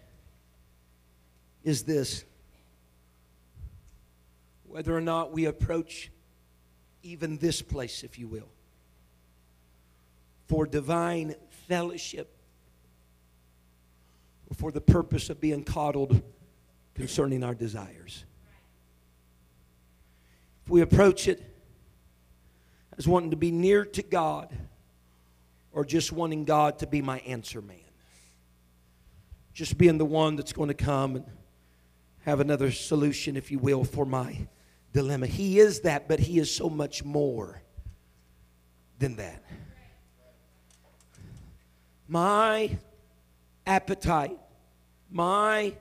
is 1.63 1.84
this 1.84 2.24
whether 4.65 4.97
or 4.97 5.01
not 5.01 5.32
we 5.32 5.45
approach 5.45 6.09
even 7.03 7.38
this 7.38 7.61
place, 7.61 8.01
if 8.03 8.17
you 8.17 8.28
will, 8.28 8.49
for 10.47 10.65
divine 10.65 11.36
fellowship 11.67 12.36
or 14.49 14.55
for 14.55 14.71
the 14.71 14.82
purpose 14.82 15.30
of 15.30 15.39
being 15.39 15.63
coddled 15.63 16.24
concerning 16.95 17.43
our 17.43 17.53
desires. 17.53 18.24
If 20.65 20.71
we 20.71 20.82
approach 20.82 21.28
it 21.28 21.53
as 22.98 23.08
wanting 23.08 23.32
to 23.32 23.38
be 23.38 23.52
near 23.52 23.86
to 23.86 24.04
God 24.04 24.50
or 25.72 25.86
just 25.86 26.12
wanting 26.12 26.46
God 26.46 26.80
to 26.80 26.88
be 26.88 27.02
my 27.02 27.20
answer 27.20 27.62
man 27.62 27.78
just 29.54 29.78
being 29.78 29.98
the 29.98 30.06
one 30.06 30.36
that's 30.36 30.52
going 30.52 30.70
to 30.70 30.74
come 30.74 31.16
and 31.16 31.26
have 32.26 32.39
another 32.39 32.72
solution, 32.72 33.38
if 33.38 33.52
you 33.52 33.60
will, 33.60 33.84
for 33.84 34.06
my 34.06 34.36
dilemma. 34.91 35.28
He 35.28 35.60
is 35.60 35.82
that, 35.82 36.08
but 36.08 36.20
He 36.20 36.39
is 36.39 36.54
so 36.54 36.70
much 36.70 37.04
more 37.04 37.62
than 38.98 39.16
that. 39.18 39.44
My 42.08 42.78
appetite, 43.66 44.38
my 45.12 45.74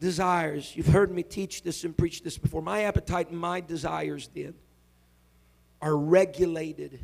desires, 0.00 0.72
you've 0.74 0.86
heard 0.86 1.10
me 1.10 1.22
teach 1.22 1.62
this 1.62 1.84
and 1.84 1.96
preach 1.96 2.22
this 2.22 2.38
before. 2.38 2.62
My 2.62 2.82
appetite 2.84 3.30
and 3.30 3.38
my 3.38 3.60
desires 3.60 4.30
then 4.34 4.54
are 5.80 5.96
regulated 5.96 7.00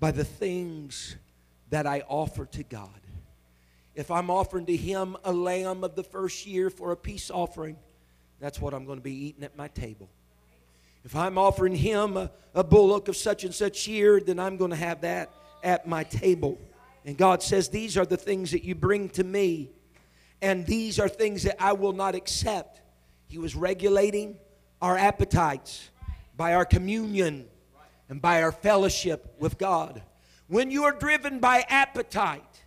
by 0.00 0.10
the 0.10 0.24
things 0.24 1.16
that 1.70 1.86
I 1.86 2.02
offer 2.08 2.46
to 2.46 2.62
God. 2.62 2.90
If 3.94 4.10
I'm 4.10 4.30
offering 4.30 4.66
to 4.66 4.76
him 4.76 5.16
a 5.24 5.32
lamb 5.32 5.82
of 5.82 5.96
the 5.96 6.04
first 6.04 6.46
year 6.46 6.70
for 6.70 6.92
a 6.92 6.96
peace 6.96 7.30
offering, 7.30 7.76
that's 8.40 8.60
what 8.60 8.72
I'm 8.72 8.84
going 8.84 8.98
to 8.98 9.02
be 9.02 9.26
eating 9.26 9.42
at 9.42 9.56
my 9.56 9.68
table. 9.68 10.08
If 11.04 11.16
I'm 11.16 11.38
offering 11.38 11.74
him 11.74 12.16
a, 12.16 12.30
a 12.54 12.62
bullock 12.62 13.08
of 13.08 13.16
such 13.16 13.44
and 13.44 13.54
such 13.54 13.88
year, 13.88 14.20
then 14.20 14.38
I'm 14.38 14.56
going 14.56 14.70
to 14.70 14.76
have 14.76 15.00
that 15.00 15.32
at 15.64 15.88
my 15.88 16.04
table. 16.04 16.58
And 17.04 17.16
God 17.16 17.42
says, 17.42 17.68
These 17.68 17.96
are 17.96 18.06
the 18.06 18.16
things 18.16 18.50
that 18.52 18.64
you 18.64 18.74
bring 18.74 19.08
to 19.10 19.24
me, 19.24 19.70
and 20.42 20.66
these 20.66 21.00
are 21.00 21.08
things 21.08 21.42
that 21.44 21.56
I 21.60 21.72
will 21.72 21.92
not 21.92 22.14
accept. 22.14 22.80
He 23.28 23.38
was 23.38 23.54
regulating 23.54 24.36
our 24.80 24.96
appetites 24.96 25.88
by 26.38 26.54
our 26.54 26.64
communion 26.64 27.46
and 28.08 28.22
by 28.22 28.42
our 28.42 28.52
fellowship 28.52 29.34
with 29.38 29.58
God. 29.58 30.00
When 30.46 30.70
you 30.70 30.84
are 30.84 30.92
driven 30.92 31.40
by 31.40 31.66
appetite, 31.68 32.62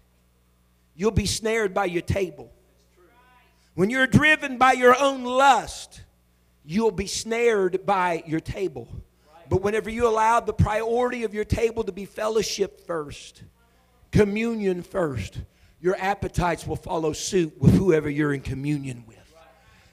you'll 0.94 1.10
be 1.10 1.26
snared 1.26 1.74
by 1.74 1.86
your 1.86 2.04
table. 2.04 2.52
When 3.74 3.90
you're 3.90 4.06
driven 4.06 4.58
by 4.58 4.74
your 4.74 4.96
own 5.00 5.24
lust, 5.24 6.02
you'll 6.66 6.92
be 6.92 7.08
snared 7.08 7.86
by 7.86 8.22
your 8.28 8.42
table. 8.42 8.90
But 9.50 9.64
whenever 9.64 9.90
you 9.90 10.08
allow 10.08 10.42
the 10.42 10.54
priority 10.54 11.24
of 11.24 11.34
your 11.34 11.46
table 11.46 11.84
to 11.86 11.92
be 11.92 12.06
fellowship 12.06 12.86
first, 12.86 13.42
communion 14.12 14.84
first, 14.84 15.40
your 15.80 15.96
appetites 15.98 16.68
will 16.68 16.76
follow 16.76 17.14
suit 17.14 17.60
with 17.60 17.74
whoever 17.74 18.10
you're 18.10 18.34
in 18.34 18.42
communion 18.42 19.06
with. 19.08 19.21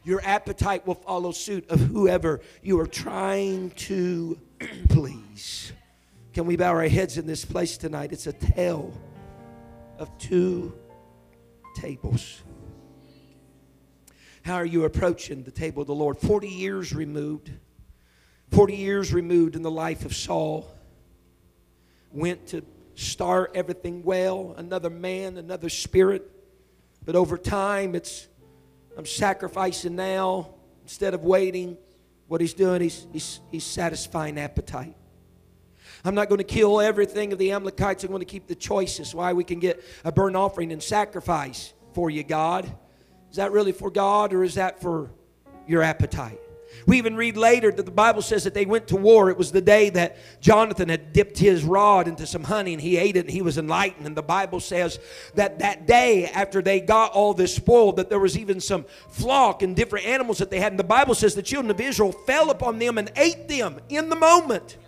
Your 0.08 0.22
appetite 0.24 0.86
will 0.86 0.94
follow 0.94 1.32
suit 1.32 1.68
of 1.68 1.80
whoever 1.80 2.40
you 2.62 2.80
are 2.80 2.86
trying 2.86 3.72
to 3.72 4.38
please. 4.88 5.70
Can 6.32 6.46
we 6.46 6.56
bow 6.56 6.70
our 6.70 6.88
heads 6.88 7.18
in 7.18 7.26
this 7.26 7.44
place 7.44 7.76
tonight? 7.76 8.12
It's 8.12 8.26
a 8.26 8.32
tale 8.32 8.90
of 9.98 10.08
two 10.16 10.72
tables. 11.76 12.42
How 14.40 14.54
are 14.54 14.64
you 14.64 14.86
approaching 14.86 15.42
the 15.42 15.50
table 15.50 15.82
of 15.82 15.88
the 15.88 15.94
Lord? 15.94 16.16
40 16.16 16.48
years 16.48 16.94
removed. 16.94 17.50
40 18.50 18.76
years 18.76 19.12
removed 19.12 19.56
in 19.56 19.62
the 19.62 19.70
life 19.70 20.06
of 20.06 20.16
Saul. 20.16 20.74
Went 22.12 22.46
to 22.46 22.64
start 22.94 23.50
everything 23.54 24.02
well. 24.02 24.54
Another 24.56 24.88
man, 24.88 25.36
another 25.36 25.68
spirit. 25.68 26.30
But 27.04 27.14
over 27.14 27.36
time, 27.36 27.94
it's 27.94 28.27
I'm 28.98 29.06
sacrificing 29.06 29.94
now 29.94 30.54
instead 30.82 31.14
of 31.14 31.22
waiting. 31.22 31.78
What 32.26 32.40
he's 32.40 32.52
doing, 32.52 32.82
he's, 32.82 33.06
he's, 33.12 33.40
he's 33.50 33.64
satisfying 33.64 34.38
appetite. 34.38 34.96
I'm 36.04 36.16
not 36.16 36.28
going 36.28 36.38
to 36.38 36.44
kill 36.44 36.80
everything 36.80 37.32
of 37.32 37.38
the 37.38 37.52
Amalekites. 37.52 38.02
I'm 38.02 38.10
going 38.10 38.20
to 38.20 38.26
keep 38.26 38.48
the 38.48 38.56
choices. 38.56 39.14
Why 39.14 39.32
we 39.32 39.44
can 39.44 39.60
get 39.60 39.82
a 40.04 40.10
burnt 40.10 40.34
offering 40.34 40.72
and 40.72 40.82
sacrifice 40.82 41.72
for 41.94 42.10
you, 42.10 42.24
God. 42.24 42.70
Is 43.30 43.36
that 43.36 43.52
really 43.52 43.72
for 43.72 43.90
God 43.90 44.32
or 44.32 44.42
is 44.42 44.56
that 44.56 44.80
for 44.80 45.10
your 45.66 45.82
appetite? 45.82 46.40
We 46.86 46.98
even 46.98 47.16
read 47.16 47.36
later 47.36 47.70
that 47.70 47.84
the 47.84 47.90
Bible 47.92 48.22
says 48.22 48.44
that 48.44 48.54
they 48.54 48.66
went 48.66 48.88
to 48.88 48.96
war. 48.96 49.30
It 49.30 49.36
was 49.36 49.52
the 49.52 49.60
day 49.60 49.90
that 49.90 50.16
Jonathan 50.40 50.88
had 50.88 51.12
dipped 51.12 51.38
his 51.38 51.64
rod 51.64 52.08
into 52.08 52.26
some 52.26 52.44
honey 52.44 52.72
and 52.72 52.80
he 52.80 52.96
ate 52.96 53.16
it 53.16 53.26
and 53.26 53.30
he 53.30 53.42
was 53.42 53.58
enlightened. 53.58 54.06
And 54.06 54.16
the 54.16 54.22
Bible 54.22 54.60
says 54.60 54.98
that 55.34 55.58
that 55.58 55.86
day 55.86 56.26
after 56.26 56.62
they 56.62 56.80
got 56.80 57.12
all 57.12 57.34
this 57.34 57.54
spoil, 57.54 57.92
that 57.92 58.08
there 58.08 58.18
was 58.18 58.38
even 58.38 58.60
some 58.60 58.86
flock 59.10 59.62
and 59.62 59.76
different 59.76 60.06
animals 60.06 60.38
that 60.38 60.50
they 60.50 60.60
had. 60.60 60.72
And 60.72 60.78
the 60.78 60.84
Bible 60.84 61.14
says 61.14 61.34
the 61.34 61.42
children 61.42 61.70
of 61.70 61.80
Israel 61.80 62.12
fell 62.12 62.50
upon 62.50 62.78
them 62.78 62.96
and 62.96 63.12
ate 63.16 63.48
them 63.48 63.80
in 63.88 64.08
the 64.08 64.16
moment. 64.16 64.78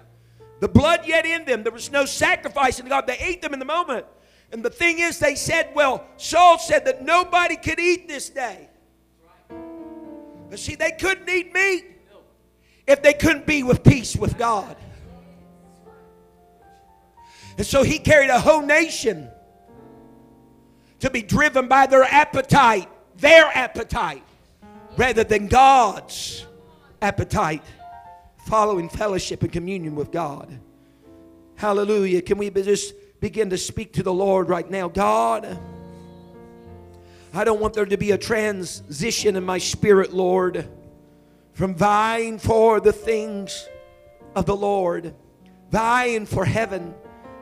The 0.61 0.69
blood 0.69 1.07
yet 1.07 1.27
in 1.27 1.45
them. 1.45 1.63
There 1.63 1.73
was 1.73 1.91
no 1.91 2.05
sacrifice 2.05 2.81
in 2.81 2.89
God. 2.89 3.07
They 3.07 3.19
ate 3.19 3.43
them 3.43 3.53
in 3.53 3.59
the 3.59 3.65
moment. 3.67 4.07
And 4.53 4.65
the 4.65 4.71
thing 4.71 4.99
is, 4.99 5.19
they 5.19 5.35
said, 5.35 5.71
well, 5.75 6.07
Saul 6.17 6.59
said 6.59 6.87
that 6.87 7.05
nobody 7.05 7.57
could 7.57 7.79
eat 7.79 8.09
this 8.09 8.31
day. 8.31 8.70
But 10.51 10.59
see, 10.59 10.75
they 10.75 10.91
couldn't 10.91 11.29
eat 11.29 11.55
meat 11.55 11.85
if 12.87 13.03
they 13.03 13.13
couldn't 13.13 13.47
be 13.47 13.63
with 13.63 13.85
peace 13.85 14.17
with 14.17 14.37
God. 14.37 14.77
And 17.57 17.65
so 17.65 17.85
he 17.85 17.99
carried 17.99 18.31
a 18.31 18.41
whole 18.41 18.63
nation 18.63 19.31
to 20.99 21.09
be 21.09 21.23
driven 21.23 21.69
by 21.69 21.87
their 21.87 22.03
appetite, 22.03 22.89
their 23.17 23.47
appetite, 23.47 24.25
rather 24.97 25.23
than 25.23 25.47
God's 25.47 26.47
appetite, 27.01 27.63
following 28.47 28.89
fellowship 28.89 29.43
and 29.43 29.53
communion 29.53 29.95
with 29.95 30.11
God. 30.11 30.59
Hallelujah. 31.55 32.23
Can 32.23 32.39
we 32.39 32.51
just 32.51 32.95
begin 33.21 33.51
to 33.51 33.59
speak 33.59 33.93
to 33.93 34.03
the 34.03 34.13
Lord 34.13 34.49
right 34.49 34.69
now? 34.69 34.89
God, 34.89 35.61
I 37.33 37.45
don't 37.45 37.61
want 37.61 37.75
there 37.75 37.87
to 37.87 37.97
be 37.97 38.11
a 38.11 38.19
transition 38.19 39.37
in 39.37 39.45
my 39.45 39.59
spirit, 39.59 40.13
Lord, 40.13 40.69
from 41.53 41.75
vying 41.75 42.39
for 42.39 42.81
the 42.81 42.93
things 42.93 43.69
of 44.35 44.47
the 44.47 44.57
Lord, 44.57 45.15
vying 45.71 46.27
for 46.27 46.45
heaven, 46.45 46.95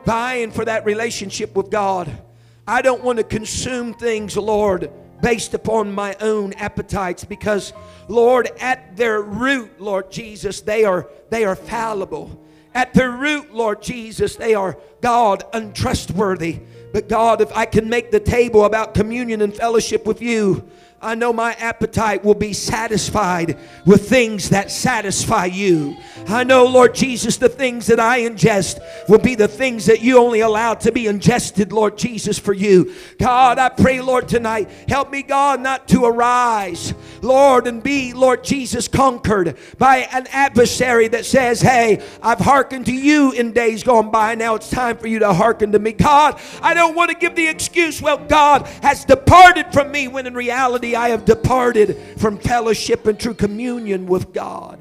vying 0.05 0.51
for 0.51 0.65
that 0.65 0.85
relationship 0.85 1.55
with 1.55 1.71
God. 1.71 2.21
I 2.67 2.83
don't 2.83 3.03
want 3.03 3.17
to 3.17 3.23
consume 3.23 3.95
things, 3.95 4.37
Lord, 4.37 4.91
based 5.21 5.55
upon 5.55 5.91
my 5.91 6.15
own 6.21 6.53
appetites 6.53 7.25
because 7.25 7.73
Lord 8.07 8.49
at 8.59 8.95
their 8.95 9.21
root 9.21 9.79
Lord 9.79 10.11
Jesus 10.11 10.61
they 10.61 10.85
are 10.85 11.09
they 11.29 11.43
are 11.45 11.55
fallible 11.55 12.41
at 12.73 12.93
their 12.93 13.11
root 13.11 13.53
Lord 13.53 13.81
Jesus 13.81 14.35
they 14.35 14.53
are 14.53 14.77
God 15.01 15.43
untrustworthy 15.53 16.61
but 16.91 17.07
God 17.07 17.41
if 17.41 17.51
I 17.55 17.65
can 17.65 17.89
make 17.89 18.11
the 18.11 18.19
table 18.19 18.65
about 18.65 18.93
communion 18.93 19.41
and 19.41 19.53
fellowship 19.53 20.05
with 20.05 20.21
you 20.21 20.69
I 21.01 21.15
know 21.15 21.31
my 21.31 21.53
appetite 21.53 22.25
will 22.25 22.35
be 22.35 22.51
satisfied 22.51 23.57
with 23.85 24.09
things 24.09 24.49
that 24.49 24.69
satisfy 24.69 25.45
you. 25.45 25.95
I 26.27 26.43
know, 26.43 26.65
Lord 26.65 26.93
Jesus, 26.93 27.37
the 27.37 27.47
things 27.47 27.87
that 27.87 28.01
I 28.01 28.21
ingest 28.21 28.79
will 29.07 29.19
be 29.19 29.35
the 29.35 29.47
things 29.47 29.85
that 29.85 30.01
you 30.01 30.17
only 30.17 30.41
allow 30.41 30.73
to 30.73 30.91
be 30.91 31.07
ingested, 31.07 31.71
Lord 31.71 31.97
Jesus, 31.97 32.37
for 32.37 32.51
you. 32.51 32.93
God, 33.17 33.59
I 33.59 33.69
pray, 33.69 34.01
Lord, 34.01 34.27
tonight, 34.27 34.69
help 34.89 35.09
me, 35.09 35.23
God, 35.23 35.61
not 35.61 35.87
to 35.89 36.03
arise, 36.03 36.93
Lord, 37.21 37.65
and 37.65 37.81
be, 37.81 38.11
Lord 38.11 38.43
Jesus, 38.43 38.89
conquered 38.89 39.57
by 39.77 39.99
an 40.11 40.27
adversary 40.31 41.07
that 41.09 41.25
says, 41.25 41.61
Hey, 41.61 42.03
I've 42.21 42.39
hearkened 42.39 42.87
to 42.87 42.93
you 42.93 43.31
in 43.31 43.53
days 43.53 43.83
gone 43.83 44.11
by. 44.11 44.35
Now 44.35 44.55
it's 44.55 44.69
time 44.69 44.97
for 44.97 45.07
you 45.07 45.19
to 45.19 45.33
hearken 45.33 45.71
to 45.71 45.79
me. 45.79 45.93
God, 45.93 46.41
I 46.61 46.73
don't 46.73 46.95
want 46.95 47.09
to 47.11 47.17
give 47.17 47.35
the 47.35 47.47
excuse, 47.47 48.01
well, 48.01 48.17
God 48.17 48.67
has 48.83 49.05
departed 49.05 49.71
from 49.71 49.91
me 49.91 50.09
when 50.09 50.27
in 50.27 50.33
reality, 50.33 50.88
I 50.95 51.09
have 51.09 51.25
departed 51.25 51.97
from 52.17 52.37
fellowship 52.37 53.07
and 53.07 53.19
true 53.19 53.33
communion 53.33 54.05
with 54.05 54.33
God. 54.33 54.79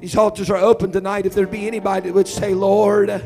These 0.00 0.16
altars 0.16 0.50
are 0.50 0.56
open 0.56 0.92
tonight. 0.92 1.26
If 1.26 1.34
there 1.34 1.46
be 1.46 1.66
anybody 1.66 2.08
that 2.08 2.14
would 2.14 2.28
say, 2.28 2.54
Lord, 2.54 3.22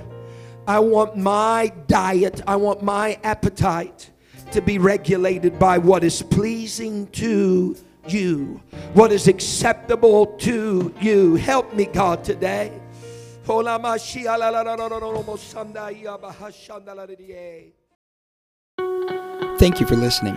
I 0.67 0.79
want 0.79 1.17
my 1.17 1.73
diet, 1.87 2.43
I 2.47 2.57
want 2.57 2.83
my 2.83 3.19
appetite 3.25 4.11
to 4.53 4.61
be 4.61 4.79
regulated 4.79 5.59
by 5.59 5.79
what 5.79 6.05
is 6.05 6.23
pleasing 6.23 7.07
to 7.09 7.77
you, 8.07 8.61
what 8.95 9.13
is 9.13 9.29
acceptable 9.29 10.27
to 10.39 10.95
you. 11.01 11.35
Help 11.37 11.75
me, 11.75 11.87
God, 11.87 12.25
today. 12.25 12.73
Thank 19.59 19.81
you 19.81 19.87
for 19.87 19.97
listening. 19.97 20.37